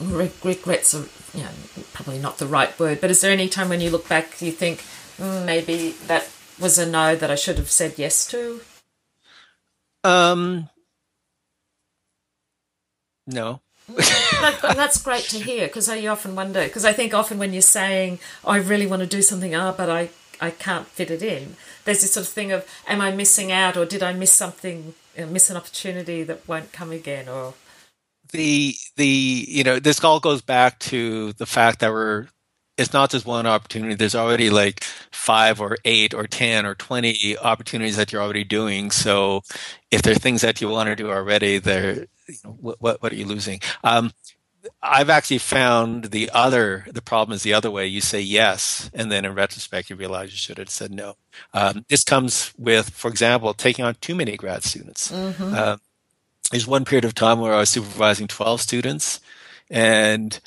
re- 0.00 0.32
regrets 0.44 0.94
or 0.94 1.06
you 1.36 1.44
know 1.44 1.50
probably 1.92 2.18
not 2.18 2.38
the 2.38 2.46
right 2.46 2.78
word 2.78 3.00
but 3.00 3.10
is 3.10 3.20
there 3.20 3.32
any 3.32 3.48
time 3.48 3.68
when 3.68 3.80
you 3.80 3.90
look 3.90 4.08
back 4.08 4.40
you 4.42 4.52
think 4.52 4.80
mm, 5.18 5.44
maybe 5.44 5.92
that 6.06 6.28
was 6.58 6.78
a 6.78 6.86
no 6.86 7.14
that 7.14 7.30
i 7.30 7.34
should 7.34 7.58
have 7.58 7.70
said 7.70 7.94
yes 7.96 8.26
to 8.26 8.60
um 10.06 10.68
no 13.26 13.60
that's 14.72 15.00
great 15.02 15.24
to 15.24 15.38
hear 15.38 15.66
because 15.66 15.88
I 15.88 16.06
often 16.06 16.34
wonder 16.34 16.62
because 16.64 16.84
I 16.84 16.92
think 16.92 17.14
often 17.14 17.38
when 17.38 17.52
you're 17.52 17.62
saying 17.62 18.18
oh, 18.44 18.52
I 18.52 18.58
really 18.58 18.86
want 18.86 19.00
to 19.00 19.06
do 19.06 19.22
something 19.22 19.54
ah 19.54 19.72
but 19.76 19.88
I 19.88 20.10
I 20.40 20.50
can't 20.50 20.86
fit 20.86 21.10
it 21.10 21.22
in. 21.22 21.56
There's 21.84 22.02
this 22.02 22.12
sort 22.12 22.26
of 22.26 22.32
thing 22.32 22.52
of, 22.52 22.66
am 22.86 23.00
I 23.00 23.10
missing 23.10 23.50
out, 23.52 23.76
or 23.76 23.86
did 23.86 24.02
I 24.02 24.12
miss 24.12 24.32
something, 24.32 24.94
you 25.16 25.24
know, 25.24 25.32
miss 25.32 25.50
an 25.50 25.56
opportunity 25.56 26.22
that 26.24 26.46
won't 26.46 26.72
come 26.72 26.92
again, 26.92 27.28
or 27.28 27.54
the 28.32 28.74
the 28.96 29.06
you 29.06 29.64
know 29.64 29.78
this 29.78 30.02
all 30.02 30.20
goes 30.20 30.42
back 30.42 30.78
to 30.80 31.32
the 31.34 31.46
fact 31.46 31.80
that 31.80 31.92
we're 31.92 32.26
it's 32.76 32.92
not 32.92 33.10
just 33.10 33.26
one 33.26 33.46
opportunity. 33.46 33.94
There's 33.94 34.14
already 34.14 34.50
like 34.50 34.82
five 35.10 35.60
or 35.60 35.76
eight 35.84 36.12
or 36.14 36.26
ten 36.26 36.66
or 36.66 36.74
twenty 36.74 37.36
opportunities 37.38 37.96
that 37.96 38.12
you're 38.12 38.22
already 38.22 38.44
doing. 38.44 38.90
So 38.90 39.42
if 39.90 40.02
there 40.02 40.12
are 40.12 40.18
things 40.18 40.42
that 40.42 40.60
you 40.60 40.68
want 40.68 40.88
to 40.88 40.96
do 40.96 41.10
already, 41.10 41.58
there 41.58 42.06
you 42.28 42.36
know, 42.44 42.56
what 42.60 43.02
what 43.02 43.12
are 43.12 43.16
you 43.16 43.26
losing? 43.26 43.60
Um, 43.82 44.12
I've 44.82 45.10
actually 45.10 45.38
found 45.38 46.06
the 46.06 46.30
other 46.32 46.86
the 46.90 47.02
problem 47.02 47.34
is 47.34 47.42
the 47.42 47.54
other 47.54 47.70
way. 47.70 47.86
You 47.86 48.00
say 48.00 48.20
yes, 48.20 48.90
and 48.92 49.10
then 49.10 49.24
in 49.24 49.34
retrospect, 49.34 49.90
you 49.90 49.96
realize 49.96 50.30
you 50.30 50.36
should 50.38 50.58
have 50.58 50.70
said 50.70 50.90
no. 50.90 51.16
Um, 51.54 51.84
this 51.88 52.04
comes 52.04 52.52
with, 52.58 52.90
for 52.90 53.08
example, 53.08 53.54
taking 53.54 53.84
on 53.84 53.94
too 53.96 54.14
many 54.14 54.36
grad 54.36 54.64
students. 54.64 55.12
Mm-hmm. 55.12 55.54
Uh, 55.54 55.76
there's 56.50 56.66
one 56.66 56.84
period 56.84 57.04
of 57.04 57.14
time 57.14 57.40
where 57.40 57.54
I 57.54 57.58
was 57.58 57.70
supervising 57.70 58.28
12 58.28 58.60
students, 58.60 59.20
and 59.70 60.38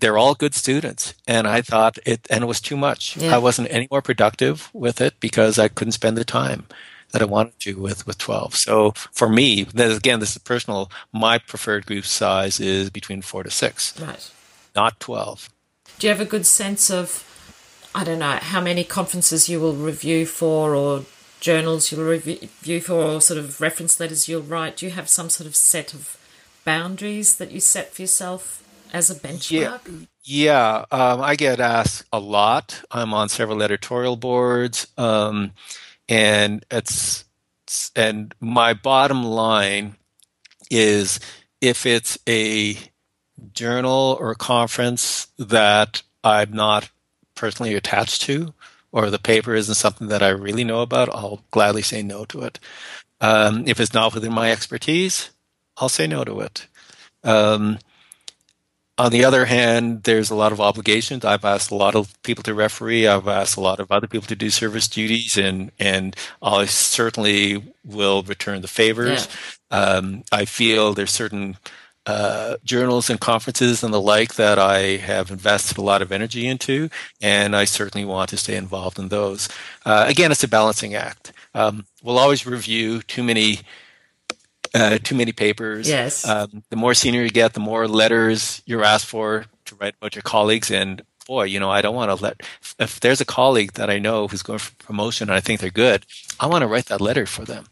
they're 0.00 0.18
all 0.18 0.34
good 0.34 0.54
students. 0.54 1.14
And 1.26 1.46
I 1.46 1.62
thought 1.62 1.98
it, 2.04 2.26
and 2.30 2.42
it 2.44 2.46
was 2.46 2.60
too 2.60 2.76
much. 2.76 3.16
Yeah. 3.16 3.34
I 3.34 3.38
wasn't 3.38 3.68
any 3.70 3.88
more 3.90 4.02
productive 4.02 4.70
with 4.72 5.00
it 5.00 5.20
because 5.20 5.58
I 5.58 5.68
couldn't 5.68 5.92
spend 5.92 6.16
the 6.16 6.24
time 6.24 6.66
that 7.12 7.22
I 7.22 7.26
wanted 7.26 7.58
to 7.60 7.74
with 7.74 8.06
with 8.06 8.18
12. 8.18 8.54
So 8.56 8.92
for 9.12 9.28
me, 9.28 9.66
again, 9.74 10.20
this 10.20 10.36
is 10.36 10.38
personal. 10.38 10.90
My 11.12 11.38
preferred 11.38 11.86
group 11.86 12.04
size 12.04 12.60
is 12.60 12.90
between 12.90 13.22
four 13.22 13.42
to 13.42 13.50
six, 13.50 13.98
right? 14.00 14.30
Not 14.76 15.00
12. 15.00 15.50
Do 15.98 16.06
you 16.06 16.12
have 16.12 16.20
a 16.20 16.24
good 16.24 16.46
sense 16.46 16.90
of, 16.90 17.26
I 17.94 18.04
don't 18.04 18.20
know, 18.20 18.38
how 18.40 18.60
many 18.60 18.84
conferences 18.84 19.48
you 19.48 19.60
will 19.60 19.74
review 19.74 20.24
for, 20.24 20.74
or 20.74 21.04
journals 21.40 21.90
you'll 21.90 22.04
review 22.04 22.80
for 22.80 23.02
or 23.02 23.20
sort 23.20 23.38
of 23.38 23.60
reference 23.60 23.98
letters 23.98 24.28
you'll 24.28 24.42
write, 24.42 24.76
do 24.76 24.86
you 24.86 24.92
have 24.92 25.08
some 25.08 25.30
sort 25.30 25.46
of 25.46 25.56
set 25.56 25.92
of 25.92 26.16
boundaries 26.64 27.36
that 27.38 27.50
you 27.50 27.60
set 27.60 27.92
for 27.92 28.02
yourself 28.02 28.62
as 28.92 29.10
a 29.10 29.14
benchmark? 29.14 30.06
Yeah, 30.22 30.84
yeah 30.90 31.02
um, 31.12 31.20
I 31.20 31.36
get 31.36 31.60
asked 31.60 32.04
a 32.12 32.20
lot. 32.20 32.82
I'm 32.90 33.14
on 33.14 33.28
several 33.28 33.62
editorial 33.62 34.16
boards, 34.16 34.86
um, 34.96 35.52
and 36.08 36.64
it's 36.70 37.24
and 37.94 38.34
my 38.40 38.74
bottom 38.74 39.24
line 39.24 39.96
is 40.70 41.20
if 41.60 41.86
it's 41.86 42.18
a 42.28 42.76
journal 43.52 44.16
or 44.20 44.34
conference 44.34 45.28
that 45.38 46.02
I'm 46.22 46.52
not 46.52 46.90
personally 47.34 47.74
attached 47.74 48.22
to, 48.22 48.54
or 48.92 49.10
the 49.10 49.18
paper 49.18 49.54
isn't 49.54 49.74
something 49.74 50.08
that 50.08 50.22
I 50.22 50.28
really 50.28 50.64
know 50.64 50.80
about, 50.80 51.08
I'll 51.14 51.42
gladly 51.50 51.82
say 51.82 52.02
no 52.02 52.24
to 52.26 52.42
it. 52.42 52.58
Um, 53.20 53.64
if 53.66 53.80
it's 53.80 53.94
not 53.94 54.14
within 54.14 54.32
my 54.32 54.50
expertise, 54.50 55.30
I'll 55.76 55.88
say 55.88 56.06
no 56.06 56.24
to 56.24 56.40
it. 56.40 56.66
Um, 57.22 57.78
on 59.00 59.12
the 59.12 59.24
other 59.24 59.46
hand, 59.46 60.02
there's 60.02 60.30
a 60.30 60.34
lot 60.34 60.52
of 60.52 60.60
obligations. 60.60 61.24
I've 61.24 61.44
asked 61.46 61.70
a 61.70 61.74
lot 61.74 61.94
of 61.94 62.22
people 62.22 62.42
to 62.44 62.52
referee. 62.52 63.06
I've 63.06 63.28
asked 63.28 63.56
a 63.56 63.60
lot 63.62 63.80
of 63.80 63.90
other 63.90 64.06
people 64.06 64.26
to 64.26 64.36
do 64.36 64.50
service 64.50 64.88
duties, 64.88 65.38
and 65.38 65.72
and 65.78 66.14
I 66.42 66.66
certainly 66.66 67.64
will 67.82 68.22
return 68.22 68.60
the 68.60 68.68
favors. 68.68 69.26
Yeah. 69.72 69.78
Um, 69.78 70.24
I 70.30 70.44
feel 70.44 70.92
there's 70.92 71.12
certain 71.12 71.56
uh, 72.04 72.58
journals 72.62 73.08
and 73.08 73.18
conferences 73.18 73.82
and 73.82 73.94
the 73.94 74.00
like 74.00 74.34
that 74.34 74.58
I 74.58 74.98
have 74.98 75.30
invested 75.30 75.78
a 75.78 75.82
lot 75.82 76.02
of 76.02 76.12
energy 76.12 76.46
into, 76.46 76.90
and 77.22 77.56
I 77.56 77.64
certainly 77.64 78.04
want 78.04 78.28
to 78.30 78.36
stay 78.36 78.56
involved 78.56 78.98
in 78.98 79.08
those. 79.08 79.48
Uh, 79.86 80.04
again, 80.08 80.30
it's 80.30 80.44
a 80.44 80.48
balancing 80.48 80.94
act. 80.94 81.32
Um, 81.54 81.86
we'll 82.02 82.18
always 82.18 82.44
review 82.44 83.00
too 83.00 83.22
many 83.22 83.60
uh, 84.74 84.98
too 84.98 85.14
many 85.14 85.32
papers. 85.32 85.88
Yes. 85.88 86.26
Um, 86.26 86.62
the 86.70 86.76
more 86.76 86.94
senior 86.94 87.22
you 87.22 87.30
get, 87.30 87.54
the 87.54 87.60
more 87.60 87.88
letters 87.88 88.62
you're 88.66 88.84
asked 88.84 89.06
for 89.06 89.46
to 89.66 89.74
write 89.76 89.94
about 90.00 90.14
your 90.14 90.22
colleagues. 90.22 90.70
And 90.70 91.02
boy, 91.26 91.44
you 91.44 91.60
know, 91.60 91.70
I 91.70 91.82
don't 91.82 91.94
want 91.94 92.16
to 92.16 92.22
let, 92.22 92.42
if 92.78 93.00
there's 93.00 93.20
a 93.20 93.24
colleague 93.24 93.72
that 93.74 93.90
I 93.90 93.98
know 93.98 94.28
who's 94.28 94.42
going 94.42 94.58
for 94.58 94.74
promotion 94.76 95.28
and 95.28 95.36
I 95.36 95.40
think 95.40 95.60
they're 95.60 95.70
good, 95.70 96.06
I 96.38 96.46
want 96.46 96.62
to 96.62 96.68
write 96.68 96.86
that 96.86 97.00
letter 97.00 97.26
for 97.26 97.44
them. 97.44 97.66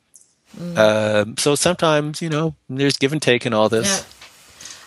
Mm. 0.56 0.78
Um, 0.78 1.36
so 1.36 1.54
sometimes, 1.54 2.22
you 2.22 2.28
know, 2.28 2.54
there's 2.68 2.96
give 2.96 3.12
and 3.12 3.22
take 3.22 3.46
in 3.46 3.52
all 3.52 3.68
this. 3.68 3.86
Yeah. 3.86 4.17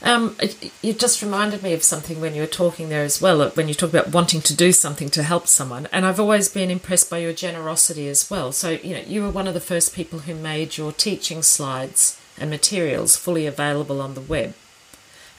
Um, 0.04 0.36
just 0.82 1.22
reminded 1.22 1.62
me 1.62 1.74
of 1.74 1.84
something 1.84 2.20
when 2.20 2.34
you 2.34 2.42
were 2.42 2.48
talking 2.48 2.90
there 2.90 3.04
as 3.04 3.22
well, 3.22 3.48
when 3.52 3.68
you 3.68 3.76
talk 3.76 3.92
about 3.92 4.12
wanting 4.12 4.42
to 4.42 4.56
do 4.56 4.72
something 4.72 5.10
to 5.10 5.22
help 5.22 5.48
someone. 5.48 5.88
And 5.92 6.06
I've 6.06 6.20
always 6.20 6.50
been 6.50 6.72
impressed 6.72 7.10
by 7.10 7.20
your 7.20 7.34
generosity 7.34 8.08
as 8.08 8.30
well. 8.30 8.52
So, 8.52 8.72
you 8.72 8.96
know, 8.96 9.04
you 9.06 9.22
were 9.22 9.30
one 9.30 9.48
of 9.48 9.54
the 9.54 9.60
first 9.60 9.94
people 9.94 10.20
who 10.20 10.34
made 10.34 10.78
your 10.78 10.92
teaching 10.92 11.44
slides 11.44 12.20
and 12.38 12.50
materials 12.50 13.16
fully 13.16 13.46
available 13.46 14.02
on 14.02 14.16
the 14.16 14.22
web. 14.22 14.56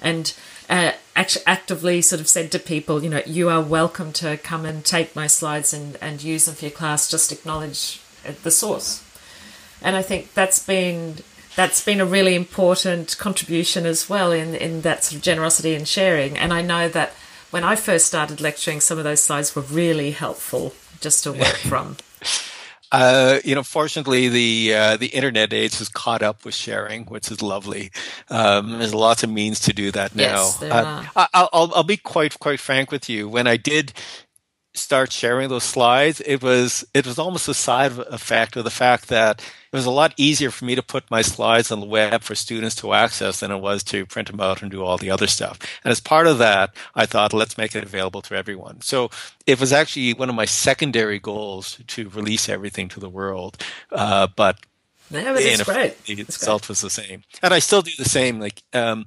And 0.00 0.32
uh, 0.70 0.92
act- 1.16 1.42
actively 1.44 2.00
sort 2.00 2.20
of 2.20 2.28
said 2.28 2.52
to 2.52 2.58
people, 2.58 3.02
you 3.02 3.10
know, 3.10 3.22
you 3.26 3.48
are 3.48 3.60
welcome 3.60 4.12
to 4.14 4.36
come 4.36 4.64
and 4.64 4.84
take 4.84 5.16
my 5.16 5.26
slides 5.26 5.74
and, 5.74 5.98
and 6.00 6.22
use 6.22 6.44
them 6.44 6.54
for 6.54 6.66
your 6.66 6.72
class, 6.72 7.10
just 7.10 7.32
acknowledge 7.32 8.00
uh, 8.26 8.32
the 8.42 8.50
source. 8.50 9.02
And 9.80 9.96
I 9.96 10.02
think 10.02 10.34
that's 10.34 10.64
been 10.64 11.16
that's 11.56 11.84
been 11.84 12.00
a 12.00 12.06
really 12.06 12.34
important 12.34 13.16
contribution 13.18 13.86
as 13.86 14.08
well 14.08 14.32
in, 14.32 14.54
in 14.54 14.82
that 14.82 15.04
sort 15.04 15.16
of 15.16 15.22
generosity 15.22 15.74
and 15.74 15.86
sharing. 15.86 16.38
And 16.38 16.52
I 16.52 16.62
know 16.62 16.88
that 16.88 17.10
when 17.50 17.64
I 17.64 17.76
first 17.76 18.06
started 18.06 18.40
lecturing, 18.40 18.80
some 18.80 18.98
of 18.98 19.04
those 19.04 19.22
slides 19.22 19.54
were 19.54 19.62
really 19.62 20.12
helpful 20.12 20.74
just 21.00 21.24
to 21.24 21.32
work 21.32 21.56
from. 21.68 21.96
Uh, 22.90 23.38
you 23.42 23.54
know, 23.54 23.62
fortunately, 23.62 24.28
the 24.28 24.74
uh, 24.74 24.96
the 24.98 25.06
internet 25.06 25.52
age 25.54 25.78
has 25.78 25.88
caught 25.88 26.22
up 26.22 26.44
with 26.44 26.54
sharing, 26.54 27.04
which 27.06 27.30
is 27.30 27.40
lovely. 27.40 27.90
Um, 28.28 28.78
there's 28.78 28.94
lots 28.94 29.22
of 29.22 29.30
means 29.30 29.60
to 29.60 29.72
do 29.72 29.90
that 29.92 30.14
now. 30.14 30.22
Yes, 30.22 30.56
there 30.58 30.72
uh, 30.72 31.06
are. 31.16 31.28
I, 31.32 31.48
will 31.54 31.74
I'll 31.74 31.84
be 31.84 31.96
quite 31.96 32.38
quite 32.38 32.60
frank 32.60 32.90
with 32.90 33.08
you. 33.08 33.30
When 33.30 33.46
I 33.46 33.56
did 33.56 33.94
start 34.74 35.12
sharing 35.12 35.48
those 35.48 35.64
slides, 35.64 36.20
it 36.24 36.42
was 36.42 36.84
it 36.94 37.06
was 37.06 37.18
almost 37.18 37.48
a 37.48 37.54
side 37.54 37.92
effect 38.10 38.56
of 38.56 38.64
the 38.64 38.70
fact 38.70 39.08
that 39.08 39.40
it 39.40 39.76
was 39.76 39.86
a 39.86 39.90
lot 39.90 40.14
easier 40.16 40.50
for 40.50 40.64
me 40.64 40.74
to 40.74 40.82
put 40.82 41.10
my 41.10 41.22
slides 41.22 41.70
on 41.70 41.80
the 41.80 41.86
web 41.86 42.22
for 42.22 42.34
students 42.34 42.74
to 42.76 42.92
access 42.92 43.40
than 43.40 43.50
it 43.50 43.58
was 43.58 43.82
to 43.84 44.06
print 44.06 44.30
them 44.30 44.40
out 44.40 44.62
and 44.62 44.70
do 44.70 44.82
all 44.82 44.98
the 44.98 45.10
other 45.10 45.26
stuff. 45.26 45.58
And 45.84 45.92
as 45.92 46.00
part 46.00 46.26
of 46.26 46.38
that, 46.38 46.74
I 46.94 47.06
thought, 47.06 47.32
let's 47.32 47.58
make 47.58 47.74
it 47.74 47.84
available 47.84 48.22
to 48.22 48.34
everyone. 48.34 48.80
So 48.80 49.10
it 49.46 49.60
was 49.60 49.72
actually 49.72 50.14
one 50.14 50.28
of 50.28 50.34
my 50.34 50.46
secondary 50.46 51.18
goals 51.18 51.80
to 51.86 52.08
release 52.10 52.48
everything 52.48 52.88
to 52.90 53.00
the 53.00 53.10
world. 53.10 53.62
Uh, 53.90 54.28
but 54.34 54.58
yeah, 55.10 55.32
but 55.32 55.42
it's 55.42 55.62
great. 55.64 56.02
The 56.04 56.14
result 56.24 56.68
was 56.68 56.80
the 56.80 56.88
same, 56.90 57.24
and 57.42 57.52
I 57.52 57.58
still 57.58 57.82
do 57.82 57.92
the 57.98 58.08
same. 58.08 58.40
Like 58.40 58.62
um, 58.72 59.06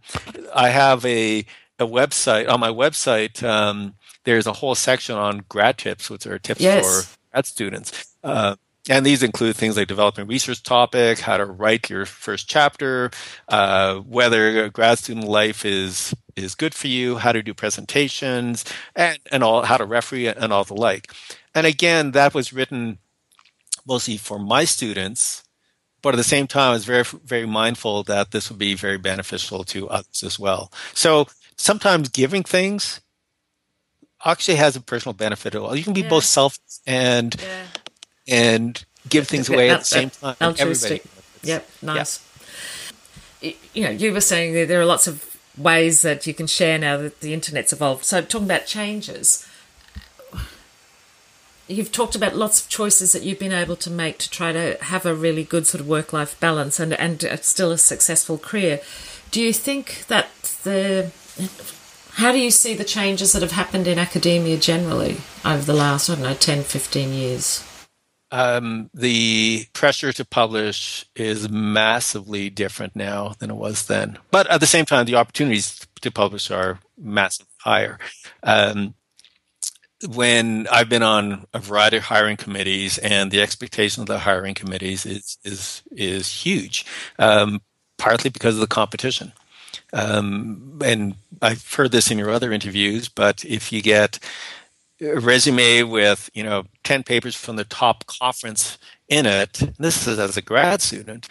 I 0.53 0.69
have 0.69 1.03
a 1.05 1.45
a 1.79 1.85
website 1.85 2.49
on 2.49 2.59
my 2.59 2.69
website. 2.69 3.43
Um, 3.43 3.95
there's 4.25 4.47
a 4.47 4.53
whole 4.53 4.75
section 4.75 5.15
on 5.15 5.45
grad 5.47 5.77
tips, 5.77 6.09
which 6.09 6.27
are 6.27 6.37
tips 6.37 6.61
yes. 6.61 6.85
for 6.85 7.17
grad 7.31 7.45
students. 7.45 8.15
Uh, 8.23 8.55
and 8.89 9.05
these 9.05 9.23
include 9.23 9.55
things 9.55 9.77
like 9.77 9.87
developing 9.87 10.27
research 10.27 10.61
topic, 10.61 11.19
how 11.19 11.37
to 11.37 11.45
write 11.45 11.89
your 11.89 12.05
first 12.05 12.47
chapter, 12.47 13.09
uh, 13.47 13.95
whether 13.95 14.69
grad 14.69 14.99
student 14.99 15.27
life 15.27 15.65
is 15.65 16.13
is 16.35 16.53
good 16.53 16.75
for 16.75 16.87
you, 16.87 17.15
how 17.15 17.31
to 17.31 17.41
do 17.41 17.53
presentations, 17.53 18.65
and 18.95 19.17
and 19.31 19.43
all 19.43 19.63
how 19.63 19.77
to 19.77 19.85
referee 19.85 20.27
and 20.27 20.53
all 20.53 20.63
the 20.63 20.75
like. 20.75 21.11
And 21.55 21.65
again, 21.65 22.11
that 22.11 22.33
was 22.33 22.53
written 22.53 22.99
mostly 23.87 24.17
for 24.17 24.37
my 24.37 24.65
students, 24.65 25.43
but 26.01 26.13
at 26.13 26.17
the 26.17 26.23
same 26.23 26.45
time, 26.45 26.71
I 26.71 26.73
was 26.73 26.85
very 26.85 27.03
very 27.03 27.47
mindful 27.47 28.03
that 28.03 28.31
this 28.31 28.49
would 28.49 28.59
be 28.59 28.75
very 28.75 28.97
beneficial 28.97 29.63
to 29.65 29.89
others 29.89 30.21
as 30.21 30.37
well. 30.37 30.71
So 30.93 31.27
sometimes 31.57 32.09
giving 32.09 32.43
things 32.43 33.01
actually 34.25 34.55
has 34.55 34.75
a 34.75 34.81
personal 34.81 35.13
benefit. 35.13 35.55
At 35.55 35.61
all. 35.61 35.75
You 35.75 35.83
can 35.83 35.93
be 35.93 36.01
yeah. 36.01 36.09
both 36.09 36.25
selfish 36.25 36.59
and 36.85 37.35
yeah. 37.41 37.65
and 38.27 38.85
give 39.07 39.27
things 39.27 39.49
away 39.49 39.69
at 39.69 39.79
the 39.79 39.85
same 39.85 40.09
time. 40.09 40.35
Altruistic. 40.41 41.03
Yep, 41.43 41.69
nice. 41.81 42.19
Yeah. 43.41 43.51
You 43.73 43.83
know, 43.83 43.89
you 43.91 44.11
were 44.11 44.21
saying 44.21 44.53
that 44.55 44.67
there 44.67 44.81
are 44.81 44.85
lots 44.85 45.07
of 45.07 45.37
ways 45.57 46.01
that 46.01 46.25
you 46.25 46.33
can 46.33 46.47
share 46.47 46.79
now 46.79 46.97
that 46.97 47.21
the 47.21 47.33
internet's 47.33 47.71
evolved. 47.71 48.03
So, 48.03 48.21
talking 48.21 48.47
about 48.47 48.65
changes, 48.65 49.47
you've 51.67 51.91
talked 51.91 52.15
about 52.15 52.35
lots 52.35 52.61
of 52.61 52.69
choices 52.69 53.11
that 53.11 53.23
you've 53.23 53.39
been 53.39 53.53
able 53.53 53.75
to 53.75 53.91
make 53.91 54.17
to 54.19 54.29
try 54.29 54.51
to 54.51 54.77
have 54.81 55.05
a 55.05 55.13
really 55.13 55.43
good 55.43 55.67
sort 55.67 55.81
of 55.81 55.87
work 55.87 56.13
life 56.13 56.39
balance 56.39 56.79
and, 56.79 56.93
and 56.93 57.21
still 57.43 57.71
a 57.71 57.77
successful 57.77 58.37
career. 58.37 58.79
Do 59.31 59.41
you 59.41 59.53
think 59.53 60.05
that 60.07 60.29
the 60.63 61.11
how 62.15 62.31
do 62.31 62.39
you 62.39 62.49
see 62.49 62.73
the 62.73 62.85
changes 62.85 63.33
that 63.33 63.41
have 63.41 63.51
happened 63.51 63.87
in 63.87 63.99
academia 63.99 64.55
generally 64.55 65.17
over 65.43 65.61
the 65.61 65.73
last, 65.73 66.09
I 66.09 66.15
don't 66.15 66.23
know, 66.23 66.33
10, 66.33 66.63
15 66.63 67.13
years? 67.13 67.63
Um, 68.31 68.89
the 68.93 69.65
pressure 69.73 70.13
to 70.13 70.23
publish 70.23 71.05
is 71.15 71.49
massively 71.49 72.49
different 72.49 72.95
now 72.95 73.33
than 73.39 73.49
it 73.49 73.55
was 73.55 73.87
then. 73.87 74.17
But 74.31 74.49
at 74.49 74.61
the 74.61 74.65
same 74.65 74.85
time, 74.85 75.05
the 75.05 75.15
opportunities 75.15 75.85
to 76.01 76.09
publish 76.09 76.49
are 76.51 76.79
massively 76.97 77.51
higher. 77.59 77.99
Um, 78.43 78.95
when 80.07 80.67
I've 80.71 80.89
been 80.89 81.03
on 81.03 81.45
a 81.53 81.59
variety 81.59 81.97
of 81.97 82.03
hiring 82.03 82.37
committees, 82.37 82.97
and 82.97 83.29
the 83.29 83.41
expectation 83.41 84.01
of 84.01 84.07
the 84.07 84.19
hiring 84.19 84.53
committees 84.53 85.05
is 85.05 85.37
is 85.43 85.81
is 85.91 86.31
huge, 86.31 86.85
um, 87.19 87.61
partly 87.97 88.29
because 88.29 88.55
of 88.55 88.61
the 88.61 88.67
competition. 88.67 89.33
Um, 89.95 90.79
and 90.83 91.15
I've 91.41 91.73
heard 91.73 91.91
this 91.91 92.11
in 92.11 92.17
your 92.17 92.29
other 92.29 92.51
interviews, 92.51 93.09
but 93.09 93.43
if 93.45 93.71
you 93.71 93.81
get 93.81 94.19
a 95.01 95.19
resume 95.19 95.83
with 95.83 96.29
you 96.33 96.43
know 96.43 96.63
10 96.83 97.03
papers 97.03 97.35
from 97.35 97.55
the 97.55 97.65
top 97.65 98.05
conference 98.05 98.77
in 99.09 99.25
it 99.25 99.61
this 99.77 100.07
is 100.07 100.17
as 100.19 100.37
a 100.37 100.41
grad 100.41 100.81
student 100.81 101.27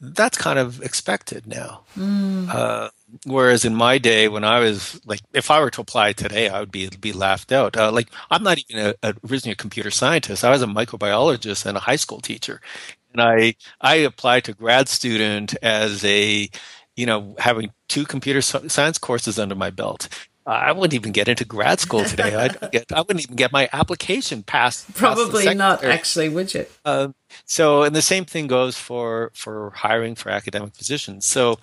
that's 0.00 0.38
kind 0.38 0.60
of 0.60 0.80
expected 0.80 1.44
now. 1.44 1.80
Mm. 1.96 2.48
uh, 2.48 2.90
whereas 3.24 3.64
in 3.64 3.74
my 3.74 3.98
day 3.98 4.28
when 4.28 4.44
i 4.44 4.60
was 4.60 5.00
like 5.04 5.20
if 5.32 5.50
i 5.50 5.60
were 5.60 5.70
to 5.70 5.80
apply 5.80 6.12
today 6.12 6.48
i 6.48 6.60
would 6.60 6.70
be 6.70 6.88
be 7.00 7.12
laughed 7.12 7.50
out. 7.50 7.76
Uh, 7.76 7.90
like 7.90 8.08
i'm 8.30 8.44
not 8.44 8.58
even 8.68 8.86
a, 8.86 9.08
a, 9.08 9.14
originally 9.28 9.52
a 9.52 9.56
computer 9.56 9.90
scientist. 9.90 10.44
I 10.44 10.50
was 10.50 10.62
a 10.62 10.66
microbiologist 10.66 11.66
and 11.66 11.76
a 11.76 11.80
high 11.80 11.96
school 11.96 12.20
teacher. 12.20 12.60
And 13.12 13.20
i 13.20 13.54
i 13.80 13.96
applied 13.96 14.44
to 14.44 14.52
grad 14.52 14.88
student 14.88 15.56
as 15.62 16.04
a 16.04 16.48
you 16.98 17.06
know 17.06 17.34
having 17.38 17.70
two 17.86 18.04
computer 18.04 18.42
science 18.42 18.98
courses 18.98 19.38
under 19.38 19.54
my 19.54 19.70
belt 19.70 20.08
I 20.48 20.72
wouldn't 20.72 20.94
even 20.94 21.12
get 21.12 21.28
into 21.28 21.44
grad 21.44 21.78
school 21.78 22.04
today. 22.04 22.34
I'd 22.34 22.70
get, 22.72 22.90
I 22.90 23.02
wouldn't 23.02 23.22
even 23.22 23.36
get 23.36 23.52
my 23.52 23.68
application 23.70 24.42
passed. 24.42 24.94
Probably 24.94 25.44
past 25.44 25.58
not, 25.58 25.84
actually, 25.84 26.30
would 26.30 26.54
you? 26.54 26.64
Uh, 26.86 27.08
so, 27.44 27.82
and 27.82 27.94
the 27.94 28.00
same 28.00 28.24
thing 28.24 28.46
goes 28.46 28.78
for 28.78 29.30
for 29.34 29.72
hiring 29.76 30.14
for 30.14 30.30
academic 30.30 30.72
positions. 30.72 31.26
So, 31.26 31.58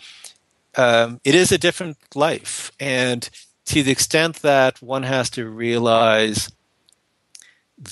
um, 0.77 1.19
it 1.23 1.33
is 1.33 1.51
a 1.51 1.57
different 1.57 1.97
life, 2.13 2.71
and 2.79 3.27
to 3.65 3.81
the 3.81 3.91
extent 3.91 4.43
that 4.43 4.79
one 4.83 5.01
has 5.01 5.31
to 5.31 5.49
realize 5.49 6.51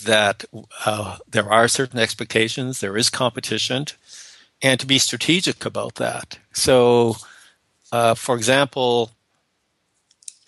that 0.06 0.46
uh, 0.86 1.18
there 1.28 1.52
are 1.52 1.68
certain 1.68 2.00
expectations, 2.00 2.82
there 2.82 2.96
is 2.96 3.10
competition, 3.10 3.88
and 4.62 4.80
to 4.80 4.86
be 4.86 5.00
strategic 5.00 5.66
about 5.66 5.96
that. 5.96 6.38
So, 6.54 7.16
uh, 7.94 8.16
for 8.16 8.36
example, 8.36 9.12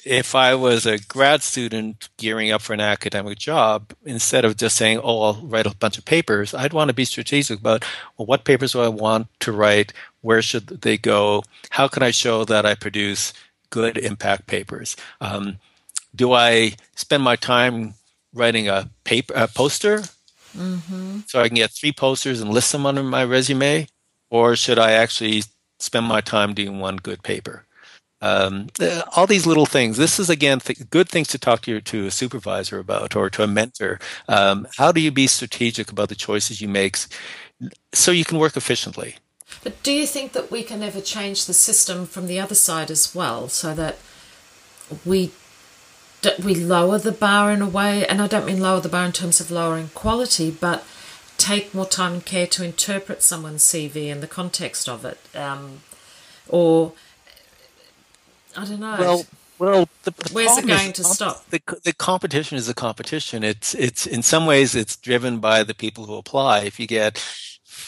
if 0.03 0.33
I 0.33 0.55
was 0.55 0.87
a 0.87 0.97
grad 0.97 1.43
student 1.43 2.09
gearing 2.17 2.51
up 2.51 2.63
for 2.63 2.73
an 2.73 2.79
academic 2.79 3.37
job, 3.37 3.93
instead 4.03 4.43
of 4.43 4.57
just 4.57 4.75
saying, 4.75 4.99
"Oh, 5.03 5.21
I'll 5.21 5.41
write 5.43 5.67
a 5.67 5.75
bunch 5.75 5.99
of 5.99 6.05
papers," 6.05 6.55
I'd 6.55 6.73
want 6.73 6.89
to 6.89 6.93
be 6.95 7.05
strategic 7.05 7.59
about, 7.59 7.85
well, 8.17 8.25
what 8.25 8.45
papers 8.45 8.71
do 8.71 8.81
I 8.81 8.87
want 8.87 9.27
to 9.41 9.51
write? 9.51 9.93
Where 10.21 10.41
should 10.41 10.81
they 10.81 10.97
go? 10.97 11.43
How 11.69 11.87
can 11.87 12.01
I 12.01 12.09
show 12.09 12.45
that 12.45 12.65
I 12.65 12.73
produce 12.73 13.31
good 13.69 13.95
impact 13.95 14.47
papers? 14.47 14.95
Um, 15.21 15.59
do 16.15 16.33
I 16.33 16.73
spend 16.95 17.21
my 17.21 17.35
time 17.35 17.93
writing 18.33 18.67
a 18.67 18.89
paper, 19.03 19.35
a 19.35 19.47
poster, 19.47 19.99
mm-hmm. 20.57 21.19
so 21.27 21.41
I 21.41 21.47
can 21.47 21.57
get 21.57 21.69
three 21.69 21.91
posters 21.91 22.41
and 22.41 22.49
list 22.49 22.71
them 22.71 22.87
under 22.87 23.03
my 23.03 23.23
resume, 23.23 23.87
or 24.31 24.55
should 24.55 24.79
I 24.79 24.93
actually 24.93 25.43
spend 25.79 26.05
my 26.05 26.21
time 26.21 26.53
doing 26.53 26.79
one 26.79 26.97
good 26.97 27.23
paper? 27.23 27.65
Um, 28.21 28.69
all 29.15 29.27
these 29.27 29.45
little 29.45 29.65
things. 29.65 29.97
This 29.97 30.19
is 30.19 30.29
again 30.29 30.59
th- 30.59 30.89
good 30.89 31.09
things 31.09 31.27
to 31.27 31.37
talk 31.37 31.61
to 31.61 31.71
your, 31.71 31.81
to 31.81 32.07
a 32.07 32.11
supervisor 32.11 32.79
about 32.79 33.15
or 33.15 33.29
to 33.29 33.43
a 33.43 33.47
mentor. 33.47 33.99
Um, 34.27 34.67
how 34.77 34.91
do 34.91 34.99
you 35.01 35.11
be 35.11 35.27
strategic 35.27 35.91
about 35.91 36.09
the 36.09 36.15
choices 36.15 36.61
you 36.61 36.67
make 36.67 36.97
so 37.93 38.11
you 38.11 38.25
can 38.25 38.39
work 38.39 38.57
efficiently? 38.57 39.17
But 39.63 39.83
do 39.83 39.91
you 39.91 40.07
think 40.07 40.31
that 40.31 40.49
we 40.49 40.63
can 40.63 40.81
ever 40.81 41.01
change 41.01 41.45
the 41.45 41.53
system 41.53 42.05
from 42.05 42.27
the 42.27 42.39
other 42.39 42.55
side 42.55 42.89
as 42.89 43.13
well, 43.13 43.47
so 43.47 43.75
that 43.75 43.97
we 45.05 45.31
we 46.43 46.55
lower 46.55 46.97
the 46.97 47.11
bar 47.11 47.51
in 47.51 47.61
a 47.61 47.69
way? 47.69 48.07
And 48.07 48.21
I 48.21 48.27
don't 48.27 48.45
mean 48.45 48.59
lower 48.59 48.79
the 48.79 48.89
bar 48.89 49.05
in 49.05 49.11
terms 49.11 49.39
of 49.39 49.51
lowering 49.51 49.89
quality, 49.93 50.49
but 50.49 50.83
take 51.37 51.73
more 51.73 51.85
time 51.85 52.13
and 52.13 52.25
care 52.25 52.47
to 52.47 52.63
interpret 52.63 53.21
someone's 53.21 53.63
CV 53.63 54.07
in 54.07 54.21
the 54.21 54.27
context 54.27 54.87
of 54.87 55.05
it, 55.05 55.19
um, 55.35 55.81
or 56.47 56.93
I 58.55 58.65
don't 58.65 58.79
know. 58.79 58.95
Well, 58.99 59.25
well, 59.57 59.89
the, 60.03 60.11
the 60.11 60.33
where's 60.33 60.57
it 60.57 60.67
going 60.67 60.91
is, 60.91 60.93
to 60.93 61.03
stop? 61.03 61.49
The, 61.49 61.61
the 61.83 61.93
competition 61.93 62.57
is 62.57 62.67
a 62.67 62.73
competition. 62.73 63.43
It's 63.43 63.73
it's 63.73 64.05
in 64.05 64.21
some 64.21 64.45
ways 64.45 64.75
it's 64.75 64.95
driven 64.97 65.39
by 65.39 65.63
the 65.63 65.73
people 65.73 66.05
who 66.05 66.15
apply. 66.15 66.61
If 66.61 66.79
you 66.79 66.87
get 66.87 67.23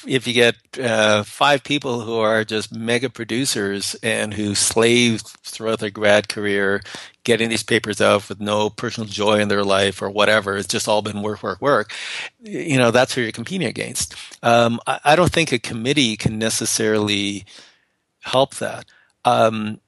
if 0.08 0.28
you 0.28 0.34
get 0.34 0.56
uh, 0.80 1.24
five 1.24 1.64
people 1.64 2.02
who 2.02 2.18
are 2.18 2.44
just 2.44 2.74
mega 2.74 3.10
producers 3.10 3.96
and 4.04 4.34
who 4.34 4.56
slave 4.56 5.22
throughout 5.22 5.80
their 5.80 5.90
grad 5.90 6.30
career, 6.30 6.82
getting 7.24 7.50
these 7.50 7.64
papers 7.64 8.02
out 8.02 8.30
with 8.30 8.40
no 8.40 8.70
personal 8.70 9.08
joy 9.08 9.40
in 9.40 9.48
their 9.48 9.64
life 9.64 10.02
or 10.02 10.10
whatever, 10.10 10.58
it's 10.58 10.68
just 10.68 10.88
all 10.88 11.02
been 11.02 11.22
work, 11.22 11.44
work, 11.44 11.62
work. 11.62 11.94
You 12.40 12.78
know, 12.78 12.92
that's 12.92 13.14
who 13.14 13.22
you're 13.22 13.32
competing 13.32 13.68
against. 13.68 14.16
Um, 14.44 14.80
I, 14.88 15.00
I, 15.04 15.16
don't 15.16 15.32
think 15.32 15.52
a 15.52 15.60
committee 15.60 16.16
can 16.16 16.38
necessarily 16.40 17.46
help 18.22 18.56
that. 18.56 18.86
Um, 19.26 19.80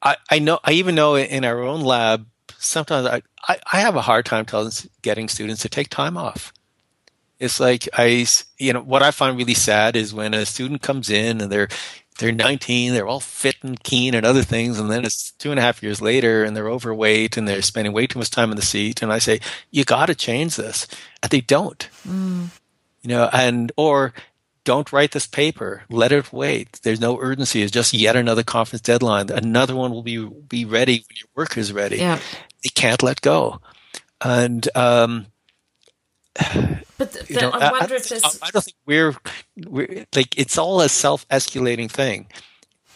I, 0.00 0.16
I 0.30 0.38
know 0.38 0.58
I 0.64 0.72
even 0.72 0.94
know 0.94 1.16
in 1.16 1.44
our 1.44 1.62
own 1.62 1.82
lab 1.82 2.26
sometimes 2.62 3.06
I, 3.06 3.22
I, 3.48 3.58
I 3.72 3.80
have 3.80 3.96
a 3.96 4.02
hard 4.02 4.24
time 4.24 4.44
telling 4.44 4.72
getting 5.02 5.28
students 5.28 5.62
to 5.62 5.68
take 5.68 5.88
time 5.88 6.16
off. 6.16 6.52
It's 7.42 7.58
like 7.58 7.88
I 7.92 8.24
you 8.56 8.72
know 8.72 8.82
what 8.82 9.02
I 9.02 9.10
find 9.10 9.36
really 9.36 9.54
sad 9.54 9.96
is 9.96 10.14
when 10.14 10.32
a 10.32 10.46
student 10.46 10.80
comes 10.80 11.10
in 11.10 11.40
and 11.40 11.50
they're 11.50 11.68
they're 12.18 12.30
19, 12.30 12.92
they're 12.92 13.08
all 13.08 13.20
fit 13.20 13.56
and 13.62 13.82
keen 13.82 14.14
and 14.14 14.24
other 14.24 14.42
things, 14.42 14.78
and 14.78 14.90
then 14.90 15.04
it's 15.04 15.32
two 15.32 15.50
and 15.50 15.58
a 15.58 15.62
half 15.62 15.82
years 15.82 16.00
later 16.00 16.44
and 16.44 16.56
they're 16.56 16.68
overweight 16.68 17.36
and 17.36 17.48
they're 17.48 17.62
spending 17.62 17.92
way 17.92 18.06
too 18.06 18.20
much 18.20 18.30
time 18.30 18.50
in 18.50 18.56
the 18.56 18.62
seat. 18.62 19.02
And 19.02 19.12
I 19.12 19.18
say, 19.18 19.40
you 19.72 19.84
got 19.84 20.06
to 20.06 20.14
change 20.14 20.54
this, 20.54 20.86
and 21.20 21.30
they 21.30 21.40
don't. 21.40 21.88
Mm. 22.06 22.50
You 23.02 23.08
know, 23.08 23.28
and 23.32 23.72
or 23.76 24.14
don't 24.62 24.92
write 24.92 25.10
this 25.10 25.26
paper. 25.26 25.82
Let 25.90 26.12
it 26.12 26.32
wait. 26.32 26.78
There's 26.84 27.00
no 27.00 27.18
urgency. 27.18 27.62
It's 27.62 27.72
just 27.72 27.92
yet 27.92 28.14
another 28.14 28.44
conference 28.44 28.82
deadline. 28.82 29.30
Another 29.30 29.74
one 29.74 29.90
will 29.90 30.04
be 30.04 30.24
be 30.24 30.64
ready 30.64 31.04
when 31.08 31.16
your 31.16 31.28
work 31.34 31.58
is 31.58 31.72
ready. 31.72 31.96
Yeah. 31.96 32.20
They 32.62 32.70
can't 32.72 33.02
let 33.02 33.20
go. 33.20 33.60
And 34.20 34.68
um, 34.76 35.26
but 37.02 37.26
the, 37.26 37.34
know, 37.34 37.50
I 37.50 37.70
wonder 37.70 37.94
I, 37.94 37.96
if 37.98 38.08
there's. 38.08 38.24
I 38.42 38.50
don't 38.50 38.64
think 38.64 38.76
we're, 38.86 39.14
we're 39.66 40.06
like 40.14 40.38
it's 40.38 40.56
all 40.58 40.80
a 40.80 40.88
self-escalating 40.88 41.90
thing. 41.90 42.26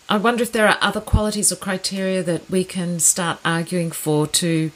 I 0.08 0.16
wonder 0.18 0.42
if 0.42 0.52
there 0.52 0.68
are 0.68 0.78
other 0.80 1.00
qualities 1.00 1.50
or 1.50 1.56
criteria 1.56 2.22
that 2.22 2.48
we 2.48 2.62
can 2.62 3.00
start 3.00 3.38
arguing 3.44 3.90
for 3.90 4.26
to 4.28 4.70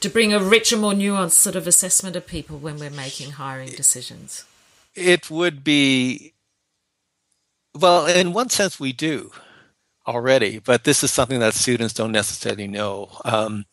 to 0.00 0.08
bring 0.08 0.32
a 0.32 0.40
richer, 0.40 0.76
more 0.76 0.92
nuanced 0.92 1.32
sort 1.32 1.56
of 1.56 1.66
assessment 1.66 2.16
of 2.16 2.26
people 2.26 2.58
when 2.58 2.78
we're 2.78 2.90
making 2.90 3.32
hiring 3.32 3.70
decisions? 3.70 4.44
It 4.94 5.30
would 5.30 5.64
be, 5.64 6.34
well, 7.78 8.06
in 8.06 8.32
one 8.32 8.48
sense, 8.48 8.78
we 8.78 8.92
do 8.92 9.32
already, 10.06 10.58
but 10.58 10.84
this 10.84 11.02
is 11.02 11.10
something 11.10 11.40
that 11.40 11.54
students 11.54 11.94
don't 11.94 12.12
necessarily 12.12 12.66
know. 12.66 13.10
Um, 13.24 13.66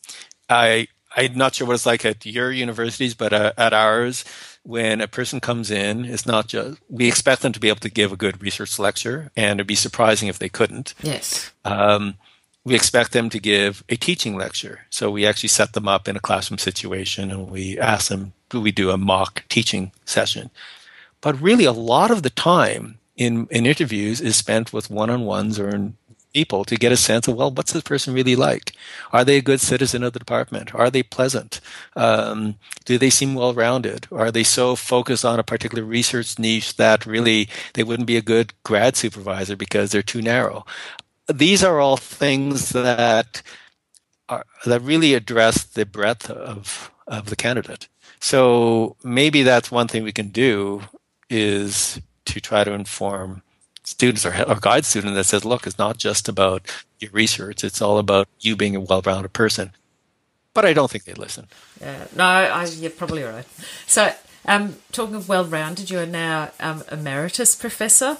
I 0.48 0.88
I'm 1.16 1.34
not 1.34 1.54
sure 1.54 1.66
what 1.66 1.74
it's 1.74 1.86
like 1.86 2.04
at 2.04 2.26
your 2.26 2.52
universities, 2.52 3.14
but 3.14 3.32
uh, 3.32 3.52
at 3.56 3.72
ours, 3.72 4.24
when 4.62 5.00
a 5.00 5.08
person 5.08 5.40
comes 5.40 5.70
in, 5.70 6.04
it's 6.04 6.26
not 6.26 6.48
just 6.48 6.78
we 6.90 7.08
expect 7.08 7.42
them 7.42 7.52
to 7.52 7.60
be 7.60 7.68
able 7.68 7.80
to 7.80 7.90
give 7.90 8.12
a 8.12 8.16
good 8.16 8.42
research 8.42 8.78
lecture, 8.78 9.30
and 9.34 9.58
it'd 9.58 9.66
be 9.66 9.74
surprising 9.74 10.28
if 10.28 10.38
they 10.38 10.48
couldn't. 10.48 10.94
Yes. 11.02 11.52
Um, 11.64 12.16
we 12.66 12.74
expect 12.74 13.12
them 13.12 13.30
to 13.30 13.38
give 13.38 13.84
a 13.88 13.96
teaching 13.96 14.36
lecture. 14.36 14.80
So 14.90 15.08
we 15.08 15.24
actually 15.24 15.50
set 15.50 15.72
them 15.72 15.86
up 15.86 16.08
in 16.08 16.16
a 16.16 16.20
classroom 16.20 16.58
situation 16.58 17.30
and 17.30 17.48
we 17.48 17.78
ask 17.78 18.08
them, 18.08 18.32
do 18.50 18.60
we 18.60 18.72
do 18.72 18.90
a 18.90 18.98
mock 18.98 19.44
teaching 19.48 19.92
session? 20.04 20.50
But 21.20 21.40
really, 21.40 21.64
a 21.64 21.70
lot 21.70 22.10
of 22.10 22.24
the 22.24 22.30
time 22.30 22.98
in, 23.16 23.46
in 23.52 23.66
interviews 23.66 24.20
is 24.20 24.34
spent 24.34 24.72
with 24.72 24.90
one 24.90 25.10
on 25.10 25.24
ones 25.24 25.60
or 25.60 25.68
in 25.68 25.96
people 26.38 26.64
to 26.66 26.76
get 26.76 26.92
a 26.92 26.96
sense 26.96 27.28
of, 27.28 27.36
well, 27.36 27.50
what's 27.50 27.72
this 27.72 27.82
person 27.82 28.14
really 28.14 28.36
like? 28.36 28.72
Are 29.12 29.24
they 29.24 29.36
a 29.38 29.48
good 29.50 29.60
citizen 29.60 30.02
of 30.02 30.12
the 30.12 30.18
department? 30.24 30.74
Are 30.74 30.90
they 30.90 31.02
pleasant? 31.02 31.60
Um, 31.94 32.56
do 32.84 32.98
they 32.98 33.10
seem 33.10 33.34
well 33.34 33.54
rounded? 33.54 34.06
Are 34.10 34.30
they 34.30 34.44
so 34.44 34.76
focused 34.76 35.24
on 35.24 35.38
a 35.38 35.50
particular 35.52 35.84
research 35.84 36.38
niche 36.38 36.76
that 36.76 37.06
really 37.06 37.48
they 37.74 37.84
wouldn't 37.84 38.12
be 38.12 38.18
a 38.18 38.30
good 38.32 38.52
grad 38.64 38.96
supervisor 38.96 39.56
because 39.56 39.90
they're 39.90 40.12
too 40.14 40.22
narrow? 40.22 40.64
these 41.26 41.64
are 41.64 41.80
all 41.80 41.96
things 41.96 42.70
that 42.70 43.42
are, 44.28 44.44
that 44.64 44.80
really 44.80 45.14
address 45.14 45.64
the 45.64 45.86
breadth 45.86 46.30
of 46.30 46.90
of 47.06 47.26
the 47.26 47.36
candidate. 47.36 47.88
So 48.20 48.96
maybe 49.04 49.42
that's 49.42 49.70
one 49.70 49.86
thing 49.86 50.02
we 50.02 50.12
can 50.12 50.28
do 50.28 50.82
is 51.30 52.00
to 52.24 52.40
try 52.40 52.64
to 52.64 52.72
inform 52.72 53.42
students 53.86 54.26
or, 54.26 54.34
or 54.48 54.56
guide 54.56 54.84
students 54.84 55.14
that 55.14 55.24
says, 55.24 55.44
look, 55.44 55.66
it's 55.66 55.78
not 55.78 55.96
just 55.96 56.28
about 56.28 56.62
your 56.98 57.10
research; 57.12 57.64
it's 57.64 57.80
all 57.80 57.98
about 57.98 58.28
you 58.40 58.56
being 58.56 58.76
a 58.76 58.80
well-rounded 58.80 59.32
person. 59.32 59.70
But 60.52 60.64
I 60.64 60.72
don't 60.72 60.90
think 60.90 61.04
they 61.04 61.14
listen. 61.14 61.46
Yeah, 61.80 62.06
no, 62.14 62.24
I, 62.24 62.64
you're 62.64 62.90
probably 62.90 63.22
right. 63.22 63.46
So, 63.86 64.12
um, 64.46 64.76
talking 64.92 65.14
of 65.14 65.28
well-rounded, 65.28 65.90
you 65.90 65.98
are 65.98 66.06
now 66.06 66.50
um, 66.60 66.82
emeritus 66.90 67.54
professor. 67.54 68.18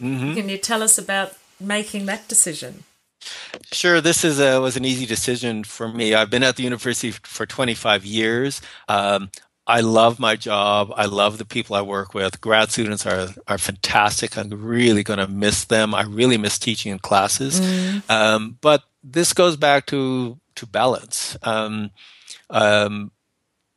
Mm-hmm. 0.00 0.34
Can 0.34 0.48
you 0.48 0.58
tell 0.58 0.82
us 0.82 0.98
about 0.98 1.34
making 1.60 2.06
that 2.06 2.28
decision? 2.28 2.84
Sure, 3.72 4.00
this 4.00 4.24
is 4.24 4.38
a, 4.38 4.60
was 4.60 4.76
an 4.76 4.84
easy 4.84 5.06
decision 5.06 5.64
for 5.64 5.88
me. 5.88 6.14
I've 6.14 6.30
been 6.30 6.42
at 6.42 6.56
the 6.56 6.62
university 6.62 7.10
for 7.10 7.46
25 7.46 8.04
years. 8.04 8.60
Um, 8.88 9.30
I 9.66 9.80
love 9.80 10.20
my 10.20 10.36
job. 10.36 10.92
I 10.96 11.06
love 11.06 11.38
the 11.38 11.44
people 11.44 11.74
I 11.74 11.82
work 11.82 12.14
with. 12.14 12.40
Grad 12.40 12.70
students 12.70 13.04
are 13.04 13.28
are 13.48 13.58
fantastic. 13.58 14.38
I'm 14.38 14.50
really 14.50 15.02
going 15.02 15.18
to 15.18 15.26
miss 15.26 15.64
them. 15.64 15.94
I 15.94 16.02
really 16.02 16.38
miss 16.38 16.58
teaching 16.58 16.92
in 16.92 16.98
classes. 17.00 17.60
Mm. 17.60 18.10
Um, 18.10 18.58
but 18.60 18.84
this 19.02 19.32
goes 19.32 19.56
back 19.56 19.86
to 19.86 20.38
to 20.56 20.66
balance. 20.66 21.36
Um, 21.42 21.90
um, 22.48 23.10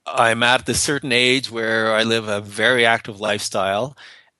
I'm 0.05 0.43
at 0.43 0.65
this 0.65 0.81
certain 0.81 1.11
age 1.11 1.51
where 1.51 1.93
I 1.93 2.03
live 2.03 2.27
a 2.27 2.41
very 2.41 2.85
active 2.85 3.19
lifestyle, 3.19 3.97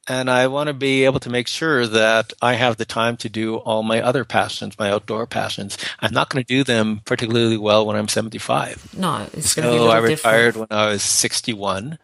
and 0.09 0.27
I 0.27 0.47
want 0.47 0.67
to 0.67 0.73
be 0.73 1.05
able 1.05 1.19
to 1.19 1.29
make 1.29 1.47
sure 1.47 1.85
that 1.85 2.33
I 2.41 2.55
have 2.55 2.77
the 2.77 2.85
time 2.85 3.15
to 3.17 3.29
do 3.29 3.57
all 3.57 3.83
my 3.83 4.01
other 4.01 4.25
passions, 4.25 4.77
my 4.79 4.89
outdoor 4.89 5.27
passions. 5.27 5.77
I'm 5.99 6.11
not 6.11 6.29
going 6.29 6.43
to 6.43 6.47
do 6.47 6.63
them 6.63 7.01
particularly 7.05 7.57
well 7.57 7.85
when 7.85 7.95
I'm 7.95 8.07
75. 8.07 8.97
No, 8.97 9.27
it's 9.33 9.51
so 9.51 9.61
going 9.61 9.77
to 9.77 9.83
be 9.83 9.85
a 9.85 9.89
I 9.89 9.97
retired 9.99 10.53
different. 10.53 10.71
when 10.71 10.79
I 10.79 10.89
was 10.89 11.03
61. 11.03 11.99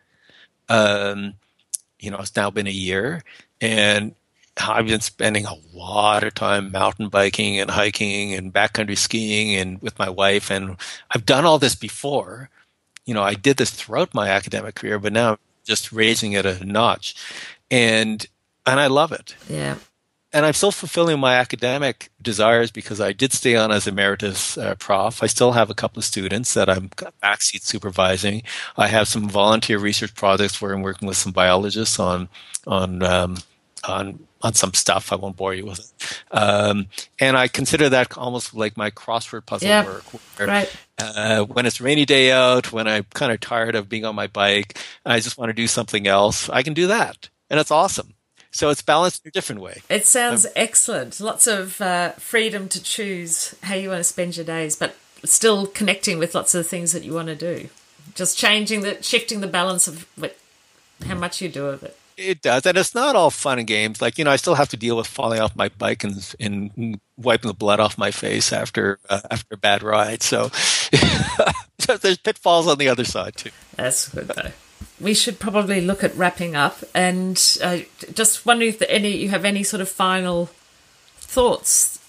Um, 0.70 1.34
you 2.00 2.12
know, 2.12 2.20
it's 2.20 2.36
now 2.36 2.52
been 2.52 2.68
a 2.68 2.72
year, 2.72 3.24
and 3.60 4.14
I've 4.62 4.86
been 4.88 5.02
spending 5.02 5.46
a 5.46 5.56
lot 5.74 6.24
of 6.24 6.36
time 6.36 6.72
mountain 6.72 7.10
biking 7.10 7.60
and 7.60 7.72
hiking 7.72 8.36
and 8.36 8.54
backcountry 8.54 8.98
skiing 8.98 9.56
and 9.56 9.82
with 9.82 9.98
my 9.98 10.10
wife, 10.10 10.52
and 10.52 10.78
I've 11.10 11.26
done 11.26 11.46
all 11.46 11.58
this 11.58 11.76
before. 11.76 12.50
You 13.06 13.16
know, 13.16 13.24
I 13.24 13.34
did 13.34 13.58
this 13.58 13.72
throughout 13.72 14.14
my 14.14 14.30
academic 14.30 14.76
career, 14.76 15.00
but 15.00 15.14
now 15.14 15.34
I'm 15.34 15.38
just 15.64 15.92
raising 15.92 16.34
it 16.34 16.46
a 16.46 16.64
notch 16.64 17.16
and 17.72 18.26
and 18.66 18.80
I 18.80 18.88
love 18.88 19.12
it. 19.12 19.36
Yeah. 19.50 19.76
and 20.34 20.46
I'm 20.46 20.54
still 20.54 20.72
fulfilling 20.72 21.20
my 21.20 21.36
academic 21.36 22.10
desires 22.22 22.70
because 22.70 23.00
I 23.00 23.14
did 23.14 23.32
stay 23.32 23.56
on 23.56 23.72
as 23.72 23.88
emeritus 23.88 24.58
uh, 24.58 24.76
prof. 24.76 25.24
I 25.24 25.28
still 25.28 25.54
have 25.54 25.70
a 25.70 25.74
couple 25.74 26.00
of 26.00 26.06
students 26.06 26.54
that 26.56 26.70
I'm 26.70 26.90
backseat 27.24 27.62
supervising. 27.62 28.44
I 28.76 28.88
have 28.88 29.08
some 29.08 29.30
volunteer 29.30 29.80
research 29.80 30.14
projects 30.14 30.62
where 30.62 30.74
I'm 30.74 30.82
working 30.82 31.08
with 31.08 31.18
some 31.18 31.32
biologists 31.32 32.00
on 32.00 32.28
on 32.68 33.02
um, 33.04 33.38
on 33.88 34.20
on 34.42 34.54
some 34.54 34.74
stuff. 34.74 35.12
I 35.14 35.16
won't 35.16 35.38
bore 35.38 35.54
you 35.54 35.66
with 35.66 35.80
it. 35.80 36.24
Um, 36.32 36.88
and 37.18 37.38
I 37.38 37.48
consider 37.48 37.90
that 37.90 38.18
almost 38.18 38.54
like 38.54 38.76
my 38.78 38.92
crossword 38.92 39.46
puzzle 39.46 39.70
yeah, 39.70 39.86
work. 39.86 40.04
Where, 40.38 40.48
right. 40.48 40.76
Uh, 41.00 41.44
when 41.46 41.66
it's 41.66 41.80
a 41.80 41.84
rainy 41.84 42.06
day 42.06 42.32
out, 42.32 42.72
when 42.72 42.88
I'm 42.88 43.06
kind 43.14 43.32
of 43.32 43.40
tired 43.40 43.76
of 43.76 43.90
being 43.90 44.06
on 44.06 44.16
my 44.16 44.28
bike, 44.28 44.78
I 45.06 45.20
just 45.20 45.38
want 45.38 45.50
to 45.50 45.54
do 45.54 45.68
something 45.68 46.08
else, 46.08 46.50
I 46.50 46.62
can 46.62 46.74
do 46.74 46.88
that. 46.88 47.30
And 47.50 47.60
it's 47.60 47.72
awesome. 47.72 48.16
So 48.52 48.70
it's 48.70 48.82
balanced 48.82 49.26
in 49.26 49.30
a 49.30 49.32
different 49.32 49.62
way. 49.62 49.82
It 49.90 50.06
sounds 50.06 50.46
um, 50.46 50.52
excellent. 50.56 51.20
Lots 51.20 51.46
of 51.46 51.82
uh, 51.82 52.12
freedom 52.14 52.70
to 52.70 52.82
choose 52.82 53.54
how 53.64 53.76
you 53.76 53.90
want 53.90 54.00
to 54.00 54.06
spend 54.06 54.38
your 54.38 54.46
days, 54.46 54.78
but 54.78 54.96
still 55.26 55.68
connecting 55.68 56.20
with 56.20 56.34
lots 56.34 56.56
of 56.56 56.64
the 56.64 56.70
things 56.70 56.94
that 56.94 57.04
you 57.04 57.14
want 57.14 57.28
to 57.28 57.36
do. 57.36 57.68
Just 58.14 58.38
changing 58.38 58.80
the, 58.80 59.04
shifting 59.04 59.42
the 59.42 59.48
balance 59.48 59.90
of 59.90 60.08
what, 60.16 60.38
how 61.06 61.16
much 61.16 61.42
you 61.42 61.50
do 61.50 61.66
of 61.66 61.84
it. 61.84 61.98
It 62.16 62.42
does, 62.42 62.66
and 62.66 62.78
it's 62.78 62.96
not 62.96 63.18
all 63.18 63.30
fun 63.30 63.60
and 63.60 63.68
games. 63.68 64.02
Like 64.02 64.18
you 64.18 64.24
know, 64.24 64.32
I 64.32 64.38
still 64.38 64.56
have 64.56 64.70
to 64.70 64.78
deal 64.78 64.96
with 64.96 65.06
falling 65.06 65.42
off 65.42 65.54
my 65.54 65.68
bike 65.68 66.06
and, 66.06 66.36
and 66.40 67.02
wiping 67.18 67.50
the 67.50 67.54
blood 67.54 67.82
off 67.82 67.98
my 67.98 68.12
face 68.12 68.54
after 68.54 69.00
uh, 69.10 69.20
after 69.30 69.56
a 69.56 69.58
bad 69.58 69.84
ride. 69.84 70.24
So, 70.24 70.48
so 71.80 71.98
there's 71.98 72.18
pitfalls 72.18 72.70
on 72.70 72.78
the 72.78 72.88
other 72.88 73.04
side 73.04 73.36
too. 73.36 73.50
That's 73.76 74.08
good 74.08 74.30
though. 74.30 74.52
We 75.00 75.14
should 75.14 75.40
probably 75.40 75.82
look 75.82 76.04
at 76.04 76.16
wrapping 76.16 76.56
up, 76.56 76.84
and 76.94 77.36
uh, 77.62 77.80
just 78.14 78.46
wondering 78.46 78.70
if 78.70 78.82
any 78.88 79.18
you 79.18 79.30
have 79.30 79.46
any 79.46 79.64
sort 79.64 79.82
of 79.82 79.90
final 79.90 80.50
thoughts. 81.16 82.00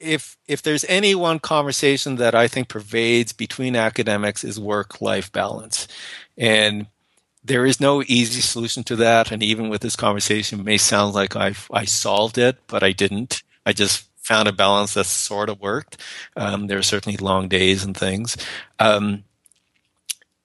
If 0.00 0.36
if 0.48 0.62
there's 0.62 0.84
any 0.88 1.14
one 1.14 1.38
conversation 1.38 2.16
that 2.16 2.34
I 2.34 2.48
think 2.48 2.68
pervades 2.68 3.32
between 3.32 3.76
academics 3.76 4.42
is 4.42 4.58
work 4.58 5.00
life 5.00 5.30
balance, 5.30 5.86
and 6.36 6.86
there 7.44 7.64
is 7.64 7.80
no 7.80 8.02
easy 8.02 8.40
solution 8.40 8.82
to 8.84 8.96
that. 8.96 9.30
And 9.30 9.42
even 9.42 9.68
with 9.68 9.80
this 9.80 9.96
conversation, 9.96 10.60
it 10.60 10.64
may 10.64 10.78
sound 10.78 11.14
like 11.14 11.36
I 11.36 11.54
I 11.72 11.84
solved 11.84 12.38
it, 12.38 12.58
but 12.66 12.82
I 12.82 12.92
didn't. 12.92 13.42
I 13.64 13.72
just 13.72 14.08
found 14.22 14.48
a 14.48 14.52
balance 14.52 14.94
that 14.94 15.06
sort 15.06 15.48
of 15.48 15.60
worked. 15.60 15.98
Um, 16.36 16.66
there 16.68 16.78
are 16.78 16.82
certainly 16.82 17.16
long 17.16 17.48
days 17.48 17.84
and 17.84 17.96
things. 17.96 18.36
Um, 18.78 19.24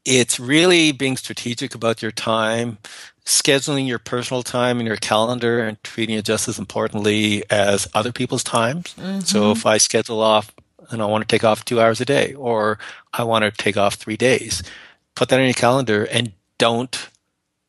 it's 0.08 0.40
really 0.40 0.94
being 0.94 1.18
strategic 1.18 1.76
about 1.76 2.02
your 2.02 2.12
time, 2.12 2.78
scheduling 3.26 3.88
your 3.88 4.00
personal 4.00 4.42
time 4.42 4.80
in 4.80 4.86
your 4.86 4.96
calendar, 4.96 5.60
and 5.60 5.84
treating 5.84 6.16
it 6.18 6.24
just 6.24 6.48
as 6.48 6.58
importantly 6.58 7.44
as 7.50 7.90
other 7.94 8.14
people's 8.14 8.44
times. 8.44 8.96
Mm-hmm. 8.98 9.20
So 9.20 9.52
if 9.52 9.66
I 9.66 9.78
schedule 9.78 10.22
off 10.22 10.56
and 10.90 11.02
I 11.02 11.06
want 11.06 11.28
to 11.28 11.28
take 11.28 11.44
off 11.44 11.66
two 11.66 11.82
hours 11.82 12.00
a 12.00 12.06
day, 12.06 12.34
or 12.36 12.80
I 13.12 13.26
want 13.26 13.44
to 13.44 13.52
take 13.52 13.76
off 13.76 13.96
three 13.96 14.16
days, 14.16 14.64
put 15.14 15.28
that 15.28 15.42
in 15.42 15.46
your 15.46 15.54
calendar 15.54 16.06
and 16.06 16.32
don't 16.58 17.10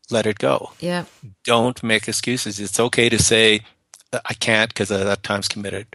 let 0.08 0.24
it 0.24 0.38
go. 0.38 0.70
Yeah. 0.78 1.06
Don't 1.42 1.82
make 1.82 2.06
excuses. 2.06 2.60
It's 2.60 2.78
okay 2.78 3.08
to 3.08 3.18
say, 3.18 3.62
I 4.12 4.34
can't 4.34 4.70
because 4.70 4.90
that 4.90 5.22
time's 5.24 5.48
committed. 5.48 5.88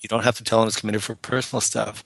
You 0.00 0.08
don't 0.08 0.24
have 0.24 0.38
to 0.38 0.44
tell 0.44 0.60
them 0.60 0.68
it's 0.68 0.80
committed 0.80 1.02
for 1.02 1.14
personal 1.14 1.60
stuff. 1.60 2.02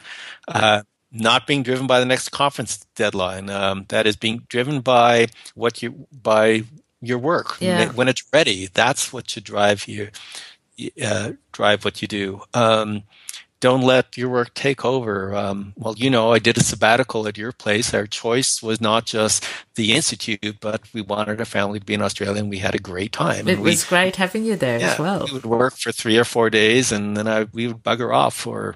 Uh, 0.48 0.82
not 1.12 1.46
being 1.46 1.62
driven 1.62 1.86
by 1.86 2.00
the 2.00 2.06
next 2.06 2.30
conference 2.30 2.84
deadline. 2.96 3.50
Um, 3.50 3.86
that 3.88 4.06
is 4.06 4.16
being 4.16 4.46
driven 4.48 4.80
by 4.80 5.26
what 5.54 5.82
you 5.82 6.06
by 6.10 6.64
your 7.00 7.18
work 7.18 7.56
yeah. 7.60 7.90
when 7.92 8.08
it's 8.08 8.24
ready. 8.32 8.68
That's 8.72 9.12
what 9.12 9.28
should 9.28 9.44
drive 9.44 9.86
you. 9.86 10.10
Uh, 11.02 11.32
drive 11.52 11.84
what 11.84 12.00
you 12.00 12.08
do. 12.08 12.42
Um, 12.54 13.02
don't 13.60 13.82
let 13.82 14.16
your 14.16 14.28
work 14.28 14.54
take 14.54 14.84
over. 14.84 15.36
Um, 15.36 15.72
well, 15.76 15.94
you 15.96 16.10
know, 16.10 16.32
I 16.32 16.40
did 16.40 16.56
a 16.56 16.62
sabbatical 16.64 17.28
at 17.28 17.38
your 17.38 17.52
place. 17.52 17.94
Our 17.94 18.08
choice 18.08 18.60
was 18.60 18.80
not 18.80 19.06
just 19.06 19.46
the 19.76 19.92
institute, 19.92 20.56
but 20.60 20.82
we 20.92 21.00
wanted 21.00 21.40
a 21.40 21.44
family 21.44 21.78
to 21.78 21.84
be 21.86 21.94
in 21.94 22.02
Australia, 22.02 22.40
and 22.40 22.50
we 22.50 22.58
had 22.58 22.74
a 22.74 22.80
great 22.80 23.12
time. 23.12 23.46
It 23.46 23.60
was 23.60 23.84
great 23.84 24.16
having 24.16 24.44
you 24.44 24.56
there 24.56 24.80
yeah, 24.80 24.92
as 24.92 24.98
well. 24.98 25.26
We 25.26 25.34
would 25.34 25.46
work 25.46 25.76
for 25.76 25.92
three 25.92 26.18
or 26.18 26.24
four 26.24 26.50
days, 26.50 26.90
and 26.90 27.16
then 27.16 27.28
I, 27.28 27.44
we 27.52 27.68
would 27.68 27.84
bugger 27.84 28.12
off 28.12 28.34
for 28.34 28.74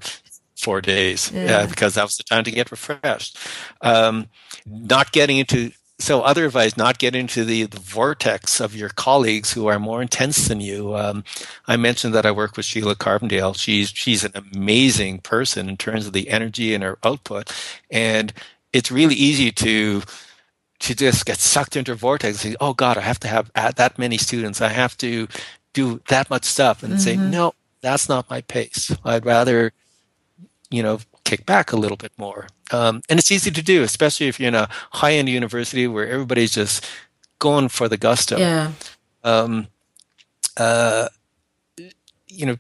four 0.57 0.81
days. 0.81 1.31
Yeah. 1.33 1.59
uh, 1.59 1.67
because 1.67 1.95
that 1.95 2.05
was 2.05 2.17
the 2.17 2.25
time 2.25 2.45
to 2.45 2.51
get 2.51 2.71
refreshed. 2.71 3.39
Um, 3.81 4.29
not 4.67 5.13
getting 5.13 5.39
into 5.39 5.73
so 5.99 6.21
other 6.23 6.45
advice 6.45 6.77
not 6.77 6.99
get 6.99 7.15
into 7.15 7.45
the, 7.45 7.65
the, 7.65 7.81
vortex 7.81 8.61
of 8.61 8.77
your 8.77 8.91
colleagues 8.91 9.53
who 9.53 9.67
are 9.67 9.79
more 9.79 10.03
intense 10.03 10.49
than 10.49 10.61
you. 10.61 10.95
Um, 10.95 11.25
i 11.67 11.77
mentioned 11.77 12.15
that 12.15 12.27
i 12.27 12.31
work 12.31 12.57
with 12.57 12.67
Sheelagh 12.67 12.97
Carpendale. 12.97 13.57
She's 13.57 13.91
she's 13.91 14.25
an 14.25 14.33
amazing 14.35 15.21
person 15.21 15.69
in 15.69 15.77
terms 15.77 16.07
of 16.07 16.13
the 16.13 16.29
energy 16.29 16.75
and 16.75 16.85
her 16.85 16.99
output. 17.03 17.53
And 17.91 18.33
it's 18.73 18.91
really 18.91 19.15
easy 19.15 19.51
to 19.53 20.03
to 20.81 20.95
just 20.95 21.25
get 21.25 21.39
sucked 21.39 21.77
into 21.77 21.93
a 21.93 21.95
vortex 21.95 22.45
and 22.45 22.53
say 22.53 22.57
oh 22.61 22.75
god 22.75 22.99
i 22.99 23.01
have 23.01 23.21
to 23.21 23.29
have 23.29 23.51
that 23.55 23.99
many 23.99 24.19
students. 24.19 24.61
I 24.61 24.69
have 24.69 24.97
to 24.99 25.29
do 25.73 26.01
that 26.09 26.29
much 26.29 26.45
stuff. 26.45 26.83
And 26.83 26.93
mm-hmm. 26.93 27.03
say 27.03 27.17
no 27.17 27.55
that's 27.81 28.09
not 28.09 28.29
my 28.29 28.41
pace. 28.43 28.95
I'd 29.05 29.25
rather 29.25 29.73
you 30.71 30.83
know 30.83 30.99
kick 31.25 31.45
back 31.45 31.73
a 31.73 31.77
little 31.77 31.97
bit 31.97 32.12
more. 32.17 32.47
Um, 32.71 33.03
and 33.09 33.19
it's 33.19 33.31
easy 33.31 33.51
to 33.51 33.62
do, 33.62 33.83
especially 33.83 34.29
if 34.29 34.41
you're 34.41 34.49
in 34.49 34.55
a 34.55 34.69
high 34.93 35.12
end 35.12 35.29
university 35.29 35.87
where 35.87 36.09
everybody's 36.09 36.53
just 36.53 36.87
going 37.39 37.69
for 37.69 37.89
the 37.89 37.97
gusto. 37.97 38.39
Yeah. 38.39 38.73
Um, 39.23 39.67
uh, 40.57 41.09
you 42.29 42.47
know, 42.47 42.57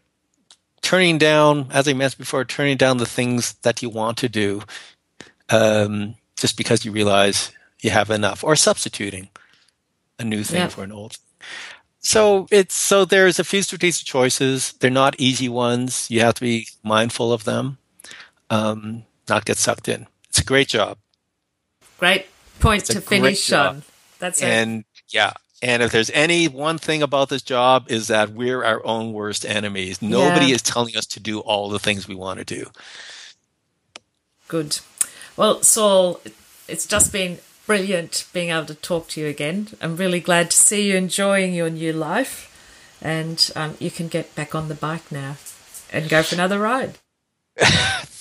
turning 0.82 1.18
down, 1.18 1.68
as 1.70 1.88
I 1.88 1.92
mentioned 1.92 2.18
before, 2.18 2.44
turning 2.44 2.76
down 2.76 2.98
the 2.98 3.06
things 3.06 3.54
that 3.62 3.82
you 3.82 3.88
want 3.88 4.18
to 4.18 4.28
do 4.28 4.62
um, 5.48 6.16
just 6.36 6.56
because 6.56 6.84
you 6.84 6.92
realize 6.92 7.52
you 7.80 7.90
have 7.90 8.10
enough, 8.10 8.42
or 8.42 8.56
substituting 8.56 9.28
a 10.18 10.24
new 10.24 10.42
thing 10.42 10.62
yeah. 10.62 10.68
for 10.68 10.82
an 10.82 10.92
old. 10.92 11.18
So 12.00 12.46
it's 12.50 12.74
so 12.74 13.04
there's 13.04 13.38
a 13.38 13.44
few 13.44 13.62
strategic 13.62 14.06
choices. 14.06 14.72
They're 14.74 14.90
not 14.90 15.16
easy 15.18 15.48
ones. 15.48 16.10
You 16.10 16.20
have 16.20 16.34
to 16.34 16.40
be 16.40 16.68
mindful 16.82 17.32
of 17.32 17.44
them 17.44 17.78
um, 18.50 19.04
not 19.28 19.44
get 19.44 19.58
sucked 19.58 19.88
in. 19.88 20.06
It's 20.28 20.40
a 20.40 20.44
great 20.44 20.68
job. 20.68 20.98
Great 21.98 22.26
point 22.60 22.82
it's 22.82 22.94
to 22.94 23.00
finish 23.00 23.52
on. 23.52 23.82
That's 24.18 24.42
it. 24.42 24.48
And 24.48 24.84
yeah, 25.08 25.32
and 25.62 25.82
if 25.82 25.92
there's 25.92 26.10
any 26.10 26.46
one 26.48 26.78
thing 26.78 27.02
about 27.02 27.28
this 27.28 27.42
job 27.42 27.86
is 27.90 28.08
that 28.08 28.30
we're 28.30 28.62
our 28.62 28.84
own 28.84 29.12
worst 29.12 29.46
enemies. 29.46 30.02
Nobody 30.02 30.46
yeah. 30.46 30.56
is 30.56 30.62
telling 30.62 30.96
us 30.96 31.06
to 31.06 31.20
do 31.20 31.40
all 31.40 31.68
the 31.68 31.78
things 31.78 32.06
we 32.06 32.14
want 32.14 32.38
to 32.38 32.44
do. 32.44 32.66
Good. 34.48 34.78
Well, 35.36 35.62
Saul, 35.62 36.20
it's 36.68 36.86
just 36.86 37.12
been 37.12 37.38
brilliant 37.66 38.26
being 38.32 38.50
able 38.50 38.66
to 38.66 38.74
talk 38.74 39.08
to 39.08 39.20
you 39.20 39.26
again. 39.26 39.68
I'm 39.80 39.96
really 39.96 40.20
glad 40.20 40.50
to 40.50 40.56
see 40.56 40.88
you 40.88 40.96
enjoying 40.96 41.52
your 41.52 41.70
new 41.70 41.92
life, 41.92 42.52
and 43.02 43.50
um, 43.56 43.76
you 43.78 43.90
can 43.90 44.08
get 44.08 44.34
back 44.34 44.54
on 44.54 44.68
the 44.68 44.74
bike 44.74 45.10
now 45.10 45.36
and 45.92 46.08
go 46.08 46.22
for 46.22 46.34
another 46.34 46.60
ride. 46.60 46.98